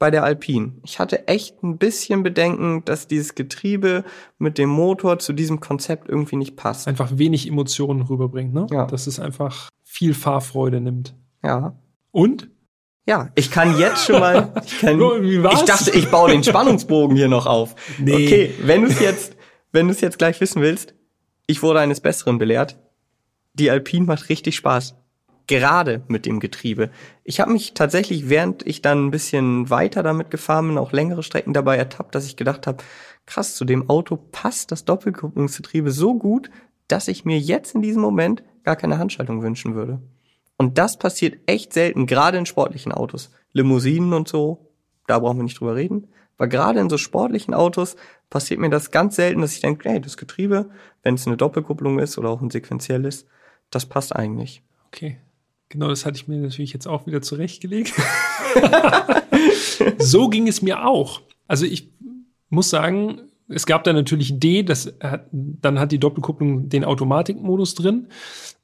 bei 0.00 0.10
der 0.10 0.24
Alpine. 0.24 0.72
Ich 0.82 0.98
hatte 0.98 1.28
echt 1.28 1.62
ein 1.62 1.76
bisschen 1.76 2.22
Bedenken, 2.22 2.82
dass 2.86 3.06
dieses 3.06 3.34
Getriebe 3.34 4.02
mit 4.38 4.56
dem 4.56 4.70
Motor 4.70 5.18
zu 5.18 5.34
diesem 5.34 5.60
Konzept 5.60 6.08
irgendwie 6.08 6.36
nicht 6.36 6.56
passt. 6.56 6.88
Einfach 6.88 7.18
wenig 7.18 7.46
Emotionen 7.46 8.00
rüberbringt, 8.00 8.54
ne? 8.54 8.66
Ja. 8.70 8.86
Dass 8.86 9.06
es 9.06 9.20
einfach 9.20 9.68
viel 9.84 10.14
Fahrfreude 10.14 10.80
nimmt. 10.80 11.14
Ja. 11.44 11.78
Und? 12.12 12.48
Ja, 13.06 13.28
ich 13.34 13.50
kann 13.50 13.78
jetzt 13.78 14.06
schon 14.06 14.20
mal. 14.20 14.54
Ich, 14.64 14.78
kann, 14.78 14.98
ich 14.98 15.62
dachte, 15.64 15.90
ich 15.90 16.10
baue 16.10 16.30
den 16.30 16.42
Spannungsbogen 16.42 17.14
hier 17.14 17.28
noch 17.28 17.44
auf. 17.44 17.74
Nee. 17.98 18.14
Okay, 18.14 18.54
wenn 18.62 18.82
du 18.82 18.88
es 18.88 19.00
jetzt, 19.00 19.36
wenn 19.70 19.86
du 19.86 19.92
es 19.92 20.00
jetzt 20.00 20.18
gleich 20.18 20.40
wissen 20.40 20.62
willst, 20.62 20.94
ich 21.46 21.62
wurde 21.62 21.80
eines 21.80 22.00
Besseren 22.00 22.38
belehrt. 22.38 22.78
Die 23.52 23.70
Alpine 23.70 24.06
macht 24.06 24.30
richtig 24.30 24.56
Spaß 24.56 24.96
gerade 25.50 26.02
mit 26.06 26.26
dem 26.26 26.38
Getriebe. 26.38 26.90
Ich 27.24 27.40
habe 27.40 27.50
mich 27.52 27.74
tatsächlich, 27.74 28.28
während 28.28 28.64
ich 28.64 28.82
dann 28.82 29.06
ein 29.06 29.10
bisschen 29.10 29.68
weiter 29.68 30.04
damit 30.04 30.30
gefahren 30.30 30.68
bin, 30.68 30.78
auch 30.78 30.92
längere 30.92 31.24
Strecken 31.24 31.52
dabei 31.52 31.76
ertappt, 31.76 32.14
dass 32.14 32.24
ich 32.24 32.36
gedacht 32.36 32.68
habe, 32.68 32.84
krass, 33.26 33.56
zu 33.56 33.64
dem 33.64 33.90
Auto 33.90 34.16
passt 34.16 34.70
das 34.70 34.84
Doppelkupplungsgetriebe 34.84 35.90
so 35.90 36.14
gut, 36.14 36.50
dass 36.86 37.08
ich 37.08 37.24
mir 37.24 37.38
jetzt 37.38 37.74
in 37.74 37.82
diesem 37.82 38.00
Moment 38.00 38.44
gar 38.62 38.76
keine 38.76 38.98
Handschaltung 38.98 39.42
wünschen 39.42 39.74
würde. 39.74 40.00
Und 40.56 40.78
das 40.78 40.98
passiert 40.98 41.38
echt 41.46 41.72
selten, 41.72 42.06
gerade 42.06 42.38
in 42.38 42.46
sportlichen 42.46 42.92
Autos. 42.92 43.30
Limousinen 43.52 44.12
und 44.12 44.28
so, 44.28 44.70
da 45.08 45.18
brauchen 45.18 45.38
wir 45.38 45.44
nicht 45.44 45.58
drüber 45.58 45.74
reden. 45.74 46.12
Aber 46.38 46.46
gerade 46.46 46.78
in 46.78 46.88
so 46.88 46.96
sportlichen 46.96 47.54
Autos 47.54 47.96
passiert 48.30 48.60
mir 48.60 48.70
das 48.70 48.92
ganz 48.92 49.16
selten, 49.16 49.40
dass 49.40 49.54
ich 49.54 49.60
denke, 49.60 49.88
hey, 49.88 50.00
das 50.00 50.16
Getriebe, 50.16 50.70
wenn 51.02 51.16
es 51.16 51.26
eine 51.26 51.36
Doppelkupplung 51.36 51.98
ist 51.98 52.18
oder 52.18 52.28
auch 52.28 52.40
ein 52.40 52.50
sequenzielles, 52.50 53.26
das 53.70 53.86
passt 53.86 54.14
eigentlich. 54.14 54.62
Okay. 54.86 55.18
Genau, 55.70 55.88
das 55.88 56.04
hatte 56.04 56.16
ich 56.16 56.28
mir 56.28 56.36
natürlich 56.36 56.72
jetzt 56.72 56.86
auch 56.86 57.06
wieder 57.06 57.22
zurechtgelegt. 57.22 57.94
so 59.98 60.28
ging 60.28 60.48
es 60.48 60.62
mir 60.62 60.84
auch. 60.84 61.22
Also 61.46 61.64
ich 61.64 61.92
muss 62.48 62.70
sagen, 62.70 63.22
es 63.48 63.66
gab 63.66 63.84
da 63.84 63.92
natürlich 63.92 64.38
D, 64.38 64.64
das 64.64 64.92
hat, 65.00 65.28
dann 65.30 65.78
hat 65.78 65.92
die 65.92 65.98
Doppelkupplung 65.98 66.68
den 66.68 66.84
Automatikmodus 66.84 67.74
drin. 67.76 68.08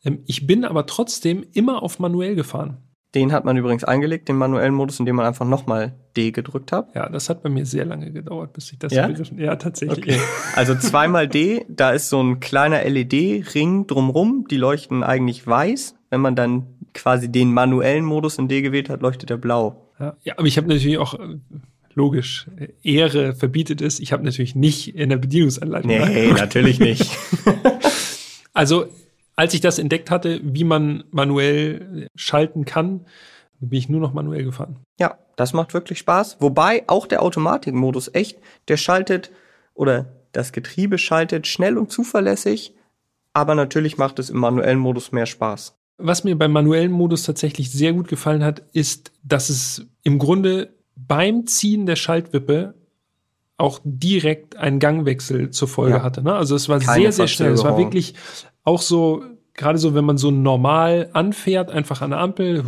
Ähm, 0.04 0.20
ich 0.26 0.46
bin 0.46 0.64
aber 0.64 0.86
trotzdem 0.86 1.44
immer 1.52 1.82
auf 1.82 2.00
manuell 2.00 2.34
gefahren. 2.34 2.78
Den 3.14 3.32
hat 3.32 3.44
man 3.44 3.56
übrigens 3.56 3.84
eingelegt, 3.84 4.28
den 4.28 4.36
manuellen 4.36 4.74
Modus, 4.74 4.98
indem 4.98 5.16
man 5.16 5.26
einfach 5.26 5.46
nochmal 5.46 5.94
D 6.16 6.32
gedrückt 6.32 6.70
hat. 6.70 6.94
Ja, 6.94 7.08
das 7.08 7.30
hat 7.30 7.42
bei 7.42 7.48
mir 7.48 7.64
sehr 7.64 7.86
lange 7.86 8.12
gedauert, 8.12 8.52
bis 8.52 8.70
ich 8.72 8.78
das 8.78 8.92
ja? 8.92 9.06
begriffen 9.06 9.38
Ja, 9.38 9.56
tatsächlich. 9.56 10.16
Okay. 10.16 10.20
Also 10.54 10.74
zweimal 10.74 11.26
D, 11.26 11.64
da 11.68 11.92
ist 11.92 12.10
so 12.10 12.20
ein 12.20 12.40
kleiner 12.40 12.84
LED-Ring 12.84 13.86
drumrum, 13.86 14.46
die 14.50 14.58
leuchten 14.58 15.02
eigentlich 15.02 15.46
weiß. 15.46 15.94
Wenn 16.10 16.20
man 16.20 16.36
dann 16.36 16.66
quasi 16.96 17.30
den 17.30 17.52
manuellen 17.52 18.04
Modus 18.04 18.38
in 18.38 18.48
D 18.48 18.62
gewählt 18.62 18.88
hat, 18.88 19.02
leuchtet 19.02 19.30
er 19.30 19.36
blau. 19.36 19.90
Ja, 19.98 20.34
aber 20.36 20.46
ich 20.46 20.56
habe 20.56 20.68
natürlich 20.68 20.98
auch 20.98 21.14
äh, 21.14 21.38
logisch, 21.94 22.46
Ehre 22.82 23.34
verbietet 23.34 23.80
es. 23.80 23.98
Ich 24.00 24.12
habe 24.12 24.24
natürlich 24.24 24.54
nicht 24.54 24.94
in 24.94 25.08
der 25.08 25.16
Bedienungsanleitung. 25.16 25.90
Nee, 25.90 26.32
natürlich 26.32 26.78
nicht. 26.78 27.10
also, 28.52 28.86
als 29.36 29.54
ich 29.54 29.60
das 29.60 29.78
entdeckt 29.78 30.10
hatte, 30.10 30.40
wie 30.42 30.64
man 30.64 31.04
manuell 31.10 32.08
schalten 32.14 32.64
kann, 32.64 33.06
bin 33.60 33.78
ich 33.78 33.88
nur 33.88 34.00
noch 34.00 34.12
manuell 34.12 34.44
gefahren. 34.44 34.76
Ja, 34.98 35.18
das 35.36 35.52
macht 35.52 35.72
wirklich 35.72 35.98
Spaß. 35.98 36.36
Wobei 36.40 36.84
auch 36.86 37.06
der 37.06 37.22
Automatikmodus 37.22 38.10
echt, 38.12 38.38
der 38.68 38.76
schaltet 38.76 39.30
oder 39.74 40.06
das 40.32 40.52
Getriebe 40.52 40.98
schaltet 40.98 41.46
schnell 41.46 41.78
und 41.78 41.90
zuverlässig, 41.90 42.74
aber 43.32 43.54
natürlich 43.54 43.96
macht 43.96 44.18
es 44.18 44.30
im 44.30 44.38
manuellen 44.38 44.78
Modus 44.78 45.12
mehr 45.12 45.26
Spaß. 45.26 45.74
Was 45.98 46.24
mir 46.24 46.36
beim 46.36 46.52
manuellen 46.52 46.92
Modus 46.92 47.22
tatsächlich 47.22 47.70
sehr 47.70 47.92
gut 47.92 48.08
gefallen 48.08 48.44
hat, 48.44 48.62
ist, 48.72 49.12
dass 49.22 49.48
es 49.48 49.86
im 50.02 50.18
Grunde 50.18 50.74
beim 50.94 51.46
Ziehen 51.46 51.86
der 51.86 51.96
Schaltwippe 51.96 52.74
auch 53.58 53.80
direkt 53.84 54.56
einen 54.56 54.78
Gangwechsel 54.78 55.50
zur 55.50 55.68
Folge 55.68 55.96
ja. 55.96 56.02
hatte. 56.02 56.22
Ne? 56.22 56.34
Also 56.34 56.54
es 56.54 56.68
war 56.68 56.78
Keine 56.78 57.00
sehr, 57.00 57.12
sehr 57.12 57.28
schnell. 57.28 57.52
Es 57.52 57.64
war 57.64 57.78
wirklich 57.78 58.14
auch 58.64 58.82
so, 58.82 59.24
gerade 59.54 59.78
so, 59.78 59.94
wenn 59.94 60.04
man 60.04 60.18
so 60.18 60.30
normal 60.30 61.08
anfährt, 61.12 61.70
einfach 61.70 62.02
an 62.02 62.10
der 62.10 62.20
Ampel 62.20 62.62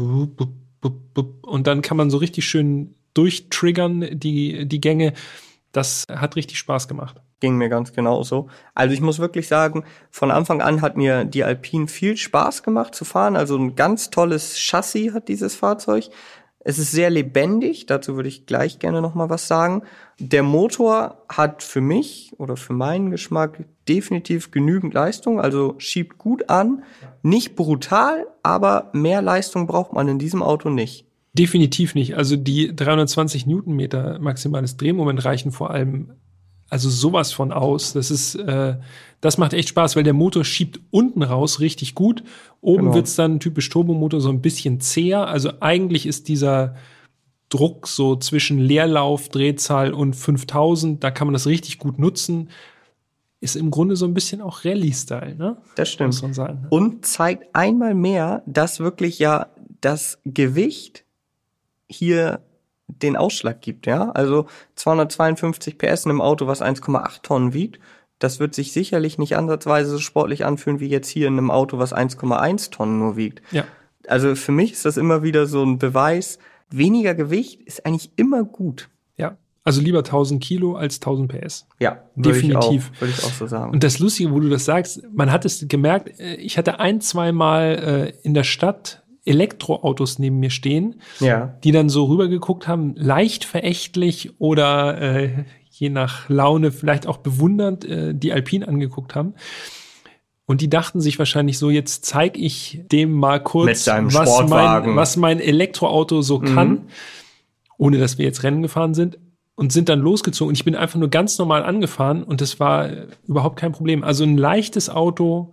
und 1.42 1.66
dann 1.66 1.82
kann 1.82 1.96
man 1.96 2.10
so 2.10 2.18
richtig 2.18 2.46
schön 2.46 2.94
durchtriggern, 3.14 4.18
die, 4.18 4.66
die 4.66 4.80
Gänge. 4.80 5.12
Das 5.72 6.06
hat 6.08 6.36
richtig 6.36 6.58
Spaß 6.58 6.88
gemacht. 6.88 7.20
Ging 7.40 7.56
mir 7.56 7.68
ganz 7.68 7.92
genauso. 7.92 8.48
Also 8.74 8.94
ich 8.94 9.00
muss 9.00 9.18
wirklich 9.18 9.46
sagen, 9.46 9.84
von 10.10 10.30
Anfang 10.30 10.60
an 10.60 10.82
hat 10.82 10.96
mir 10.96 11.24
die 11.24 11.44
Alpine 11.44 11.86
viel 11.86 12.16
Spaß 12.16 12.62
gemacht 12.62 12.94
zu 12.94 13.04
fahren. 13.04 13.36
Also 13.36 13.56
ein 13.56 13.76
ganz 13.76 14.10
tolles 14.10 14.58
Chassis 14.58 15.12
hat 15.12 15.28
dieses 15.28 15.54
Fahrzeug. 15.54 16.10
Es 16.60 16.78
ist 16.78 16.90
sehr 16.90 17.08
lebendig, 17.08 17.86
dazu 17.86 18.16
würde 18.16 18.28
ich 18.28 18.44
gleich 18.44 18.78
gerne 18.78 19.00
noch 19.00 19.14
mal 19.14 19.30
was 19.30 19.46
sagen. 19.46 19.82
Der 20.18 20.42
Motor 20.42 21.24
hat 21.28 21.62
für 21.62 21.80
mich 21.80 22.32
oder 22.36 22.56
für 22.56 22.72
meinen 22.72 23.10
Geschmack 23.10 23.64
definitiv 23.88 24.50
genügend 24.50 24.92
Leistung, 24.92 25.40
also 25.40 25.76
schiebt 25.78 26.18
gut 26.18 26.50
an, 26.50 26.82
nicht 27.22 27.54
brutal, 27.54 28.26
aber 28.42 28.90
mehr 28.92 29.22
Leistung 29.22 29.66
braucht 29.66 29.92
man 29.92 30.08
in 30.08 30.18
diesem 30.18 30.42
Auto 30.42 30.68
nicht. 30.68 31.06
Definitiv 31.32 31.94
nicht. 31.94 32.16
Also 32.16 32.36
die 32.36 32.74
320 32.74 33.46
Newtonmeter 33.46 34.18
maximales 34.18 34.76
Drehmoment 34.76 35.24
reichen 35.24 35.52
vor 35.52 35.70
allem 35.70 36.12
also 36.70 36.90
sowas 36.90 37.32
von 37.32 37.52
aus. 37.52 37.92
Das 37.92 38.10
ist, 38.10 38.34
äh, 38.34 38.76
das 39.20 39.38
macht 39.38 39.52
echt 39.52 39.70
Spaß, 39.70 39.96
weil 39.96 40.04
der 40.04 40.12
Motor 40.12 40.44
schiebt 40.44 40.80
unten 40.90 41.22
raus 41.22 41.60
richtig 41.60 41.94
gut. 41.94 42.22
Oben 42.60 42.84
genau. 42.84 42.94
wird's 42.94 43.16
dann 43.16 43.40
typisch 43.40 43.68
Turbomotor 43.68 44.20
so 44.20 44.28
ein 44.28 44.42
bisschen 44.42 44.80
zäher. 44.80 45.28
Also 45.28 45.52
eigentlich 45.60 46.06
ist 46.06 46.28
dieser 46.28 46.76
Druck 47.48 47.88
so 47.88 48.16
zwischen 48.16 48.58
Leerlauf, 48.58 49.30
Drehzahl 49.30 49.92
und 49.92 50.14
5000, 50.14 51.02
da 51.02 51.10
kann 51.10 51.26
man 51.26 51.32
das 51.32 51.46
richtig 51.46 51.78
gut 51.78 51.98
nutzen. 51.98 52.50
Ist 53.40 53.56
im 53.56 53.70
Grunde 53.70 53.96
so 53.96 54.04
ein 54.04 54.14
bisschen 54.14 54.42
auch 54.42 54.64
Rallye-Style, 54.64 55.36
ne? 55.36 55.56
Das 55.76 55.90
stimmt. 55.90 56.08
Muss 56.08 56.22
man 56.22 56.34
sagen. 56.34 56.62
Ne? 56.62 56.66
Und 56.70 57.06
zeigt 57.06 57.54
einmal 57.54 57.94
mehr, 57.94 58.42
dass 58.46 58.80
wirklich 58.80 59.18
ja 59.18 59.46
das 59.80 60.18
Gewicht 60.24 61.04
hier 61.86 62.40
den 62.88 63.16
Ausschlag 63.16 63.60
gibt, 63.60 63.86
ja. 63.86 64.10
Also 64.10 64.46
252 64.74 65.78
PS 65.78 66.04
in 66.04 66.10
einem 66.10 66.20
Auto, 66.20 66.46
was 66.46 66.62
1,8 66.62 67.22
Tonnen 67.22 67.52
wiegt, 67.52 67.78
das 68.18 68.40
wird 68.40 68.54
sich 68.54 68.72
sicherlich 68.72 69.18
nicht 69.18 69.36
ansatzweise 69.36 69.90
so 69.90 69.98
sportlich 69.98 70.44
anfühlen 70.44 70.80
wie 70.80 70.88
jetzt 70.88 71.08
hier 71.08 71.28
in 71.28 71.34
einem 71.34 71.50
Auto, 71.50 71.78
was 71.78 71.94
1,1 71.94 72.70
Tonnen 72.70 72.98
nur 72.98 73.16
wiegt. 73.16 73.42
Ja. 73.52 73.64
Also 74.06 74.34
für 74.34 74.52
mich 74.52 74.72
ist 74.72 74.84
das 74.84 74.96
immer 74.96 75.22
wieder 75.22 75.46
so 75.46 75.62
ein 75.62 75.78
Beweis, 75.78 76.38
weniger 76.70 77.14
Gewicht 77.14 77.60
ist 77.62 77.86
eigentlich 77.86 78.10
immer 78.16 78.42
gut. 78.42 78.88
Ja. 79.16 79.36
Also 79.64 79.80
lieber 79.80 79.98
1000 79.98 80.42
Kilo 80.42 80.76
als 80.76 80.96
1000 80.96 81.32
PS. 81.32 81.66
Ja, 81.78 82.02
definitiv. 82.16 82.90
Würde 83.00 83.12
ich, 83.12 83.18
auch, 83.18 83.26
ich 83.26 83.32
auch 83.32 83.34
so 83.34 83.46
sagen. 83.46 83.72
Und 83.72 83.84
das 83.84 83.98
Lustige, 83.98 84.32
wo 84.32 84.40
du 84.40 84.48
das 84.48 84.64
sagst, 84.64 85.02
man 85.12 85.30
hat 85.30 85.44
es 85.44 85.66
gemerkt, 85.68 86.18
äh, 86.18 86.36
ich 86.36 86.58
hatte 86.58 86.80
ein, 86.80 87.00
zwei 87.00 87.32
Mal 87.32 88.14
äh, 88.22 88.26
in 88.26 88.34
der 88.34 88.44
Stadt 88.44 89.04
Elektroautos 89.28 90.18
neben 90.18 90.38
mir 90.40 90.50
stehen, 90.50 91.00
ja. 91.20 91.56
die 91.62 91.72
dann 91.72 91.88
so 91.88 92.06
rübergeguckt 92.06 92.66
haben, 92.66 92.94
leicht 92.96 93.44
verächtlich 93.44 94.40
oder 94.40 95.00
äh, 95.00 95.44
je 95.70 95.90
nach 95.90 96.28
Laune 96.28 96.72
vielleicht 96.72 97.06
auch 97.06 97.18
bewundernd 97.18 97.84
äh, 97.84 98.14
die 98.14 98.32
Alpine 98.32 98.66
angeguckt 98.66 99.14
haben. 99.14 99.34
Und 100.46 100.62
die 100.62 100.70
dachten 100.70 101.00
sich 101.00 101.18
wahrscheinlich 101.18 101.58
so, 101.58 101.68
jetzt 101.68 102.06
zeig 102.06 102.38
ich 102.38 102.80
dem 102.90 103.12
mal 103.12 103.38
kurz, 103.38 103.86
was 103.86 104.48
mein, 104.48 104.96
was 104.96 105.16
mein 105.18 105.40
Elektroauto 105.40 106.22
so 106.22 106.38
mhm. 106.38 106.54
kann, 106.54 106.80
ohne 107.76 107.98
dass 107.98 108.16
wir 108.16 108.24
jetzt 108.24 108.42
Rennen 108.42 108.62
gefahren 108.62 108.94
sind 108.94 109.18
und 109.56 109.72
sind 109.72 109.90
dann 109.90 110.00
losgezogen. 110.00 110.48
Und 110.48 110.54
ich 110.54 110.64
bin 110.64 110.74
einfach 110.74 110.98
nur 110.98 111.10
ganz 111.10 111.36
normal 111.36 111.64
angefahren 111.64 112.22
und 112.22 112.40
das 112.40 112.58
war 112.58 112.88
überhaupt 113.26 113.58
kein 113.58 113.72
Problem. 113.72 114.02
Also 114.02 114.24
ein 114.24 114.38
leichtes 114.38 114.88
Auto 114.88 115.52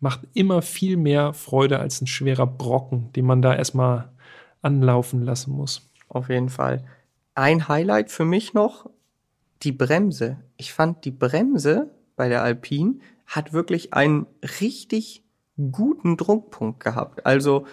macht 0.00 0.20
immer 0.34 0.62
viel 0.62 0.96
mehr 0.96 1.34
Freude 1.34 1.78
als 1.78 2.00
ein 2.00 2.06
schwerer 2.06 2.46
Brocken, 2.46 3.12
den 3.12 3.26
man 3.26 3.42
da 3.42 3.54
erstmal 3.54 4.10
anlaufen 4.62 5.22
lassen 5.22 5.52
muss. 5.52 5.88
Auf 6.08 6.28
jeden 6.28 6.48
Fall. 6.48 6.84
Ein 7.34 7.68
Highlight 7.68 8.10
für 8.10 8.24
mich 8.24 8.54
noch, 8.54 8.90
die 9.62 9.72
Bremse. 9.72 10.38
Ich 10.56 10.72
fand 10.72 11.04
die 11.04 11.10
Bremse 11.10 11.90
bei 12.16 12.28
der 12.28 12.42
Alpine 12.42 12.96
hat 13.26 13.52
wirklich 13.52 13.94
einen 13.94 14.26
richtig 14.60 15.22
guten 15.70 16.16
Druckpunkt 16.16 16.80
gehabt. 16.80 17.24
Also 17.24 17.66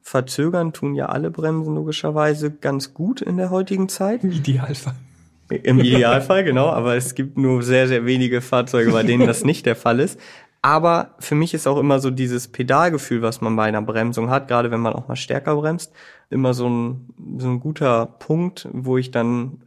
verzögern 0.00 0.72
tun 0.72 0.94
ja 0.94 1.06
alle 1.06 1.30
Bremsen 1.30 1.74
logischerweise 1.74 2.50
ganz 2.50 2.94
gut 2.94 3.20
in 3.20 3.36
der 3.36 3.50
heutigen 3.50 3.88
Zeit. 3.88 4.24
Im 4.24 4.32
Idealfall. 4.32 4.94
Im 5.50 5.80
Idealfall, 5.80 6.44
genau, 6.44 6.68
aber 6.68 6.96
es 6.96 7.14
gibt 7.14 7.36
nur 7.36 7.62
sehr, 7.62 7.86
sehr 7.86 8.06
wenige 8.06 8.40
Fahrzeuge, 8.40 8.90
bei 8.90 9.02
denen 9.02 9.26
das 9.26 9.44
nicht 9.44 9.66
der 9.66 9.76
Fall 9.76 10.00
ist. 10.00 10.18
Aber 10.62 11.16
für 11.18 11.34
mich 11.34 11.54
ist 11.54 11.66
auch 11.66 11.76
immer 11.76 11.98
so 11.98 12.10
dieses 12.10 12.46
Pedalgefühl, 12.46 13.20
was 13.20 13.40
man 13.40 13.56
bei 13.56 13.64
einer 13.64 13.82
Bremsung 13.82 14.30
hat, 14.30 14.46
gerade 14.46 14.70
wenn 14.70 14.80
man 14.80 14.92
auch 14.92 15.08
mal 15.08 15.16
stärker 15.16 15.56
bremst, 15.56 15.92
immer 16.30 16.54
so 16.54 16.68
ein, 16.68 17.08
so 17.38 17.48
ein 17.48 17.58
guter 17.58 18.06
Punkt, 18.06 18.68
wo 18.72 18.96
ich 18.96 19.10
dann 19.10 19.64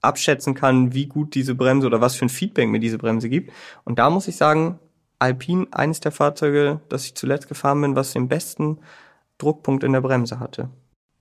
abschätzen 0.00 0.54
kann, 0.54 0.94
wie 0.94 1.06
gut 1.06 1.34
diese 1.34 1.56
Bremse 1.56 1.88
oder 1.88 2.00
was 2.00 2.14
für 2.14 2.26
ein 2.26 2.30
Feedback 2.30 2.68
mir 2.68 2.78
diese 2.78 2.98
Bremse 2.98 3.28
gibt. 3.28 3.52
Und 3.84 3.98
da 3.98 4.08
muss 4.08 4.28
ich 4.28 4.36
sagen, 4.36 4.78
Alpine, 5.18 5.66
eines 5.72 5.98
der 5.98 6.12
Fahrzeuge, 6.12 6.80
das 6.88 7.06
ich 7.06 7.16
zuletzt 7.16 7.48
gefahren 7.48 7.80
bin, 7.80 7.96
was 7.96 8.12
den 8.12 8.28
besten 8.28 8.78
Druckpunkt 9.38 9.82
in 9.82 9.92
der 9.92 10.00
Bremse 10.00 10.38
hatte. 10.38 10.70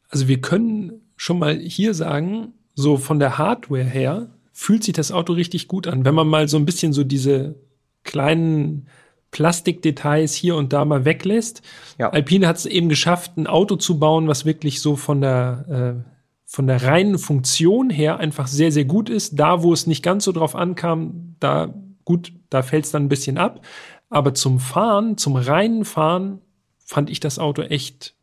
Also 0.10 0.28
wir 0.28 0.40
können 0.40 1.02
schon 1.16 1.40
mal 1.40 1.58
hier 1.58 1.96
sagen, 1.96 2.54
so 2.76 2.98
von 2.98 3.20
der 3.20 3.40
Hardware 3.40 3.84
her 3.84 4.30
fühlt 4.52 4.84
sich 4.84 4.94
das 4.94 5.12
Auto 5.12 5.34
richtig 5.34 5.68
gut 5.68 5.88
an. 5.88 6.06
Wenn 6.06 6.14
man 6.14 6.28
mal 6.28 6.48
so 6.48 6.58
ein 6.58 6.66
bisschen 6.66 6.94
so 6.94 7.04
diese 7.04 7.56
kleinen 8.04 8.88
Plastikdetails 9.32 10.34
hier 10.34 10.56
und 10.56 10.74
da 10.74 10.86
mal 10.86 11.06
weglässt. 11.06 11.62
Ja. 11.98 12.10
Alpine 12.12 12.48
hat 12.48 12.58
es 12.58 12.66
eben 12.66 12.88
geschafft, 12.90 13.38
ein 13.38 13.48
Auto 13.48 13.76
zu 13.76 14.00
bauen, 14.00 14.28
was 14.28 14.46
wirklich 14.46 14.80
so 14.82 14.96
von 14.96 15.22
der 15.22 16.04
äh, 16.06 16.10
von 16.46 16.68
der 16.68 16.84
reinen 16.84 17.18
Funktion 17.18 17.90
her 17.90 18.20
einfach 18.20 18.46
sehr, 18.46 18.72
sehr 18.72 18.86
gut 18.86 19.10
ist. 19.10 19.40
Da, 19.40 19.64
wo 19.64 19.74
es 19.74 19.88
nicht 19.88 20.04
ganz 20.04 20.24
so 20.24 20.32
drauf 20.32 20.56
ankam, 20.56 21.36
da 21.40 21.74
gut, 22.06 22.32
da 22.52 22.62
fällt 22.62 22.86
es 22.86 22.92
dann 22.92 23.06
ein 23.06 23.10
bisschen 23.10 23.40
ab. 23.40 23.66
Aber 24.12 24.36
zum 24.36 24.60
Fahren, 24.60 25.18
zum 25.18 25.36
reinen 25.36 25.84
Fahren, 25.84 26.42
fand 26.78 27.10
ich 27.10 27.20
das 27.20 27.40
Auto 27.40 27.64
echt, 27.64 28.14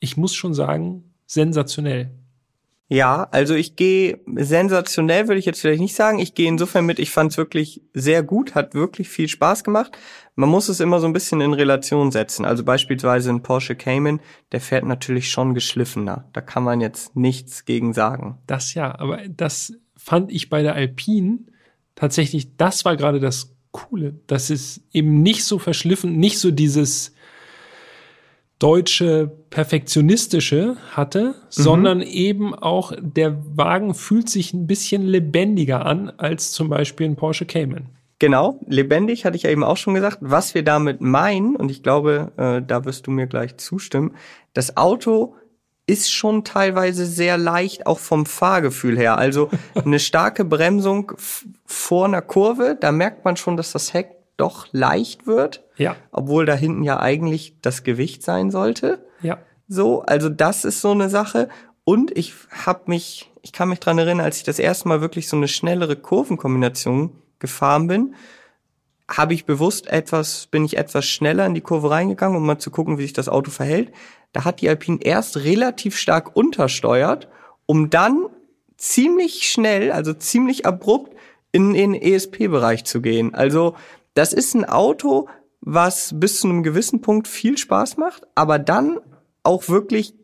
ich 0.00 0.16
muss 0.16 0.34
schon 0.34 0.52
sagen, 0.52 1.14
sensationell. 1.26 2.10
Ja, 2.94 3.26
also 3.32 3.54
ich 3.54 3.74
gehe 3.74 4.20
sensationell, 4.36 5.26
würde 5.26 5.40
ich 5.40 5.46
jetzt 5.46 5.60
vielleicht 5.60 5.80
nicht 5.80 5.96
sagen. 5.96 6.20
Ich 6.20 6.36
gehe 6.36 6.46
insofern 6.46 6.86
mit, 6.86 7.00
ich 7.00 7.10
fand 7.10 7.32
es 7.32 7.36
wirklich 7.36 7.82
sehr 7.92 8.22
gut, 8.22 8.54
hat 8.54 8.74
wirklich 8.74 9.08
viel 9.08 9.26
Spaß 9.26 9.64
gemacht. 9.64 9.98
Man 10.36 10.48
muss 10.48 10.68
es 10.68 10.78
immer 10.78 11.00
so 11.00 11.06
ein 11.08 11.12
bisschen 11.12 11.40
in 11.40 11.54
Relation 11.54 12.12
setzen. 12.12 12.44
Also 12.44 12.62
beispielsweise 12.62 13.30
ein 13.30 13.42
Porsche 13.42 13.74
Cayman, 13.74 14.20
der 14.52 14.60
fährt 14.60 14.84
natürlich 14.84 15.28
schon 15.28 15.54
geschliffener. 15.54 16.28
Da 16.32 16.40
kann 16.40 16.62
man 16.62 16.80
jetzt 16.80 17.16
nichts 17.16 17.64
gegen 17.64 17.94
sagen. 17.94 18.38
Das 18.46 18.74
ja, 18.74 18.96
aber 18.96 19.22
das 19.28 19.72
fand 19.96 20.30
ich 20.30 20.48
bei 20.48 20.62
der 20.62 20.76
Alpine 20.76 21.40
tatsächlich, 21.96 22.56
das 22.56 22.84
war 22.84 22.96
gerade 22.96 23.18
das 23.18 23.56
Coole. 23.72 24.20
Das 24.28 24.50
ist 24.50 24.82
eben 24.92 25.20
nicht 25.20 25.42
so 25.42 25.58
verschliffen, 25.58 26.20
nicht 26.20 26.38
so 26.38 26.52
dieses 26.52 27.12
deutsche 28.60 29.32
perfektionistische 29.54 30.76
hatte, 30.90 31.26
mhm. 31.26 31.32
sondern 31.48 32.02
eben 32.02 32.56
auch 32.56 32.92
der 33.00 33.36
Wagen 33.56 33.94
fühlt 33.94 34.28
sich 34.28 34.52
ein 34.52 34.66
bisschen 34.66 35.02
lebendiger 35.02 35.86
an 35.86 36.10
als 36.16 36.50
zum 36.50 36.68
Beispiel 36.68 37.06
ein 37.06 37.14
Porsche 37.14 37.46
Cayman. 37.46 37.86
Genau, 38.18 38.58
lebendig 38.66 39.24
hatte 39.24 39.36
ich 39.36 39.44
ja 39.44 39.50
eben 39.50 39.62
auch 39.62 39.76
schon 39.76 39.94
gesagt. 39.94 40.18
Was 40.20 40.56
wir 40.56 40.64
damit 40.64 41.00
meinen, 41.00 41.54
und 41.54 41.70
ich 41.70 41.84
glaube, 41.84 42.32
äh, 42.36 42.66
da 42.66 42.84
wirst 42.84 43.06
du 43.06 43.12
mir 43.12 43.28
gleich 43.28 43.56
zustimmen, 43.56 44.16
das 44.54 44.76
Auto 44.76 45.36
ist 45.86 46.10
schon 46.10 46.42
teilweise 46.42 47.06
sehr 47.06 47.38
leicht, 47.38 47.86
auch 47.86 48.00
vom 48.00 48.26
Fahrgefühl 48.26 48.98
her. 48.98 49.18
Also 49.18 49.50
eine 49.76 50.00
starke 50.00 50.44
Bremsung 50.44 51.12
vor 51.64 52.06
einer 52.06 52.22
Kurve, 52.22 52.76
da 52.80 52.90
merkt 52.90 53.24
man 53.24 53.36
schon, 53.36 53.56
dass 53.56 53.70
das 53.70 53.94
Heck 53.94 54.16
doch 54.36 54.66
leicht 54.72 55.28
wird. 55.28 55.62
Ja. 55.76 55.94
Obwohl 56.10 56.44
da 56.44 56.54
hinten 56.54 56.82
ja 56.82 56.98
eigentlich 56.98 57.54
das 57.62 57.84
Gewicht 57.84 58.24
sein 58.24 58.50
sollte. 58.50 59.04
So, 59.74 60.02
also 60.02 60.28
das 60.28 60.64
ist 60.64 60.80
so 60.80 60.92
eine 60.92 61.10
Sache. 61.10 61.48
Und 61.84 62.16
ich 62.16 62.32
habe 62.64 62.82
mich, 62.86 63.30
ich 63.42 63.52
kann 63.52 63.68
mich 63.68 63.80
dran 63.80 63.98
erinnern, 63.98 64.24
als 64.24 64.38
ich 64.38 64.44
das 64.44 64.58
erste 64.58 64.88
Mal 64.88 65.00
wirklich 65.00 65.28
so 65.28 65.36
eine 65.36 65.48
schnellere 65.48 65.96
Kurvenkombination 65.96 67.10
gefahren 67.40 67.88
bin, 67.88 68.14
habe 69.10 69.34
ich 69.34 69.44
bewusst 69.44 69.88
etwas, 69.88 70.46
bin 70.46 70.64
ich 70.64 70.78
etwas 70.78 71.04
schneller 71.04 71.44
in 71.44 71.54
die 71.54 71.60
Kurve 71.60 71.90
reingegangen, 71.90 72.36
um 72.36 72.46
mal 72.46 72.58
zu 72.58 72.70
gucken, 72.70 72.96
wie 72.98 73.02
sich 73.02 73.12
das 73.12 73.28
Auto 73.28 73.50
verhält. 73.50 73.92
Da 74.32 74.44
hat 74.44 74.60
die 74.60 74.68
Alpine 74.68 74.98
erst 75.02 75.38
relativ 75.38 75.96
stark 75.98 76.36
untersteuert, 76.36 77.28
um 77.66 77.90
dann 77.90 78.26
ziemlich 78.76 79.48
schnell, 79.48 79.92
also 79.92 80.14
ziemlich 80.14 80.66
abrupt 80.66 81.14
in 81.52 81.74
den 81.74 81.94
ESP-Bereich 81.94 82.84
zu 82.84 83.00
gehen. 83.02 83.34
Also 83.34 83.74
das 84.14 84.32
ist 84.32 84.54
ein 84.54 84.64
Auto, 84.64 85.28
was 85.60 86.12
bis 86.16 86.40
zu 86.40 86.48
einem 86.48 86.62
gewissen 86.62 87.00
Punkt 87.00 87.28
viel 87.28 87.58
Spaß 87.58 87.96
macht, 87.96 88.26
aber 88.34 88.58
dann 88.58 89.00
auch 89.44 89.68
wirklich 89.68 90.14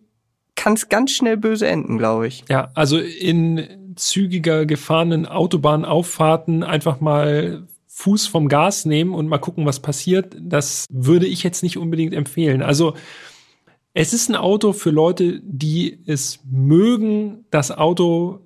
kann 0.56 0.74
es 0.74 0.88
ganz 0.88 1.12
schnell 1.12 1.36
böse 1.36 1.66
enden, 1.66 1.96
glaube 1.96 2.26
ich. 2.26 2.44
Ja, 2.48 2.70
also 2.74 2.98
in 2.98 3.94
zügiger 3.96 4.66
gefahrenen 4.66 5.26
Autobahnauffahrten 5.26 6.62
einfach 6.62 7.00
mal 7.00 7.66
Fuß 7.86 8.26
vom 8.26 8.48
Gas 8.48 8.84
nehmen 8.84 9.14
und 9.14 9.28
mal 9.28 9.38
gucken, 9.38 9.64
was 9.66 9.80
passiert, 9.80 10.36
das 10.40 10.86
würde 10.90 11.26
ich 11.26 11.42
jetzt 11.42 11.62
nicht 11.62 11.78
unbedingt 11.78 12.14
empfehlen. 12.14 12.62
Also 12.62 12.94
es 13.94 14.12
ist 14.12 14.28
ein 14.28 14.36
Auto 14.36 14.72
für 14.72 14.90
Leute, 14.90 15.40
die 15.42 15.98
es 16.06 16.40
mögen, 16.50 17.44
das 17.50 17.70
Auto 17.70 18.40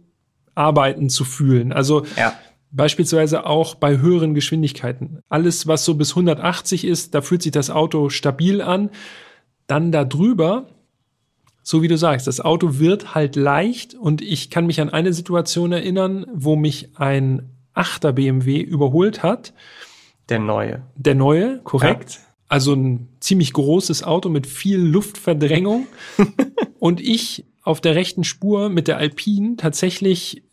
arbeiten 0.54 1.08
zu 1.08 1.24
fühlen. 1.24 1.72
Also 1.72 2.04
ja 2.16 2.34
Beispielsweise 2.74 3.46
auch 3.46 3.76
bei 3.76 3.98
höheren 3.98 4.34
Geschwindigkeiten. 4.34 5.20
Alles, 5.28 5.68
was 5.68 5.84
so 5.84 5.94
bis 5.94 6.10
180 6.10 6.84
ist, 6.84 7.14
da 7.14 7.22
fühlt 7.22 7.40
sich 7.40 7.52
das 7.52 7.70
Auto 7.70 8.08
stabil 8.08 8.60
an. 8.60 8.90
Dann 9.66 9.92
da 9.92 10.04
drüber, 10.04 10.68
so 11.62 11.82
wie 11.82 11.88
du 11.88 11.96
sagst, 11.96 12.26
das 12.26 12.40
Auto 12.40 12.78
wird 12.78 13.14
halt 13.14 13.36
leicht 13.36 13.94
und 13.94 14.20
ich 14.20 14.50
kann 14.50 14.66
mich 14.66 14.80
an 14.80 14.90
eine 14.90 15.12
Situation 15.12 15.72
erinnern, 15.72 16.26
wo 16.32 16.56
mich 16.56 16.90
ein 16.96 17.50
8er 17.74 18.12
BMW 18.12 18.60
überholt 18.60 19.22
hat. 19.22 19.52
Der 20.28 20.38
neue. 20.38 20.82
Der 20.96 21.14
neue, 21.14 21.60
korrekt. 21.60 22.14
Ja. 22.14 22.20
Also 22.48 22.74
ein 22.74 23.08
ziemlich 23.20 23.52
großes 23.52 24.04
Auto 24.04 24.28
mit 24.28 24.46
viel 24.46 24.78
Luftverdrängung. 24.78 25.86
und 26.78 27.00
ich 27.00 27.46
auf 27.62 27.80
der 27.80 27.94
rechten 27.94 28.24
Spur 28.24 28.68
mit 28.68 28.88
der 28.88 28.98
Alpine 28.98 29.56
tatsächlich 29.56 30.43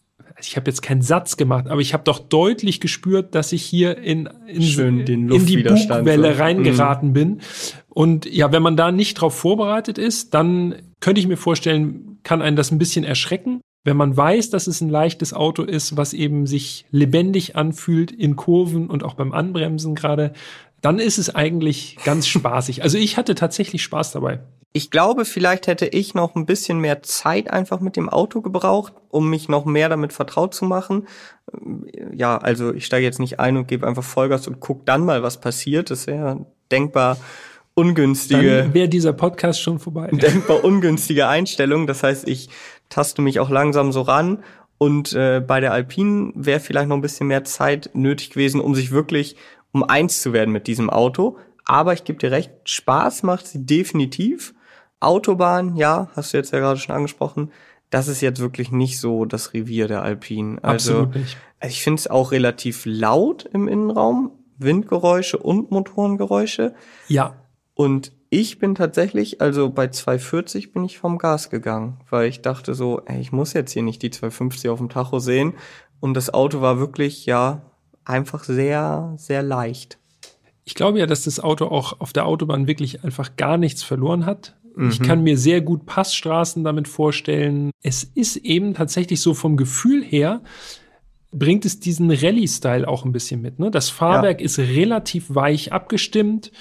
ich 0.47 0.57
habe 0.57 0.69
jetzt 0.69 0.81
keinen 0.81 1.01
Satz 1.01 1.37
gemacht, 1.37 1.67
aber 1.67 1.81
ich 1.81 1.93
habe 1.93 2.03
doch 2.03 2.19
deutlich 2.19 2.79
gespürt, 2.79 3.35
dass 3.35 3.51
ich 3.51 3.63
hier 3.63 3.97
in, 3.97 4.29
in, 4.47 4.61
Schön 4.61 5.05
den 5.05 5.29
in 5.29 5.45
die 5.45 5.57
Bugwelle 5.57 6.33
so. 6.33 6.41
reingeraten 6.41 7.09
mhm. 7.09 7.13
bin. 7.13 7.41
Und 7.89 8.25
ja, 8.25 8.51
wenn 8.51 8.63
man 8.63 8.77
da 8.77 8.91
nicht 8.91 9.15
drauf 9.15 9.35
vorbereitet 9.35 9.97
ist, 9.97 10.33
dann 10.33 10.75
könnte 10.99 11.19
ich 11.19 11.27
mir 11.27 11.37
vorstellen, 11.37 12.19
kann 12.23 12.41
einen 12.41 12.55
das 12.55 12.71
ein 12.71 12.77
bisschen 12.77 13.03
erschrecken. 13.03 13.61
Wenn 13.83 13.97
man 13.97 14.15
weiß, 14.15 14.51
dass 14.51 14.67
es 14.67 14.79
ein 14.81 14.89
leichtes 14.89 15.33
Auto 15.33 15.63
ist, 15.63 15.97
was 15.97 16.13
eben 16.13 16.45
sich 16.45 16.85
lebendig 16.91 17.55
anfühlt 17.55 18.11
in 18.11 18.35
Kurven 18.35 18.87
und 18.89 19.03
auch 19.03 19.15
beim 19.15 19.33
Anbremsen 19.33 19.95
gerade, 19.95 20.33
dann 20.81 20.99
ist 20.99 21.17
es 21.17 21.33
eigentlich 21.33 21.97
ganz 22.03 22.27
spaßig. 22.27 22.83
Also 22.83 22.97
ich 22.97 23.17
hatte 23.17 23.35
tatsächlich 23.35 23.83
Spaß 23.83 24.11
dabei. 24.11 24.39
Ich 24.73 24.89
glaube, 24.89 25.25
vielleicht 25.25 25.67
hätte 25.67 25.85
ich 25.85 26.13
noch 26.13 26.35
ein 26.35 26.45
bisschen 26.45 26.79
mehr 26.79 27.03
Zeit 27.03 27.51
einfach 27.51 27.81
mit 27.81 27.97
dem 27.97 28.07
Auto 28.07 28.41
gebraucht, 28.41 28.93
um 29.09 29.29
mich 29.29 29.49
noch 29.49 29.65
mehr 29.65 29.89
damit 29.89 30.13
vertraut 30.13 30.53
zu 30.53 30.63
machen. 30.63 31.07
Ja, 32.13 32.37
also 32.37 32.73
ich 32.73 32.85
steige 32.85 33.05
jetzt 33.05 33.19
nicht 33.19 33.39
ein 33.39 33.57
und 33.57 33.67
gebe 33.67 33.85
einfach 33.85 34.03
Vollgas 34.03 34.47
und 34.47 34.61
guck 34.61 34.85
dann 34.85 35.03
mal, 35.03 35.23
was 35.23 35.41
passiert. 35.41 35.91
Das 35.91 36.07
wäre 36.07 36.45
denkbar 36.71 37.17
ungünstige. 37.73 38.59
Dann 38.63 38.73
wäre 38.73 38.87
dieser 38.87 39.11
Podcast 39.11 39.61
schon 39.61 39.77
vorbei. 39.79 40.09
Denkbar 40.13 40.63
ungünstige 40.63 41.27
Einstellung. 41.27 41.85
Das 41.85 42.01
heißt, 42.03 42.27
ich 42.27 42.49
taste 42.87 43.21
mich 43.21 43.41
auch 43.41 43.49
langsam 43.49 43.91
so 43.91 44.01
ran. 44.01 44.41
Und 44.77 45.13
äh, 45.13 45.43
bei 45.45 45.59
der 45.59 45.73
Alpine 45.73 46.31
wäre 46.33 46.59
vielleicht 46.59 46.87
noch 46.87 46.95
ein 46.95 47.01
bisschen 47.01 47.27
mehr 47.27 47.43
Zeit 47.43 47.91
nötig 47.93 48.31
gewesen, 48.31 48.61
um 48.61 48.73
sich 48.73 48.91
wirklich 48.91 49.35
um 49.71 49.83
eins 49.83 50.21
zu 50.21 50.33
werden 50.33 50.51
mit 50.51 50.67
diesem 50.67 50.89
Auto. 50.89 51.37
Aber 51.65 51.93
ich 51.93 52.03
gebe 52.03 52.19
dir 52.19 52.31
recht, 52.31 52.51
Spaß 52.65 53.23
macht 53.23 53.47
sie 53.47 53.65
definitiv. 53.65 54.53
Autobahn, 54.99 55.75
ja, 55.75 56.09
hast 56.15 56.33
du 56.33 56.37
jetzt 56.37 56.51
ja 56.51 56.59
gerade 56.59 56.79
schon 56.79 56.95
angesprochen. 56.95 57.51
Das 57.89 58.07
ist 58.07 58.21
jetzt 58.21 58.39
wirklich 58.39 58.71
nicht 58.71 58.99
so 58.99 59.25
das 59.25 59.53
Revier 59.53 59.87
der 59.87 60.03
Alpine. 60.03 60.59
Also, 60.63 60.93
Absolut 60.93 61.15
nicht. 61.15 61.37
ich 61.65 61.83
finde 61.83 61.99
es 61.99 62.07
auch 62.07 62.31
relativ 62.31 62.83
laut 62.85 63.49
im 63.51 63.67
Innenraum. 63.67 64.31
Windgeräusche 64.57 65.37
und 65.37 65.71
Motorengeräusche. 65.71 66.75
Ja. 67.07 67.35
Und 67.73 68.11
ich 68.29 68.59
bin 68.59 68.75
tatsächlich, 68.75 69.41
also 69.41 69.69
bei 69.69 69.87
240 69.87 70.71
bin 70.71 70.85
ich 70.85 70.99
vom 70.99 71.17
Gas 71.17 71.49
gegangen, 71.49 71.99
weil 72.09 72.29
ich 72.29 72.41
dachte 72.41 72.75
so, 72.75 73.01
ey, 73.05 73.19
ich 73.19 73.31
muss 73.31 73.53
jetzt 73.53 73.71
hier 73.71 73.83
nicht 73.83 74.01
die 74.03 74.11
250 74.11 74.69
auf 74.69 74.79
dem 74.79 74.89
Tacho 74.89 75.19
sehen. 75.19 75.55
Und 75.99 76.13
das 76.13 76.33
Auto 76.33 76.61
war 76.61 76.79
wirklich, 76.79 77.25
ja, 77.25 77.70
einfach 78.11 78.43
sehr, 78.43 79.13
sehr 79.17 79.41
leicht. 79.41 79.97
Ich 80.63 80.75
glaube 80.75 80.99
ja, 80.99 81.05
dass 81.07 81.23
das 81.23 81.39
Auto 81.39 81.65
auch 81.65 81.99
auf 81.99 82.13
der 82.13 82.25
Autobahn 82.25 82.67
wirklich 82.67 83.03
einfach 83.03 83.35
gar 83.35 83.57
nichts 83.57 83.81
verloren 83.81 84.25
hat. 84.25 84.55
Mhm. 84.75 84.89
Ich 84.89 85.01
kann 85.01 85.23
mir 85.23 85.37
sehr 85.37 85.61
gut 85.61 85.85
Passstraßen 85.85 86.63
damit 86.63 86.87
vorstellen. 86.87 87.71
Es 87.81 88.03
ist 88.03 88.37
eben 88.37 88.73
tatsächlich 88.73 89.21
so 89.21 89.33
vom 89.33 89.57
Gefühl 89.57 90.03
her, 90.03 90.41
bringt 91.31 91.65
es 91.65 91.79
diesen 91.79 92.11
Rallye-Style 92.11 92.87
auch 92.87 93.05
ein 93.05 93.11
bisschen 93.11 93.41
mit. 93.41 93.57
Ne? 93.57 93.71
Das 93.71 93.89
Fahrwerk 93.89 94.39
ja. 94.39 94.45
ist 94.45 94.59
relativ 94.59 95.33
weich 95.33 95.71
abgestimmt. 95.71 96.51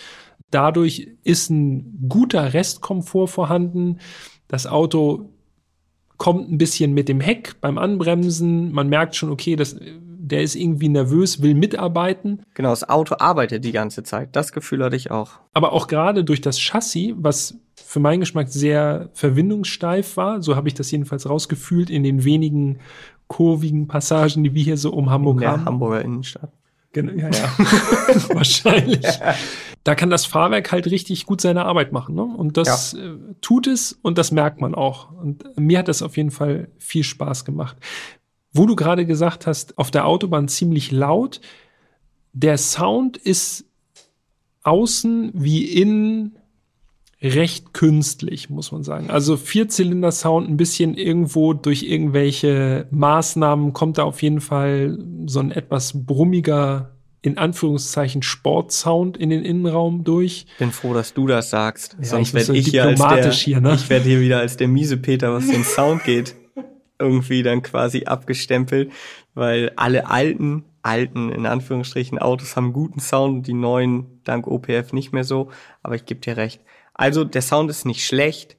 Dadurch 0.50 1.08
ist 1.22 1.50
ein 1.50 2.06
guter 2.08 2.54
Restkomfort 2.54 3.28
vorhanden. 3.28 3.98
Das 4.48 4.66
Auto 4.66 5.30
kommt 6.16 6.50
ein 6.50 6.58
bisschen 6.58 6.92
mit 6.92 7.08
dem 7.08 7.20
Heck 7.20 7.60
beim 7.60 7.78
Anbremsen. 7.78 8.72
Man 8.72 8.88
merkt 8.88 9.16
schon, 9.16 9.30
okay, 9.30 9.56
das, 9.56 9.76
der 10.30 10.42
ist 10.42 10.54
irgendwie 10.54 10.88
nervös, 10.88 11.42
will 11.42 11.54
mitarbeiten. 11.54 12.42
Genau, 12.54 12.70
das 12.70 12.88
Auto 12.88 13.16
arbeitet 13.18 13.64
die 13.64 13.72
ganze 13.72 14.02
Zeit. 14.02 14.34
Das 14.36 14.52
Gefühl 14.52 14.84
hatte 14.84 14.96
ich 14.96 15.10
auch. 15.10 15.40
Aber 15.52 15.72
auch 15.72 15.86
gerade 15.86 16.24
durch 16.24 16.40
das 16.40 16.58
Chassis, 16.58 17.14
was 17.16 17.58
für 17.74 18.00
meinen 18.00 18.20
Geschmack 18.20 18.48
sehr 18.48 19.10
verwindungssteif 19.14 20.16
war, 20.16 20.42
so 20.42 20.56
habe 20.56 20.68
ich 20.68 20.74
das 20.74 20.90
jedenfalls 20.90 21.28
rausgefühlt 21.28 21.90
in 21.90 22.04
den 22.04 22.24
wenigen 22.24 22.78
kurvigen 23.26 23.86
Passagen, 23.86 24.44
die 24.44 24.54
wir 24.54 24.62
hier 24.62 24.76
so 24.76 24.92
um 24.92 25.10
Hamburg 25.10 25.36
in 25.36 25.40
der 25.40 25.50
haben. 25.52 25.64
Hamburger 25.64 26.02
Innenstadt. 26.02 26.52
Genau, 26.92 27.12
ja, 27.12 27.28
ja. 27.28 27.48
Wahrscheinlich. 28.34 29.06
Da 29.84 29.94
kann 29.94 30.10
das 30.10 30.26
Fahrwerk 30.26 30.72
halt 30.72 30.86
richtig 30.86 31.26
gut 31.26 31.40
seine 31.40 31.64
Arbeit 31.64 31.92
machen. 31.92 32.14
Ne? 32.14 32.22
Und 32.22 32.56
das 32.56 32.92
ja. 32.92 32.98
äh, 32.98 33.16
tut 33.40 33.66
es 33.66 33.98
und 34.02 34.18
das 34.18 34.32
merkt 34.32 34.60
man 34.60 34.74
auch. 34.74 35.12
Und 35.12 35.44
mir 35.58 35.78
hat 35.78 35.88
das 35.88 36.02
auf 36.02 36.16
jeden 36.16 36.30
Fall 36.30 36.68
viel 36.78 37.04
Spaß 37.04 37.44
gemacht. 37.44 37.76
Wo 38.52 38.66
du 38.66 38.76
gerade 38.76 39.06
gesagt 39.06 39.46
hast, 39.46 39.78
auf 39.78 39.90
der 39.90 40.06
Autobahn 40.06 40.48
ziemlich 40.48 40.90
laut. 40.90 41.40
Der 42.32 42.58
Sound 42.58 43.16
ist 43.16 43.64
außen 44.62 45.32
wie 45.34 45.64
innen 45.64 46.36
recht 47.22 47.74
künstlich, 47.74 48.48
muss 48.48 48.72
man 48.72 48.82
sagen. 48.82 49.10
Also 49.10 49.36
Vierzylinder-Sound 49.36 50.48
ein 50.48 50.56
bisschen 50.56 50.94
irgendwo 50.94 51.52
durch 51.52 51.82
irgendwelche 51.82 52.86
Maßnahmen 52.90 53.72
kommt 53.72 53.98
da 53.98 54.04
auf 54.04 54.22
jeden 54.22 54.40
Fall 54.40 54.98
so 55.26 55.40
ein 55.40 55.50
etwas 55.50 56.06
brummiger, 56.06 56.92
in 57.22 57.36
Anführungszeichen 57.36 58.22
Sportsound 58.22 59.18
in 59.18 59.28
den 59.28 59.44
Innenraum 59.44 60.04
durch. 60.04 60.46
Bin 60.58 60.72
froh, 60.72 60.94
dass 60.94 61.12
du 61.12 61.26
das 61.26 61.50
sagst. 61.50 61.96
Ja, 61.98 62.06
Sonst 62.06 62.32
werde 62.32 62.56
ich 62.56 62.68
hier 62.68 62.84
als 62.84 62.98
der, 63.00 63.32
hier, 63.32 63.60
ne? 63.60 63.74
ich 63.74 63.90
werde 63.90 64.08
hier 64.08 64.20
wieder 64.20 64.38
als 64.38 64.56
der 64.56 64.68
miese 64.68 64.96
Peter, 64.96 65.34
was 65.34 65.46
den 65.46 65.64
Sound 65.64 66.04
geht, 66.04 66.34
irgendwie 67.00 67.42
dann 67.42 67.62
quasi 67.62 68.04
abgestempelt, 68.04 68.92
weil 69.34 69.72
alle 69.76 70.08
alten 70.08 70.64
alten, 70.82 71.30
in 71.30 71.46
Anführungsstrichen, 71.46 72.18
Autos 72.18 72.56
haben 72.56 72.72
guten 72.72 73.00
Sound, 73.00 73.46
die 73.46 73.54
neuen 73.54 74.20
dank 74.24 74.46
OPF 74.46 74.92
nicht 74.92 75.12
mehr 75.12 75.24
so. 75.24 75.50
Aber 75.82 75.94
ich 75.94 76.06
gebe 76.06 76.20
dir 76.20 76.36
recht. 76.36 76.62
Also 76.94 77.24
der 77.24 77.42
Sound 77.42 77.70
ist 77.70 77.84
nicht 77.84 78.04
schlecht, 78.04 78.56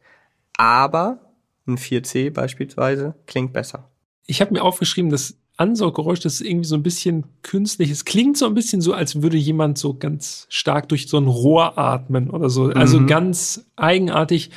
aber 0.57 1.19
ein 1.67 1.77
4C 1.77 2.31
beispielsweise 2.31 3.15
klingt 3.27 3.53
besser. 3.53 3.89
Ich 4.25 4.41
habe 4.41 4.53
mir 4.53 4.63
aufgeschrieben, 4.63 5.11
das 5.11 5.37
Ansauggeräusch, 5.57 6.21
das 6.21 6.35
ist 6.35 6.41
irgendwie 6.41 6.67
so 6.67 6.75
ein 6.75 6.83
bisschen 6.83 7.25
künstlich. 7.43 7.91
Es 7.91 8.05
klingt 8.05 8.37
so 8.37 8.45
ein 8.45 8.53
bisschen 8.53 8.81
so, 8.81 8.93
als 8.93 9.21
würde 9.21 9.37
jemand 9.37 9.77
so 9.77 9.93
ganz 9.93 10.47
stark 10.49 10.89
durch 10.89 11.07
so 11.07 11.17
ein 11.17 11.27
Rohr 11.27 11.77
atmen 11.77 12.29
oder 12.29 12.49
so. 12.49 12.65
Also 12.67 12.99
mhm. 12.99 13.07
ganz 13.07 13.65
eigenartig. 13.75 14.49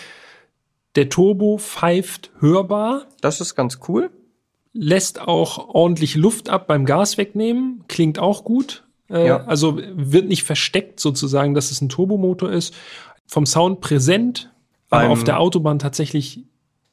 Der 0.97 1.09
Turbo 1.09 1.59
pfeift 1.59 2.31
hörbar. 2.41 3.07
Das 3.21 3.41
ist 3.41 3.55
ganz 3.55 3.81
cool. 3.89 4.11
Lässt 4.73 5.21
auch 5.21 5.69
ordentlich 5.69 6.15
Luft 6.15 6.49
ab 6.49 6.67
beim 6.67 6.85
Gas 6.85 7.19
wegnehmen. 7.19 7.85
Klingt 7.89 8.19
auch 8.19 8.45
gut. 8.45 8.85
Äh, 9.09 9.27
ja. 9.27 9.45
Also 9.45 9.79
wird 9.79 10.27
nicht 10.27 10.45
versteckt 10.45 11.01
sozusagen, 11.01 11.55
dass 11.55 11.71
es 11.71 11.81
ein 11.81 11.89
Turbomotor 11.89 12.51
ist 12.51 12.75
vom 13.27 13.47
Sound 13.47 13.81
präsent, 13.81 14.53
aber 14.91 15.09
auf 15.09 15.25
der 15.25 15.41
Autobahn 15.41 15.79
tatsächlich, 15.79 16.45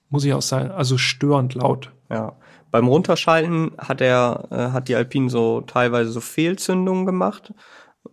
muss 0.10 0.24
ich 0.26 0.34
auch 0.34 0.42
sagen, 0.42 0.72
also 0.72 0.98
störend 0.98 1.54
laut. 1.54 1.92
Ja. 2.10 2.36
Beim 2.72 2.88
Runterschalten 2.88 3.74
hat 3.78 4.02
er, 4.02 4.48
äh, 4.50 4.72
hat 4.72 4.88
die 4.88 4.96
Alpine 4.96 5.30
so 5.30 5.62
teilweise 5.62 6.12
so 6.12 6.22
Fehlzündungen 6.22 7.06
gemacht. 7.06 7.54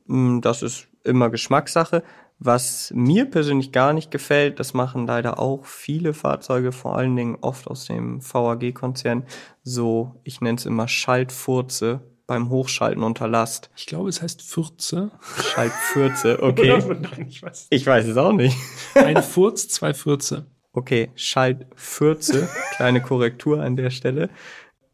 Mm, 0.06 0.40
das 0.40 0.62
ist 0.62 0.88
immer 1.04 1.30
Geschmackssache. 1.30 2.02
Was 2.40 2.92
mir 2.94 3.24
persönlich 3.24 3.72
gar 3.72 3.92
nicht 3.92 4.12
gefällt, 4.12 4.60
das 4.60 4.72
machen 4.72 5.06
leider 5.06 5.40
auch 5.40 5.64
viele 5.64 6.14
Fahrzeuge, 6.14 6.70
vor 6.70 6.96
allen 6.96 7.16
Dingen 7.16 7.38
oft 7.40 7.66
aus 7.66 7.86
dem 7.86 8.20
VAG-Konzern, 8.20 9.24
so, 9.64 10.20
ich 10.22 10.40
nenne 10.40 10.56
es 10.56 10.64
immer 10.64 10.86
Schaltfurze 10.86 12.00
beim 12.28 12.48
Hochschalten 12.50 13.02
unter 13.02 13.26
Last. 13.26 13.70
Ich 13.74 13.86
glaube, 13.86 14.08
es 14.08 14.22
heißt 14.22 14.42
Fürze. 14.42 15.10
Schaltfürze, 15.42 16.38
okay. 16.42 16.78
Nein, 16.78 17.26
ich, 17.28 17.42
weiß. 17.42 17.66
ich 17.70 17.84
weiß 17.84 18.06
es 18.06 18.16
auch 18.16 18.32
nicht. 18.32 18.56
Ein 18.94 19.22
Furz, 19.22 19.66
zwei 19.68 19.92
Fürze. 19.92 20.46
Okay, 20.72 21.10
Schaltfürze, 21.16 22.48
kleine 22.76 23.00
Korrektur 23.00 23.62
an 23.62 23.74
der 23.74 23.90
Stelle. 23.90 24.28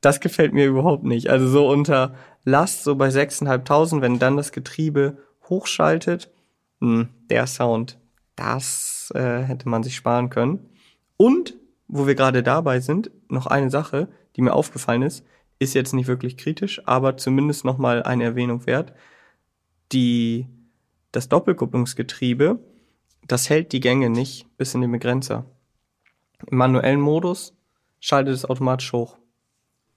Das 0.00 0.20
gefällt 0.20 0.54
mir 0.54 0.64
überhaupt 0.64 1.04
nicht. 1.04 1.28
Also 1.28 1.48
so 1.48 1.68
unter 1.68 2.14
Last, 2.44 2.84
so 2.84 2.94
bei 2.94 3.08
6.500, 3.08 4.00
wenn 4.00 4.18
dann 4.18 4.36
das 4.36 4.52
Getriebe 4.52 5.18
hochschaltet, 5.48 6.30
mh, 6.80 7.00
hm, 7.00 7.08
der 7.30 7.46
Sound, 7.46 7.98
das 8.36 9.12
äh, 9.14 9.42
hätte 9.42 9.68
man 9.68 9.82
sich 9.82 9.96
sparen 9.96 10.30
können. 10.30 10.70
Und, 11.16 11.54
wo 11.88 12.06
wir 12.06 12.14
gerade 12.14 12.42
dabei 12.42 12.80
sind, 12.80 13.10
noch 13.28 13.46
eine 13.46 13.70
Sache, 13.70 14.08
die 14.36 14.42
mir 14.42 14.54
aufgefallen 14.54 15.02
ist 15.02 15.24
ist 15.58 15.74
jetzt 15.74 15.92
nicht 15.92 16.06
wirklich 16.06 16.36
kritisch, 16.36 16.82
aber 16.86 17.16
zumindest 17.16 17.64
nochmal 17.64 18.02
eine 18.02 18.24
Erwähnung 18.24 18.66
wert. 18.66 18.92
Die, 19.92 20.46
das 21.12 21.28
Doppelkupplungsgetriebe, 21.28 22.58
das 23.26 23.48
hält 23.50 23.72
die 23.72 23.80
Gänge 23.80 24.10
nicht 24.10 24.46
bis 24.56 24.74
in 24.74 24.80
den 24.80 24.92
Begrenzer. 24.92 25.46
Im 26.46 26.58
manuellen 26.58 27.00
Modus 27.00 27.54
schaltet 28.00 28.34
es 28.34 28.44
automatisch 28.44 28.92
hoch. 28.92 29.16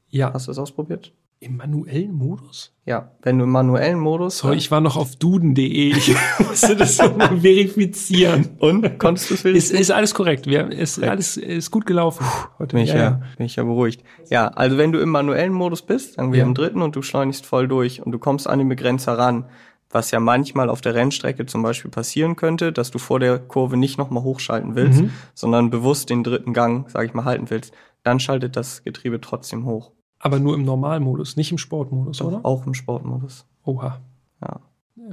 Ja. 0.09 0.33
Hast 0.33 0.47
du 0.47 0.51
es 0.51 0.59
ausprobiert? 0.59 1.13
Im 1.39 1.57
manuellen 1.57 2.13
Modus? 2.15 2.73
Ja, 2.85 3.11
wenn 3.21 3.37
du 3.37 3.43
im 3.43 3.51
manuellen 3.51 3.99
Modus. 3.99 4.39
Sorry, 4.39 4.57
ich 4.57 4.71
war 4.71 4.81
noch 4.81 4.97
auf 4.97 5.15
duden.de. 5.17 5.91
Ich 5.95 6.15
musste 6.39 6.75
das 6.75 6.97
nochmal 6.97 7.39
verifizieren. 7.41 8.49
Und 8.57 8.97
konntest 8.97 9.29
du 9.29 9.33
es 9.35 9.45
Ist, 9.45 9.71
ist 9.71 9.91
alles 9.91 10.15
korrekt. 10.15 10.47
Wir, 10.47 10.71
ist 10.71 11.01
alles 11.03 11.37
ist 11.37 11.69
gut 11.69 11.85
gelaufen. 11.85 12.25
Heute 12.57 12.75
bin 12.75 12.83
ich 12.85 12.89
ja, 12.89 12.97
ja, 12.97 13.21
bin 13.37 13.45
ich 13.45 13.55
ja 13.55 13.63
beruhigt. 13.63 14.03
Ja, 14.31 14.47
also 14.47 14.77
wenn 14.79 14.91
du 14.91 14.99
im 14.99 15.09
manuellen 15.09 15.53
Modus 15.53 15.83
bist, 15.83 16.15
sagen 16.15 16.31
wir 16.31 16.39
Ja. 16.39 16.45
im 16.45 16.55
dritten 16.55 16.81
und 16.81 16.95
du 16.95 17.03
schleunigst 17.03 17.45
voll 17.45 17.67
durch 17.67 18.03
und 18.03 18.11
du 18.13 18.17
kommst 18.19 18.47
an 18.47 18.57
den 18.57 18.67
Begrenzer 18.69 19.15
ran, 19.17 19.45
was 19.91 20.09
ja 20.09 20.19
manchmal 20.19 20.69
auf 20.69 20.81
der 20.81 20.95
Rennstrecke 20.95 21.45
zum 21.45 21.61
Beispiel 21.61 21.91
passieren 21.91 22.35
könnte, 22.35 22.71
dass 22.73 22.89
du 22.89 22.97
vor 22.97 23.19
der 23.19 23.37
Kurve 23.37 23.77
nicht 23.77 23.99
nochmal 23.99 24.23
hochschalten 24.23 24.75
willst, 24.75 25.01
Mhm. 25.01 25.11
sondern 25.35 25.69
bewusst 25.69 26.09
den 26.09 26.23
dritten 26.23 26.53
Gang, 26.53 26.89
sag 26.89 27.05
ich 27.05 27.13
mal, 27.13 27.25
halten 27.25 27.49
willst, 27.51 27.73
dann 28.03 28.19
schaltet 28.19 28.55
das 28.55 28.83
Getriebe 28.83 29.21
trotzdem 29.21 29.65
hoch. 29.65 29.91
Aber 30.19 30.39
nur 30.39 30.55
im 30.55 30.63
Normalmodus, 30.63 31.35
nicht 31.37 31.51
im 31.51 31.57
Sportmodus, 31.57 32.17
Doch 32.17 32.27
oder? 32.27 32.39
auch 32.45 32.65
im 32.65 32.73
Sportmodus. 32.73 33.45
Oha. 33.65 33.99
Ja. 34.41 34.59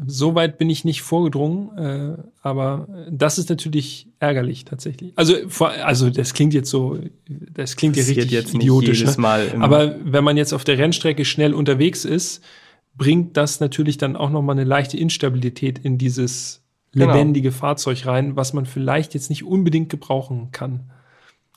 So 0.07 0.35
weit 0.35 0.59
bin 0.59 0.71
ich 0.71 0.85
nicht 0.85 1.03
vorgedrungen, 1.03 1.77
äh, 1.79 2.17
aber 2.43 2.89
das 3.11 3.39
ist 3.39 3.49
natürlich 3.51 4.09
ärgerlich 4.19 4.65
tatsächlich. 4.65 5.13
Also, 5.17 5.35
vor, 5.49 5.71
also 5.71 6.11
das 6.11 6.35
klingt 6.35 6.53
jetzt 6.55 6.71
so, 6.71 6.99
das 7.29 7.77
klingt 7.77 7.97
ja 7.97 8.01
Passiert 8.03 8.17
richtig 8.19 8.33
jetzt 8.33 8.55
nicht 8.55 8.63
idiotisch. 8.65 9.01
jedes 9.01 9.17
ne? 9.19 9.23
Mal 9.23 9.47
im- 9.55 9.63
aber 9.63 9.95
wenn 10.05 10.25
man 10.25 10.37
jetzt 10.37 10.53
auf 10.53 10.65
der 10.65 10.79
Rennstrecke 10.79 11.25
schnell 11.25 11.55
unterwegs 11.55 12.05
ist, 12.05 12.43
bringt 12.97 13.37
das 13.37 13.61
natürlich 13.61 13.97
dann 13.99 14.17
auch 14.17 14.31
noch 14.31 14.43
mal 14.43 14.53
eine 14.53 14.65
leichte 14.65 14.97
Instabilität 14.97 15.79
in 15.79 15.99
dieses 15.99 16.63
Genau. 16.93 17.07
lebendige 17.13 17.51
Fahrzeug 17.53 18.07
rein, 18.07 18.37
was 18.37 18.53
man 18.53 18.67
vielleicht 18.67 19.15
jetzt 19.15 19.29
nicht 19.29 19.45
unbedingt 19.45 19.91
gebrauchen 19.91 20.49
kann 20.53 20.91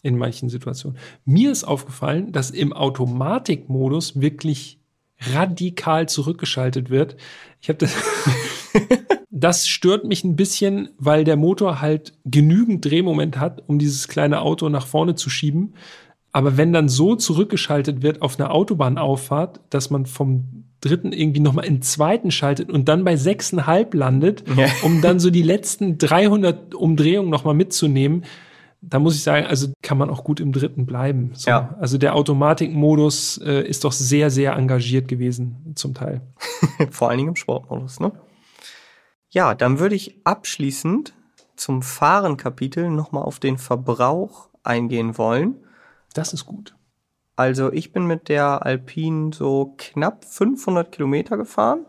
in 0.01 0.17
manchen 0.17 0.49
Situationen. 0.49 0.97
Mir 1.25 1.51
ist 1.51 1.63
aufgefallen, 1.63 2.31
dass 2.31 2.51
im 2.51 2.73
Automatikmodus 2.73 4.19
wirklich 4.21 4.79
radikal 5.33 6.07
zurückgeschaltet 6.07 6.89
wird. 6.89 7.17
Ich 7.61 7.69
habe 7.69 7.79
das 7.79 7.93
Das 9.29 9.67
stört 9.67 10.03
mich 10.05 10.23
ein 10.23 10.35
bisschen, 10.35 10.89
weil 10.97 11.23
der 11.23 11.35
Motor 11.35 11.79
halt 11.79 12.13
genügend 12.25 12.83
Drehmoment 12.83 13.37
hat, 13.39 13.61
um 13.67 13.77
dieses 13.77 14.07
kleine 14.07 14.41
Auto 14.41 14.67
nach 14.69 14.87
vorne 14.87 15.13
zu 15.13 15.29
schieben. 15.29 15.75
Aber 16.31 16.57
wenn 16.57 16.73
dann 16.73 16.89
so 16.89 17.15
zurückgeschaltet 17.15 18.01
wird 18.01 18.23
auf 18.23 18.39
einer 18.39 18.51
Autobahnauffahrt, 18.51 19.59
dass 19.69 19.91
man 19.91 20.07
vom 20.07 20.63
dritten 20.81 21.11
irgendwie 21.11 21.39
nochmal 21.39 21.65
in 21.65 21.75
den 21.75 21.81
zweiten 21.83 22.31
schaltet 22.31 22.71
und 22.71 22.87
dann 22.89 23.03
bei 23.03 23.15
sechseinhalb 23.15 23.93
landet, 23.93 24.43
Ja. 24.55 24.67
um 24.83 25.01
dann 25.01 25.19
so 25.19 25.29
die 25.29 25.43
letzten 25.43 25.97
300 25.99 26.73
Umdrehungen 26.73 27.29
nochmal 27.29 27.53
mitzunehmen, 27.55 28.23
da 28.81 28.99
muss 28.99 29.15
ich 29.15 29.23
sagen, 29.23 29.45
also 29.45 29.67
kann 29.81 29.97
man 29.97 30.09
auch 30.09 30.23
gut 30.23 30.39
im 30.39 30.51
dritten 30.51 30.85
bleiben. 30.85 31.31
So. 31.33 31.49
Ja. 31.49 31.75
Also 31.79 31.97
der 31.97 32.15
Automatikmodus 32.15 33.39
äh, 33.39 33.67
ist 33.67 33.83
doch 33.83 33.91
sehr, 33.91 34.29
sehr 34.29 34.53
engagiert 34.53 35.07
gewesen 35.07 35.73
zum 35.75 35.93
Teil. 35.93 36.21
Vor 36.91 37.09
allen 37.09 37.17
Dingen 37.17 37.29
im 37.29 37.35
Sportmodus, 37.35 37.99
ne? 37.99 38.11
Ja, 39.29 39.55
dann 39.55 39.79
würde 39.79 39.95
ich 39.95 40.21
abschließend 40.23 41.13
zum 41.55 41.81
Fahrenkapitel 41.81 42.89
nochmal 42.89 43.23
auf 43.23 43.39
den 43.39 43.57
Verbrauch 43.57 44.49
eingehen 44.63 45.17
wollen. 45.17 45.55
Das 46.13 46.33
ist 46.33 46.45
gut. 46.45 46.75
Also 47.35 47.71
ich 47.71 47.91
bin 47.91 48.05
mit 48.05 48.29
der 48.29 48.65
Alpine 48.65 49.31
so 49.33 49.75
knapp 49.77 50.25
500 50.25 50.91
Kilometer 50.91 51.37
gefahren 51.37 51.85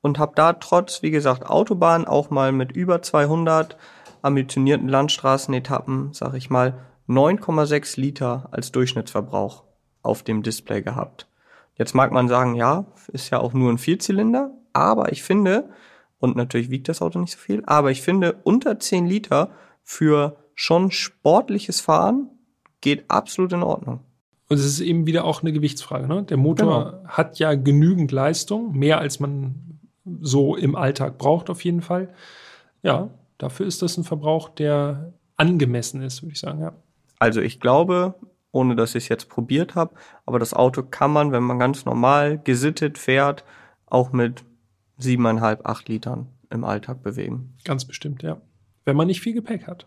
und 0.00 0.18
habe 0.18 0.32
da 0.34 0.54
trotz, 0.54 1.02
wie 1.02 1.10
gesagt, 1.10 1.44
Autobahn 1.44 2.06
auch 2.06 2.30
mal 2.30 2.52
mit 2.52 2.72
über 2.72 3.02
200 3.02 3.76
ambitionierten 4.22 4.88
Landstraßenetappen, 4.88 6.12
sag 6.12 6.34
ich 6.34 6.50
mal, 6.50 6.78
9,6 7.08 8.00
Liter 8.00 8.48
als 8.52 8.72
Durchschnittsverbrauch 8.72 9.64
auf 10.02 10.22
dem 10.22 10.42
Display 10.42 10.82
gehabt. 10.82 11.26
Jetzt 11.74 11.94
mag 11.94 12.12
man 12.12 12.28
sagen, 12.28 12.54
ja, 12.54 12.86
ist 13.08 13.30
ja 13.30 13.40
auch 13.40 13.52
nur 13.52 13.70
ein 13.70 13.78
Vierzylinder, 13.78 14.52
aber 14.72 15.12
ich 15.12 15.22
finde, 15.22 15.70
und 16.18 16.36
natürlich 16.36 16.70
wiegt 16.70 16.88
das 16.88 17.02
Auto 17.02 17.18
nicht 17.18 17.32
so 17.32 17.38
viel, 17.38 17.62
aber 17.66 17.90
ich 17.90 18.02
finde, 18.02 18.40
unter 18.44 18.78
10 18.78 19.06
Liter 19.06 19.50
für 19.82 20.36
schon 20.54 20.90
sportliches 20.90 21.80
Fahren 21.80 22.30
geht 22.80 23.10
absolut 23.10 23.52
in 23.52 23.62
Ordnung. 23.62 24.00
Und 24.48 24.58
es 24.58 24.66
ist 24.66 24.80
eben 24.80 25.06
wieder 25.06 25.24
auch 25.24 25.42
eine 25.42 25.52
Gewichtsfrage. 25.52 26.08
Ne? 26.08 26.24
Der 26.24 26.36
Motor 26.36 27.02
hat 27.06 27.38
ja 27.38 27.54
genügend 27.54 28.12
Leistung, 28.12 28.76
mehr 28.76 28.98
als 28.98 29.20
man 29.20 29.80
so 30.20 30.56
im 30.56 30.74
Alltag 30.74 31.18
braucht 31.18 31.50
auf 31.50 31.64
jeden 31.64 31.82
Fall. 31.82 32.12
Ja, 32.82 33.10
dafür 33.42 33.66
ist 33.66 33.82
das 33.82 33.96
ein 33.96 34.04
Verbrauch, 34.04 34.48
der 34.48 35.12
angemessen 35.36 36.02
ist, 36.02 36.22
würde 36.22 36.32
ich 36.32 36.40
sagen. 36.40 36.60
Ja. 36.60 36.72
Also 37.18 37.40
ich 37.40 37.60
glaube, 37.60 38.14
ohne 38.52 38.76
dass 38.76 38.94
ich 38.94 39.04
es 39.04 39.08
jetzt 39.08 39.28
probiert 39.28 39.74
habe, 39.74 39.94
aber 40.26 40.38
das 40.38 40.54
Auto 40.54 40.82
kann 40.82 41.12
man, 41.12 41.32
wenn 41.32 41.42
man 41.42 41.58
ganz 41.58 41.84
normal 41.84 42.38
gesittet 42.38 42.98
fährt, 42.98 43.44
auch 43.86 44.12
mit 44.12 44.44
siebeneinhalb, 44.98 45.66
acht 45.66 45.88
Litern 45.88 46.28
im 46.50 46.64
Alltag 46.64 47.02
bewegen. 47.02 47.54
Ganz 47.64 47.84
bestimmt, 47.84 48.22
ja. 48.22 48.40
Wenn 48.84 48.96
man 48.96 49.06
nicht 49.06 49.20
viel 49.20 49.34
Gepäck 49.34 49.66
hat. 49.66 49.86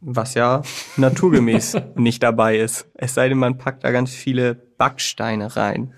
Was 0.00 0.34
ja 0.34 0.62
naturgemäß 0.96 1.76
nicht 1.94 2.22
dabei 2.22 2.58
ist. 2.58 2.90
Es 2.94 3.14
sei 3.14 3.28
denn, 3.28 3.38
man 3.38 3.58
packt 3.58 3.84
da 3.84 3.90
ganz 3.90 4.10
viele 4.10 4.54
Backsteine 4.54 5.56
rein. 5.56 5.94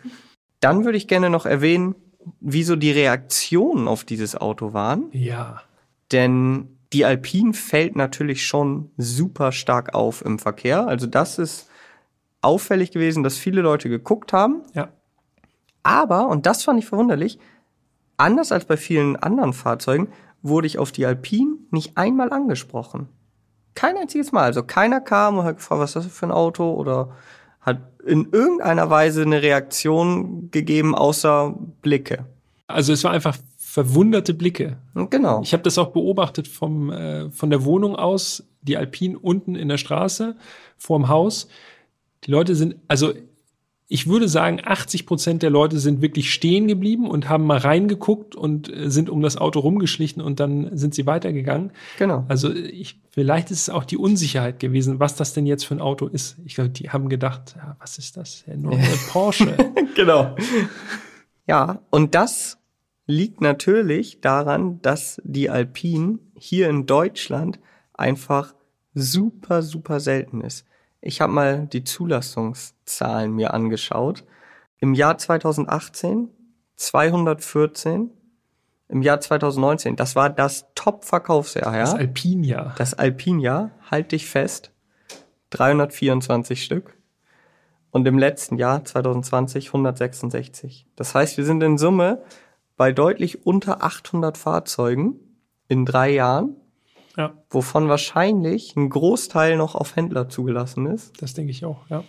Dann 0.60 0.84
würde 0.84 0.98
ich 0.98 1.08
gerne 1.08 1.30
noch 1.30 1.46
erwähnen, 1.46 1.94
wieso 2.40 2.76
die 2.76 2.90
Reaktionen 2.90 3.88
auf 3.88 4.04
dieses 4.04 4.36
Auto 4.36 4.72
waren. 4.72 5.08
Ja. 5.12 5.62
Denn 6.10 6.71
die 6.92 7.04
Alpine 7.04 7.54
fällt 7.54 7.96
natürlich 7.96 8.46
schon 8.46 8.90
super 8.96 9.52
stark 9.52 9.94
auf 9.94 10.24
im 10.24 10.38
Verkehr. 10.38 10.86
Also 10.86 11.06
das 11.06 11.38
ist 11.38 11.68
auffällig 12.40 12.90
gewesen, 12.90 13.22
dass 13.22 13.36
viele 13.36 13.62
Leute 13.62 13.88
geguckt 13.88 14.32
haben. 14.32 14.62
Ja. 14.74 14.88
Aber, 15.82 16.28
und 16.28 16.46
das 16.46 16.64
fand 16.64 16.78
ich 16.78 16.86
verwunderlich, 16.86 17.38
anders 18.16 18.52
als 18.52 18.64
bei 18.64 18.76
vielen 18.76 19.16
anderen 19.16 19.52
Fahrzeugen, 19.52 20.08
wurde 20.42 20.66
ich 20.66 20.78
auf 20.78 20.92
die 20.92 21.06
Alpine 21.06 21.56
nicht 21.70 21.96
einmal 21.96 22.32
angesprochen. 22.32 23.08
Kein 23.74 23.96
einziges 23.96 24.32
Mal. 24.32 24.44
Also 24.44 24.62
keiner 24.62 25.00
kam 25.00 25.38
und 25.38 25.44
hat 25.44 25.56
gefragt, 25.56 25.80
was 25.80 25.96
ist 25.96 26.06
das 26.06 26.12
für 26.12 26.26
ein 26.26 26.32
Auto 26.32 26.72
oder 26.72 27.16
hat 27.60 27.80
in 28.04 28.28
irgendeiner 28.32 28.90
Weise 28.90 29.22
eine 29.22 29.40
Reaktion 29.40 30.50
gegeben, 30.50 30.94
außer 30.94 31.54
Blicke. 31.80 32.26
Also 32.66 32.92
es 32.92 33.04
war 33.04 33.12
einfach 33.12 33.36
verwunderte 33.72 34.34
Blicke. 34.34 34.76
Genau. 35.08 35.40
Ich 35.42 35.54
habe 35.54 35.62
das 35.62 35.78
auch 35.78 35.92
beobachtet 35.92 36.46
vom, 36.46 36.90
äh, 36.90 37.30
von 37.30 37.48
der 37.48 37.64
Wohnung 37.64 37.96
aus, 37.96 38.46
die 38.60 38.76
Alpine 38.76 39.18
unten 39.18 39.54
in 39.54 39.68
der 39.68 39.78
Straße 39.78 40.36
vorm 40.76 41.08
Haus. 41.08 41.48
Die 42.24 42.30
Leute 42.30 42.54
sind, 42.54 42.76
also 42.86 43.14
ich 43.88 44.06
würde 44.06 44.28
sagen, 44.28 44.60
80 44.62 45.06
Prozent 45.06 45.42
der 45.42 45.48
Leute 45.48 45.78
sind 45.78 46.02
wirklich 46.02 46.34
stehen 46.34 46.68
geblieben 46.68 47.08
und 47.08 47.30
haben 47.30 47.46
mal 47.46 47.56
reingeguckt 47.56 48.36
und 48.36 48.70
äh, 48.70 48.90
sind 48.90 49.08
um 49.08 49.22
das 49.22 49.38
Auto 49.38 49.60
rumgeschlichen 49.60 50.20
und 50.20 50.38
dann 50.38 50.76
sind 50.76 50.94
sie 50.94 51.06
weitergegangen. 51.06 51.72
Genau. 51.96 52.26
Also 52.28 52.52
ich, 52.52 53.00
vielleicht 53.08 53.50
ist 53.50 53.62
es 53.62 53.70
auch 53.70 53.86
die 53.86 53.96
Unsicherheit 53.96 54.60
gewesen, 54.60 55.00
was 55.00 55.16
das 55.16 55.32
denn 55.32 55.46
jetzt 55.46 55.64
für 55.64 55.74
ein 55.74 55.80
Auto 55.80 56.08
ist. 56.08 56.36
Ich 56.44 56.56
glaube, 56.56 56.68
die 56.68 56.90
haben 56.90 57.08
gedacht, 57.08 57.54
ja, 57.56 57.74
was 57.80 57.96
ist 57.96 58.18
das? 58.18 58.44
Der 58.46 58.58
neue 58.58 58.82
Porsche. 59.08 59.56
genau. 59.94 60.36
Ja, 61.46 61.80
und 61.88 62.14
das 62.14 62.58
liegt 63.06 63.40
natürlich 63.40 64.20
daran, 64.20 64.80
dass 64.82 65.20
die 65.24 65.50
Alpine 65.50 66.18
hier 66.36 66.68
in 66.68 66.86
Deutschland 66.86 67.58
einfach 67.94 68.54
super, 68.94 69.62
super 69.62 70.00
selten 70.00 70.40
ist. 70.40 70.66
Ich 71.00 71.20
habe 71.20 71.32
mal 71.32 71.66
die 71.66 71.84
Zulassungszahlen 71.84 73.32
mir 73.32 73.54
angeschaut. 73.54 74.24
Im 74.78 74.94
Jahr 74.94 75.18
2018 75.18 76.28
214, 76.82 78.10
im 78.88 79.02
Jahr 79.02 79.20
2019, 79.20 79.96
das 79.96 80.16
war 80.16 80.30
das 80.30 80.66
Top-Verkaufsjahr, 80.74 81.72
Das 81.72 81.92
ja? 81.92 81.98
Alpine-Jahr. 81.98 82.74
Das 82.76 82.94
Alpine-Jahr, 82.94 83.70
halt 83.90 84.12
dich 84.12 84.26
fest, 84.26 84.72
324 85.50 86.62
Stück. 86.62 86.96
Und 87.90 88.06
im 88.08 88.18
letzten 88.18 88.56
Jahr, 88.56 88.84
2020, 88.84 89.68
166. 89.68 90.86
Das 90.96 91.14
heißt, 91.14 91.36
wir 91.36 91.44
sind 91.44 91.62
in 91.62 91.78
Summe 91.78 92.22
bei 92.82 92.90
deutlich 92.90 93.46
unter 93.46 93.84
800 93.84 94.36
Fahrzeugen 94.36 95.14
in 95.68 95.86
drei 95.86 96.10
Jahren, 96.10 96.56
Ja, 97.16 97.32
wovon 97.48 97.88
wahrscheinlich 97.88 98.74
ein 98.74 98.90
Großteil 98.90 99.56
noch 99.56 99.76
auf 99.76 99.94
Händler 99.94 100.28
zugelassen 100.28 100.86
ist. 100.86 101.22
das 101.22 101.32
denke 101.32 101.52
ich 101.52 101.64
auch, 101.64 101.88
ja. 101.90 102.02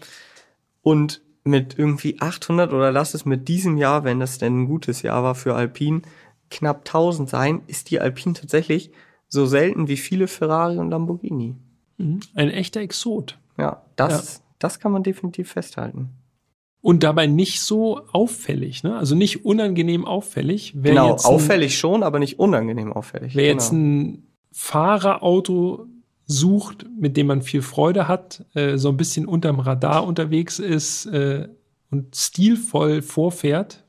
Und 0.82 1.22
mit 1.44 1.78
irgendwie 1.78 2.20
800 2.20 2.74
oder 2.74 2.92
lass 2.92 3.14
es 3.14 3.24
mit 3.24 3.48
diesem 3.50 3.78
Jahr, 3.78 4.04
wenn 4.04 4.20
das 4.20 4.40
denn 4.40 4.62
ein 4.64 4.66
gutes 4.66 5.04
Jahr 5.04 5.22
war 5.22 5.36
für 5.36 5.54
Alpine, 5.54 6.02
knapp 6.50 6.80
1000 6.80 7.30
sein, 7.30 7.62
ist 7.68 7.92
die 7.92 8.00
Alpine 8.00 8.34
tatsächlich 8.34 8.90
so 9.28 9.46
selten 9.46 9.88
wie 9.88 9.98
viele 9.98 10.28
Ferrari 10.28 10.80
und 10.80 10.90
Lamborghini. 10.90 11.56
Mhm. 12.00 12.20
Ein 12.34 12.50
echter 12.50 12.82
Exot. 12.82 13.38
Ja, 13.60 13.84
das, 13.96 14.42
das 14.58 14.80
kann 14.80 14.92
man 14.92 15.04
definitiv 15.04 15.52
festhalten. 15.52 16.10
Und 16.84 17.04
dabei 17.04 17.28
nicht 17.28 17.62
so 17.62 18.02
auffällig, 18.12 18.84
ne? 18.84 18.98
Also 18.98 19.16
nicht 19.16 19.46
unangenehm 19.46 20.04
auffällig. 20.04 20.74
Wer 20.76 20.92
genau, 20.92 21.12
jetzt 21.12 21.26
ein, 21.26 21.34
auffällig 21.34 21.78
schon, 21.78 22.04
aber 22.04 22.20
nicht 22.20 22.40
unangenehm 22.40 22.92
auffällig. 22.92 23.36
Wer 23.36 23.44
genau. 23.44 23.54
jetzt 23.54 23.72
ein 23.72 24.28
Fahrerauto 24.52 25.88
sucht, 26.26 26.86
mit 27.00 27.16
dem 27.16 27.28
man 27.28 27.42
viel 27.42 27.62
Freude 27.62 28.10
hat, 28.10 28.46
äh, 28.54 28.78
so 28.78 28.90
ein 28.90 28.98
bisschen 28.98 29.26
unterm 29.26 29.62
Radar 29.62 30.06
unterwegs 30.06 30.60
ist 30.60 31.06
äh, 31.06 31.48
und 31.90 32.16
stilvoll 32.16 33.02
vorfährt, 33.02 33.84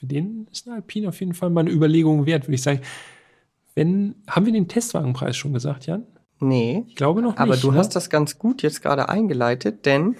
für 0.00 0.06
den 0.06 0.48
ist 0.50 0.66
eine 0.66 0.76
Alpine 0.76 1.10
auf 1.10 1.20
jeden 1.20 1.34
Fall 1.34 1.50
mal 1.50 1.60
eine 1.60 1.70
Überlegung 1.70 2.24
wert, 2.24 2.44
würde 2.44 2.54
ich 2.54 2.62
sagen. 2.62 2.80
Wenn, 3.74 4.14
haben 4.26 4.46
wir 4.46 4.52
den 4.54 4.66
Testwagenpreis 4.66 5.36
schon 5.36 5.52
gesagt, 5.52 5.86
Jan? 5.86 6.06
Nee. 6.40 6.86
Ich 6.88 6.96
glaube 6.96 7.20
noch 7.20 7.32
nicht. 7.32 7.40
Aber 7.40 7.58
du 7.58 7.70
ne? 7.70 7.76
hast 7.76 7.94
das 7.94 8.08
ganz 8.08 8.38
gut 8.38 8.62
jetzt 8.62 8.80
gerade 8.80 9.10
eingeleitet, 9.10 9.84
denn 9.84 10.16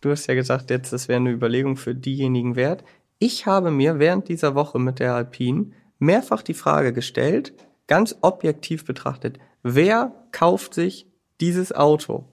du 0.00 0.10
hast 0.10 0.26
ja 0.26 0.34
gesagt, 0.34 0.70
jetzt 0.70 0.92
das 0.92 1.08
wäre 1.08 1.16
eine 1.20 1.30
Überlegung 1.30 1.76
für 1.76 1.94
diejenigen 1.94 2.56
wert. 2.56 2.84
Ich 3.18 3.46
habe 3.46 3.70
mir 3.70 3.98
während 3.98 4.28
dieser 4.28 4.54
Woche 4.54 4.78
mit 4.78 4.98
der 5.00 5.14
Alpine 5.14 5.72
mehrfach 5.98 6.42
die 6.42 6.54
Frage 6.54 6.92
gestellt, 6.92 7.52
ganz 7.86 8.16
objektiv 8.20 8.84
betrachtet, 8.84 9.38
wer 9.62 10.12
kauft 10.30 10.74
sich 10.74 11.06
dieses 11.40 11.72
Auto? 11.72 12.26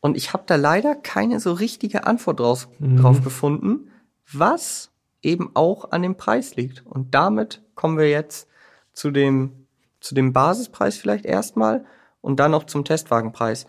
Und 0.00 0.16
ich 0.16 0.32
habe 0.32 0.44
da 0.46 0.56
leider 0.56 0.94
keine 0.94 1.40
so 1.40 1.52
richtige 1.52 2.06
Antwort 2.06 2.38
draus, 2.40 2.68
Mhm. 2.78 2.98
drauf 2.98 3.22
gefunden, 3.24 3.90
was 4.32 4.90
eben 5.22 5.50
auch 5.54 5.90
an 5.90 6.02
dem 6.02 6.16
Preis 6.16 6.54
liegt. 6.56 6.84
Und 6.86 7.14
damit 7.14 7.62
kommen 7.74 7.98
wir 7.98 8.08
jetzt 8.08 8.48
zu 8.92 9.10
dem, 9.10 9.66
zu 10.00 10.14
dem 10.14 10.32
Basispreis 10.32 10.96
vielleicht 10.96 11.24
erstmal 11.24 11.84
und 12.20 12.38
dann 12.38 12.52
noch 12.52 12.64
zum 12.64 12.84
Testwagenpreis. 12.84 13.66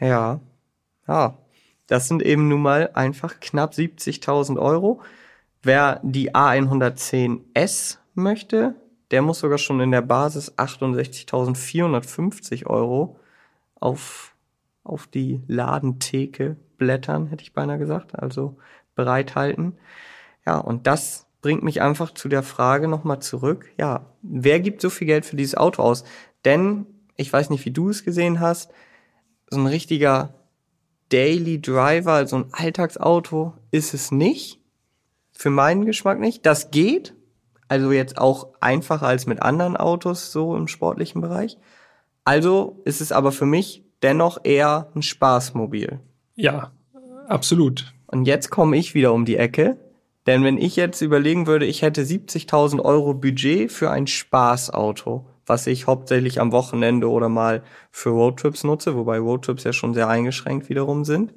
Ja, 0.00 0.40
ja. 1.06 1.38
Das 1.86 2.08
sind 2.08 2.22
eben 2.22 2.48
nun 2.48 2.62
mal 2.62 2.90
einfach 2.94 3.38
knapp 3.40 3.74
70.000 3.74 4.58
Euro. 4.58 5.02
Wer 5.62 6.00
die 6.02 6.34
A110S 6.34 7.98
möchte, 8.14 8.74
der 9.14 9.22
muss 9.22 9.38
sogar 9.38 9.58
schon 9.58 9.78
in 9.78 9.92
der 9.92 10.02
Basis 10.02 10.58
68.450 10.58 12.66
Euro 12.66 13.20
auf, 13.76 14.34
auf 14.82 15.06
die 15.06 15.40
Ladentheke 15.46 16.56
blättern, 16.78 17.28
hätte 17.28 17.44
ich 17.44 17.52
beinahe 17.52 17.78
gesagt, 17.78 18.18
also 18.18 18.56
bereithalten. 18.96 19.78
Ja, 20.44 20.58
und 20.58 20.88
das 20.88 21.28
bringt 21.42 21.62
mich 21.62 21.80
einfach 21.80 22.12
zu 22.12 22.28
der 22.28 22.42
Frage 22.42 22.88
nochmal 22.88 23.20
zurück. 23.20 23.70
Ja, 23.78 24.10
wer 24.22 24.58
gibt 24.58 24.80
so 24.80 24.90
viel 24.90 25.06
Geld 25.06 25.24
für 25.24 25.36
dieses 25.36 25.56
Auto 25.56 25.80
aus? 25.80 26.02
Denn, 26.44 26.84
ich 27.14 27.32
weiß 27.32 27.50
nicht, 27.50 27.64
wie 27.64 27.70
du 27.70 27.90
es 27.90 28.02
gesehen 28.02 28.40
hast, 28.40 28.72
so 29.48 29.60
ein 29.60 29.68
richtiger 29.68 30.34
Daily 31.10 31.60
Driver, 31.60 32.14
also 32.14 32.34
ein 32.34 32.48
Alltagsauto, 32.50 33.52
ist 33.70 33.94
es 33.94 34.10
nicht. 34.10 34.58
Für 35.34 35.50
meinen 35.50 35.84
Geschmack 35.84 36.18
nicht. 36.18 36.44
Das 36.46 36.72
geht. 36.72 37.14
Also 37.74 37.90
jetzt 37.90 38.18
auch 38.18 38.50
einfacher 38.60 39.08
als 39.08 39.26
mit 39.26 39.42
anderen 39.42 39.76
Autos 39.76 40.30
so 40.30 40.54
im 40.54 40.68
sportlichen 40.68 41.20
Bereich. 41.20 41.58
Also 42.24 42.80
ist 42.84 43.00
es 43.00 43.10
aber 43.10 43.32
für 43.32 43.46
mich 43.46 43.82
dennoch 44.00 44.38
eher 44.44 44.92
ein 44.94 45.02
Spaßmobil. 45.02 45.98
Ja, 46.36 46.70
absolut. 47.26 47.92
Und 48.06 48.26
jetzt 48.26 48.50
komme 48.50 48.76
ich 48.76 48.94
wieder 48.94 49.12
um 49.12 49.24
die 49.24 49.36
Ecke. 49.36 49.76
Denn 50.28 50.44
wenn 50.44 50.56
ich 50.56 50.76
jetzt 50.76 51.00
überlegen 51.00 51.48
würde, 51.48 51.66
ich 51.66 51.82
hätte 51.82 52.02
70.000 52.02 52.80
Euro 52.80 53.12
Budget 53.12 53.72
für 53.72 53.90
ein 53.90 54.06
Spaßauto, 54.06 55.26
was 55.44 55.66
ich 55.66 55.88
hauptsächlich 55.88 56.40
am 56.40 56.52
Wochenende 56.52 57.10
oder 57.10 57.28
mal 57.28 57.64
für 57.90 58.10
Roadtrips 58.10 58.62
nutze, 58.62 58.94
wobei 58.94 59.18
Roadtrips 59.18 59.64
ja 59.64 59.72
schon 59.72 59.94
sehr 59.94 60.06
eingeschränkt 60.06 60.68
wiederum 60.68 61.04
sind, 61.04 61.34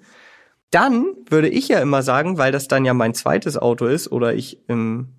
dann 0.69 1.15
würde 1.27 1.49
ich 1.49 1.67
ja 1.67 1.79
immer 1.79 2.03
sagen, 2.03 2.37
weil 2.37 2.51
das 2.51 2.67
dann 2.67 2.85
ja 2.85 2.93
mein 2.93 3.15
zweites 3.15 3.57
Auto 3.57 3.87
ist 3.87 4.11
oder 4.11 4.35
ich 4.35 4.69
im 4.69 5.16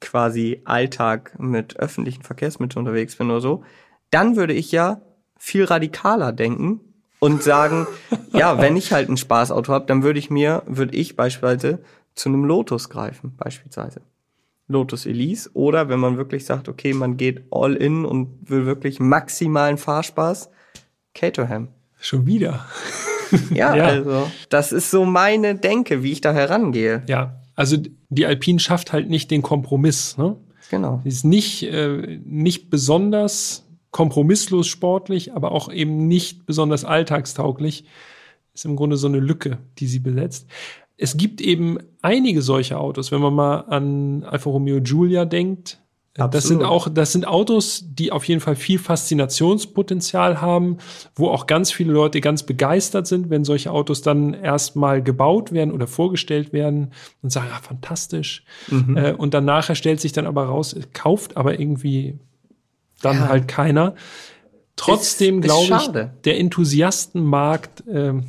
quasi 0.00 0.60
Alltag 0.64 1.38
mit 1.38 1.76
öffentlichen 1.78 2.22
Verkehrsmitteln 2.22 2.80
unterwegs 2.86 3.16
bin 3.16 3.30
oder 3.30 3.40
so, 3.40 3.64
dann 4.10 4.36
würde 4.36 4.52
ich 4.52 4.72
ja 4.72 5.00
viel 5.38 5.64
radikaler 5.64 6.32
denken 6.32 6.80
und 7.18 7.42
sagen, 7.42 7.86
ja, 8.32 8.60
wenn 8.60 8.76
ich 8.76 8.92
halt 8.92 9.08
ein 9.08 9.16
Spaßauto 9.16 9.72
habe, 9.72 9.86
dann 9.86 10.02
würde 10.02 10.18
ich 10.18 10.30
mir, 10.30 10.62
würde 10.66 10.94
ich 10.96 11.16
beispielsweise 11.16 11.80
zu 12.14 12.28
einem 12.28 12.44
Lotus 12.44 12.88
greifen, 12.88 13.34
beispielsweise. 13.36 14.00
Lotus 14.68 15.06
Elise 15.06 15.50
oder 15.54 15.88
wenn 15.88 16.00
man 16.00 16.16
wirklich 16.16 16.44
sagt, 16.44 16.68
okay, 16.68 16.92
man 16.92 17.16
geht 17.16 17.44
all 17.52 17.74
in 17.74 18.04
und 18.04 18.50
will 18.50 18.66
wirklich 18.66 18.98
maximalen 18.98 19.78
Fahrspaß, 19.78 20.50
Caterham. 21.14 21.68
Schon 22.00 22.26
wieder. 22.26 22.66
Ja, 23.50 23.74
Ja. 23.76 23.84
also 23.84 24.30
das 24.48 24.72
ist 24.72 24.90
so 24.90 25.04
meine 25.04 25.54
Denke, 25.54 26.02
wie 26.02 26.12
ich 26.12 26.20
da 26.20 26.32
herangehe. 26.32 27.02
Ja, 27.06 27.40
also 27.56 27.78
die 28.10 28.26
Alpine 28.26 28.60
schafft 28.60 28.92
halt 28.92 29.08
nicht 29.08 29.30
den 29.30 29.42
Kompromiss. 29.42 30.16
Ne? 30.16 30.36
Genau. 30.70 31.00
Sie 31.02 31.08
ist 31.08 31.24
nicht, 31.24 31.62
äh, 31.64 32.20
nicht 32.24 32.70
besonders 32.70 33.66
kompromisslos 33.90 34.66
sportlich, 34.66 35.34
aber 35.34 35.52
auch 35.52 35.72
eben 35.72 36.06
nicht 36.06 36.44
besonders 36.46 36.84
alltagstauglich. 36.84 37.84
Ist 38.52 38.66
im 38.66 38.76
Grunde 38.76 38.96
so 38.96 39.06
eine 39.06 39.20
Lücke, 39.20 39.58
die 39.78 39.86
sie 39.86 39.98
besetzt. 39.98 40.46
Es 40.98 41.16
gibt 41.16 41.40
eben 41.40 41.78
einige 42.02 42.42
solche 42.42 42.78
Autos, 42.78 43.10
wenn 43.10 43.20
man 43.20 43.34
mal 43.34 43.60
an 43.60 44.24
Alfa 44.24 44.50
Romeo 44.50 44.80
Giulia 44.80 45.24
denkt. 45.24 45.82
Äh, 46.16 46.28
Das 46.30 46.44
sind 46.44 46.62
Absolut. 46.62 46.64
auch, 46.64 46.88
das 46.88 47.12
sind 47.12 47.26
Autos, 47.26 47.84
die 47.88 48.12
auf 48.12 48.24
jeden 48.24 48.40
Fall 48.40 48.56
viel 48.56 48.78
Faszinationspotenzial 48.78 50.40
haben, 50.40 50.78
wo 51.14 51.28
auch 51.28 51.46
ganz 51.46 51.70
viele 51.72 51.92
Leute 51.92 52.20
ganz 52.20 52.42
begeistert 52.42 53.06
sind, 53.06 53.30
wenn 53.30 53.44
solche 53.44 53.70
Autos 53.70 54.02
dann 54.02 54.34
erstmal 54.34 55.02
gebaut 55.02 55.52
werden 55.52 55.72
oder 55.72 55.86
vorgestellt 55.86 56.52
werden 56.52 56.92
und 57.22 57.30
sagen, 57.30 57.48
ah, 57.52 57.60
fantastisch. 57.62 58.44
Mhm. 58.68 58.96
Äh, 58.96 59.12
und 59.12 59.34
dann 59.34 59.44
nachher 59.44 59.74
stellt 59.74 60.00
sich 60.00 60.12
dann 60.12 60.26
aber 60.26 60.44
raus, 60.44 60.72
es 60.72 60.92
kauft 60.92 61.36
aber 61.36 61.58
irgendwie 61.60 62.18
dann 63.02 63.16
Ja. 63.16 63.28
halt 63.28 63.48
keiner. 63.48 63.94
Trotzdem 64.76 65.40
glaube 65.40 65.74
ich, 65.80 65.90
der 66.24 66.38
Enthusiastenmarkt 66.38 67.84
ähm, 67.90 68.24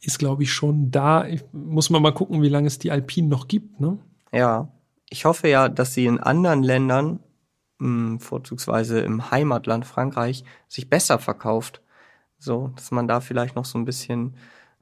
ist, 0.00 0.18
glaube 0.18 0.42
ich, 0.42 0.52
schon 0.52 0.90
da. 0.90 1.26
Ich, 1.26 1.42
muss 1.52 1.88
man 1.90 2.02
mal 2.02 2.12
gucken, 2.12 2.42
wie 2.42 2.48
lange 2.48 2.66
es 2.66 2.78
die 2.78 2.90
Alpine 2.90 3.28
noch 3.28 3.46
gibt. 3.46 3.80
Ne? 3.80 3.98
Ja. 4.32 4.68
Ich 5.12 5.26
hoffe 5.26 5.46
ja, 5.46 5.68
dass 5.68 5.92
sie 5.92 6.06
in 6.06 6.18
anderen 6.20 6.62
Ländern, 6.62 7.20
mh, 7.78 8.18
vorzugsweise 8.20 9.00
im 9.00 9.30
Heimatland 9.30 9.84
Frankreich, 9.84 10.42
sich 10.68 10.88
besser 10.88 11.18
verkauft. 11.18 11.82
So, 12.38 12.72
dass 12.76 12.90
man 12.92 13.06
da 13.06 13.20
vielleicht 13.20 13.54
noch 13.54 13.66
so 13.66 13.78
ein 13.78 13.84
bisschen 13.84 14.34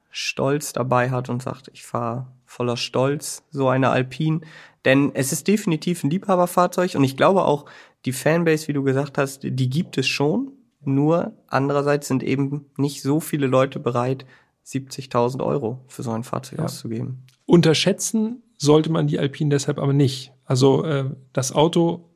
Stolz 0.09 0.71
dabei 0.71 1.09
hat 1.11 1.27
und 1.27 1.43
sagt, 1.43 1.69
ich 1.73 1.83
fahre 1.83 2.27
voller 2.45 2.77
Stolz 2.77 3.43
so 3.51 3.67
eine 3.67 3.89
Alpine. 3.89 4.39
Denn 4.85 5.11
es 5.13 5.33
ist 5.33 5.49
definitiv 5.49 6.01
ein 6.03 6.09
Liebhaberfahrzeug 6.09 6.95
und 6.95 7.03
ich 7.03 7.17
glaube 7.17 7.43
auch, 7.43 7.65
die 8.05 8.13
Fanbase, 8.13 8.69
wie 8.69 8.73
du 8.73 8.83
gesagt 8.83 9.17
hast, 9.17 9.43
die 9.43 9.69
gibt 9.69 9.97
es 9.97 10.07
schon. 10.07 10.53
Nur 10.79 11.33
andererseits 11.47 12.07
sind 12.07 12.23
eben 12.23 12.65
nicht 12.77 13.01
so 13.01 13.19
viele 13.19 13.47
Leute 13.47 13.79
bereit, 13.81 14.25
70.000 14.65 15.43
Euro 15.43 15.83
für 15.89 16.03
so 16.03 16.11
ein 16.11 16.23
Fahrzeug 16.23 16.59
Ja. 16.59 16.65
auszugeben. 16.65 17.23
Unterschätzen 17.45 18.41
sollte 18.61 18.91
man 18.91 19.07
die 19.07 19.17
Alpine 19.17 19.49
deshalb 19.49 19.79
aber 19.79 19.93
nicht. 19.93 20.33
Also 20.45 20.85
äh, 20.85 21.05
das 21.33 21.51
Auto 21.51 22.09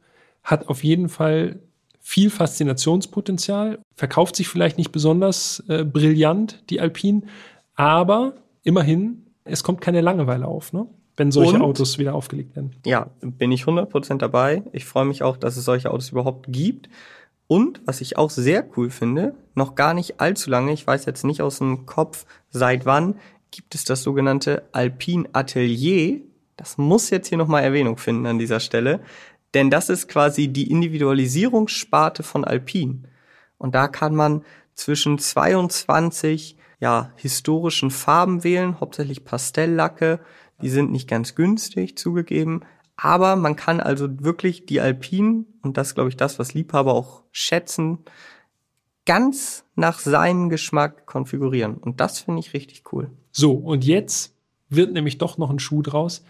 hat 0.43 0.69
auf 0.69 0.83
jeden 0.83 1.09
Fall 1.09 1.59
viel 1.99 2.29
Faszinationspotenzial, 2.29 3.79
verkauft 3.95 4.35
sich 4.35 4.47
vielleicht 4.47 4.77
nicht 4.77 4.91
besonders 4.91 5.63
äh, 5.67 5.83
brillant, 5.83 6.63
die 6.69 6.79
Alpine, 6.79 7.23
aber 7.73 8.35
immerhin, 8.61 9.25
es 9.43 9.63
kommt 9.63 9.81
keine 9.81 10.01
Langeweile 10.01 10.47
auf, 10.47 10.71
ne? 10.71 10.85
wenn 11.17 11.31
solche 11.31 11.55
Und? 11.55 11.61
Autos 11.63 11.97
wieder 11.97 12.13
aufgelegt 12.13 12.55
werden. 12.55 12.75
Ja, 12.85 13.09
bin 13.21 13.51
ich 13.51 13.63
100% 13.63 14.17
dabei. 14.17 14.63
Ich 14.71 14.85
freue 14.85 15.05
mich 15.05 15.23
auch, 15.23 15.37
dass 15.37 15.57
es 15.57 15.65
solche 15.65 15.89
Autos 15.89 16.09
überhaupt 16.09 16.45
gibt. 16.49 16.89
Und 17.47 17.81
was 17.85 18.01
ich 18.01 18.17
auch 18.17 18.29
sehr 18.29 18.65
cool 18.77 18.91
finde, 18.91 19.33
noch 19.55 19.73
gar 19.73 19.95
nicht 19.95 20.19
allzu 20.19 20.51
lange, 20.51 20.73
ich 20.73 20.85
weiß 20.85 21.05
jetzt 21.05 21.23
nicht 21.23 21.41
aus 21.41 21.57
dem 21.57 21.87
Kopf, 21.87 22.25
seit 22.49 22.85
wann, 22.85 23.15
gibt 23.49 23.73
es 23.73 23.85
das 23.85 24.03
sogenannte 24.03 24.63
Alpine 24.73 25.29
Atelier. 25.31 26.21
Das 26.57 26.77
muss 26.77 27.09
jetzt 27.09 27.27
hier 27.27 27.37
nochmal 27.37 27.63
Erwähnung 27.63 27.97
finden 27.97 28.25
an 28.25 28.39
dieser 28.39 28.59
Stelle. 28.59 29.01
Denn 29.53 29.69
das 29.69 29.89
ist 29.89 30.07
quasi 30.07 30.47
die 30.49 30.69
Individualisierungssparte 30.69 32.23
von 32.23 32.43
Alpine. 32.43 33.03
Und 33.57 33.73
da 33.75 33.87
kann 33.87 34.15
man 34.15 34.43
zwischen 34.73 35.17
22 35.17 36.57
ja, 36.79 37.11
historischen 37.15 37.89
Farben 37.91 38.43
wählen, 38.43 38.79
hauptsächlich 38.79 39.23
Pastelllacke. 39.23 40.19
Die 40.61 40.69
sind 40.69 40.91
nicht 40.91 41.07
ganz 41.07 41.35
günstig 41.35 41.97
zugegeben, 41.97 42.61
aber 42.97 43.35
man 43.35 43.55
kann 43.55 43.79
also 43.79 44.23
wirklich 44.23 44.65
die 44.65 44.79
Alpinen, 44.79 45.45
und 45.61 45.77
das 45.77 45.95
glaube 45.95 46.09
ich 46.09 46.17
das, 46.17 46.39
was 46.39 46.53
Liebhaber 46.53 46.93
auch 46.93 47.23
schätzen, 47.31 47.99
ganz 49.05 49.65
nach 49.75 49.99
seinem 49.99 50.49
Geschmack 50.49 51.05
konfigurieren. 51.05 51.77
Und 51.77 51.99
das 51.99 52.19
finde 52.19 52.39
ich 52.39 52.53
richtig 52.53 52.83
cool. 52.91 53.11
So, 53.31 53.53
und 53.53 53.83
jetzt 53.85 54.33
wird 54.69 54.93
nämlich 54.93 55.17
doch 55.17 55.37
noch 55.37 55.49
ein 55.49 55.59
Schuh 55.59 55.81
draus. 55.81 56.23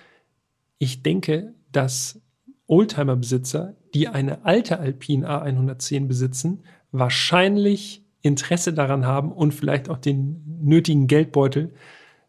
Ich 0.77 1.03
denke, 1.03 1.53
dass 1.71 2.21
Oldtimer-Besitzer, 2.67 3.75
die 3.93 4.07
eine 4.07 4.45
alte 4.45 4.79
Alpine 4.79 5.29
A110 5.29 6.07
besitzen, 6.07 6.63
wahrscheinlich 6.91 8.03
Interesse 8.21 8.73
daran 8.73 9.05
haben 9.05 9.31
und 9.31 9.53
vielleicht 9.53 9.89
auch 9.89 9.97
den 9.97 10.59
nötigen 10.61 11.07
Geldbeutel, 11.07 11.73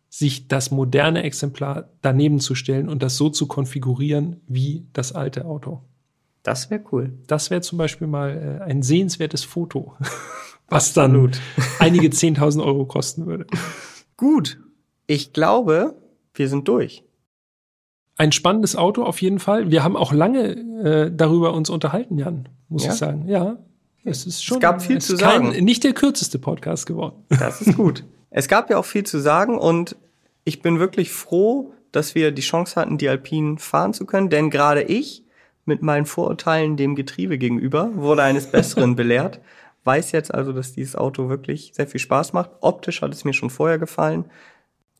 sich 0.09 0.49
das 0.49 0.71
moderne 0.71 1.23
Exemplar 1.23 1.91
daneben 2.03 2.39
zu 2.39 2.55
stellen 2.55 2.89
und 2.89 3.03
das 3.03 3.17
so 3.17 3.31
zu 3.31 3.47
konfigurieren 3.47 4.41
wie 4.47 4.87
das 4.93 5.13
alte 5.13 5.45
Auto. 5.45 5.83
Das 6.43 6.71
wäre 6.71 6.85
cool. 6.93 7.19
Das 7.27 7.51
wäre 7.51 7.61
zum 7.61 7.79
Beispiel 7.79 8.07
mal 8.07 8.61
äh, 8.61 8.65
ein 8.65 8.83
sehenswertes 8.83 9.43
Foto, 9.43 9.95
was 10.69 10.93
dann 10.93 11.33
einige 11.81 12.09
10.000 12.09 12.65
Euro 12.65 12.85
kosten 12.87 13.27
würde. 13.27 13.47
Gut. 14.17 14.61
Ich 15.09 15.33
glaube, 15.33 15.97
wir 16.35 16.49
sind 16.49 16.69
durch. 16.69 17.06
Ein 18.19 18.33
spannendes 18.33 18.77
Auto 18.77 19.03
auf 19.03 19.21
jeden 19.21 19.39
Fall. 19.39 19.71
Wir 19.71 19.85
haben 19.85 19.97
auch 19.97 20.12
lange 20.12 20.53
äh, 20.53 21.12
darüber 21.14 21.53
uns 21.53 21.69
unterhalten, 21.69 22.19
Jan, 22.19 22.49
muss 22.69 22.85
ja? 22.85 22.93
ich 22.93 22.99
sagen. 22.99 23.29
Ja, 23.29 23.59
es 24.05 24.25
ist 24.25 24.43
schon. 24.43 24.57
Es 24.59 24.62
gab 24.62 24.83
viel 24.83 24.99
es 24.99 25.07
zu 25.07 25.17
kein, 25.17 25.53
sagen. 25.53 25.64
Nicht 25.64 25.85
der 25.85 25.93
kürzeste 25.93 26.39
Podcast 26.39 26.87
geworden. 26.87 27.25
Das 27.29 27.61
ist 27.61 27.77
gut. 27.77 28.05
es 28.31 28.49
gab 28.49 28.71
ja 28.71 28.79
auch 28.79 28.85
viel 28.85 29.05
zu 29.05 29.19
sagen 29.19 29.59
und 29.59 29.97
ich 30.45 30.62
bin 30.62 30.79
wirklich 30.79 31.11
froh, 31.11 31.73
dass 31.93 32.14
wir 32.14 32.33
die 32.33 32.43
Chance 32.43 32.81
hatten, 32.81 32.99
die 32.99 33.09
Alpinen 33.09 33.59
fahren 33.59 33.93
zu 33.93 34.07
können, 34.07 34.31
denn 34.31 34.49
gerade 34.49 34.83
ich 34.83 35.25
mit 35.67 35.83
meinen 35.83 36.07
Vorurteilen 36.07 36.77
dem 36.77 36.95
Getriebe 36.95 37.37
gegenüber 37.37 37.91
wurde 37.97 38.23
eines 38.23 38.51
Besseren 38.51 38.97
belehrt. 38.97 39.41
Weiß 39.85 40.12
jetzt 40.12 40.33
also, 40.33 40.53
dass 40.53 40.73
dieses 40.73 40.97
Auto 40.97 41.29
wirklich 41.29 41.73
sehr 41.75 41.87
viel 41.87 42.01
Spaß 42.01 42.33
macht. 42.33 42.51
Optisch 42.61 43.03
hat 43.03 43.12
es 43.12 43.25
mir 43.25 43.35
schon 43.35 43.51
vorher 43.51 43.79
gefallen. 43.79 44.25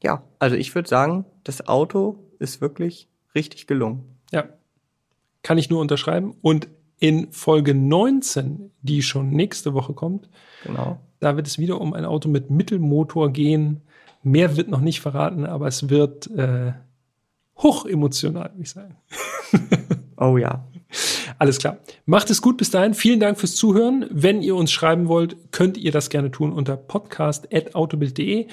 Ja, 0.03 0.23
also 0.39 0.57
ich 0.57 0.75
würde 0.75 0.89
sagen, 0.89 1.25
das 1.45 1.67
Auto 1.67 2.19
ist 2.37 2.61
wirklich 2.61 3.09
richtig 3.34 3.66
gelungen. 3.66 4.05
Ja, 4.32 4.49
kann 5.43 5.59
ich 5.59 5.70
nur 5.70 5.80
unterschreiben. 5.80 6.34
Und 6.43 6.68
in 6.99 7.30
Folge 7.30 7.74
19, 7.74 8.70
die 8.82 9.03
schon 9.03 9.30
nächste 9.30 9.74
Woche 9.74 9.93
kommt, 9.93 10.28
genau. 10.64 10.99
da 11.20 11.37
wird 11.37 11.47
es 11.47 11.59
wieder 11.59 11.80
um 11.80 11.93
ein 11.93 12.05
Auto 12.05 12.28
mit 12.28 12.51
Mittelmotor 12.51 13.30
gehen. 13.30 13.82
Mehr 14.22 14.57
wird 14.57 14.68
noch 14.68 14.80
nicht 14.80 15.01
verraten, 15.01 15.47
aber 15.47 15.68
es 15.68 15.89
wird 15.89 16.28
äh, 16.30 16.72
hochemotional, 17.59 18.51
würde 18.53 18.62
ich 18.62 18.70
sagen. 18.70 18.97
oh 20.16 20.37
ja. 20.37 20.66
Alles 21.39 21.59
klar. 21.59 21.78
Macht 22.07 22.30
es 22.30 22.41
gut 22.41 22.57
bis 22.57 22.70
dahin. 22.70 22.95
Vielen 22.95 23.20
Dank 23.20 23.39
fürs 23.39 23.55
Zuhören. 23.57 24.07
Wenn 24.11 24.43
ihr 24.43 24.57
uns 24.57 24.72
schreiben 24.72 25.09
wollt, 25.09 25.53
könnt 25.53 25.76
ihr 25.76 25.93
das 25.93 26.09
gerne 26.11 26.30
tun 26.30 26.53
unter 26.53 26.76
podcast.autobild.de. 26.76 28.47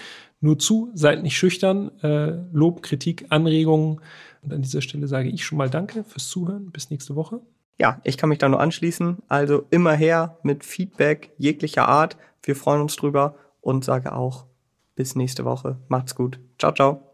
Nur 0.44 0.60
zu, 0.60 0.92
seid 0.94 1.24
nicht 1.24 1.38
schüchtern. 1.38 1.90
Äh, 2.02 2.34
Lob, 2.52 2.84
Kritik, 2.84 3.28
Anregungen. 3.30 4.02
Und 4.42 4.52
an 4.54 4.62
dieser 4.62 4.82
Stelle 4.82 5.08
sage 5.08 5.30
ich 5.30 5.46
schon 5.46 5.58
mal 5.58 5.70
Danke 5.70 6.04
fürs 6.04 6.28
Zuhören. 6.28 6.70
Bis 6.70 6.90
nächste 6.90 7.16
Woche. 7.16 7.40
Ja, 7.80 8.02
ich 8.04 8.18
kann 8.18 8.28
mich 8.28 8.40
da 8.40 8.50
nur 8.50 8.60
anschließen. 8.60 9.20
Also 9.30 9.64
immer 9.70 9.94
her 9.94 10.38
mit 10.44 10.66
Feedback 10.66 11.32
jeglicher 11.38 11.88
Art. 11.88 12.18
Wir 12.42 12.58
freuen 12.58 12.82
uns 12.82 12.98
drüber 12.98 13.36
und 13.62 13.86
sage 13.86 14.14
auch 14.14 14.46
bis 14.96 15.16
nächste 15.16 15.46
Woche. 15.46 15.78
Macht's 15.88 16.14
gut. 16.14 16.42
Ciao, 16.60 16.74
ciao. 16.74 17.13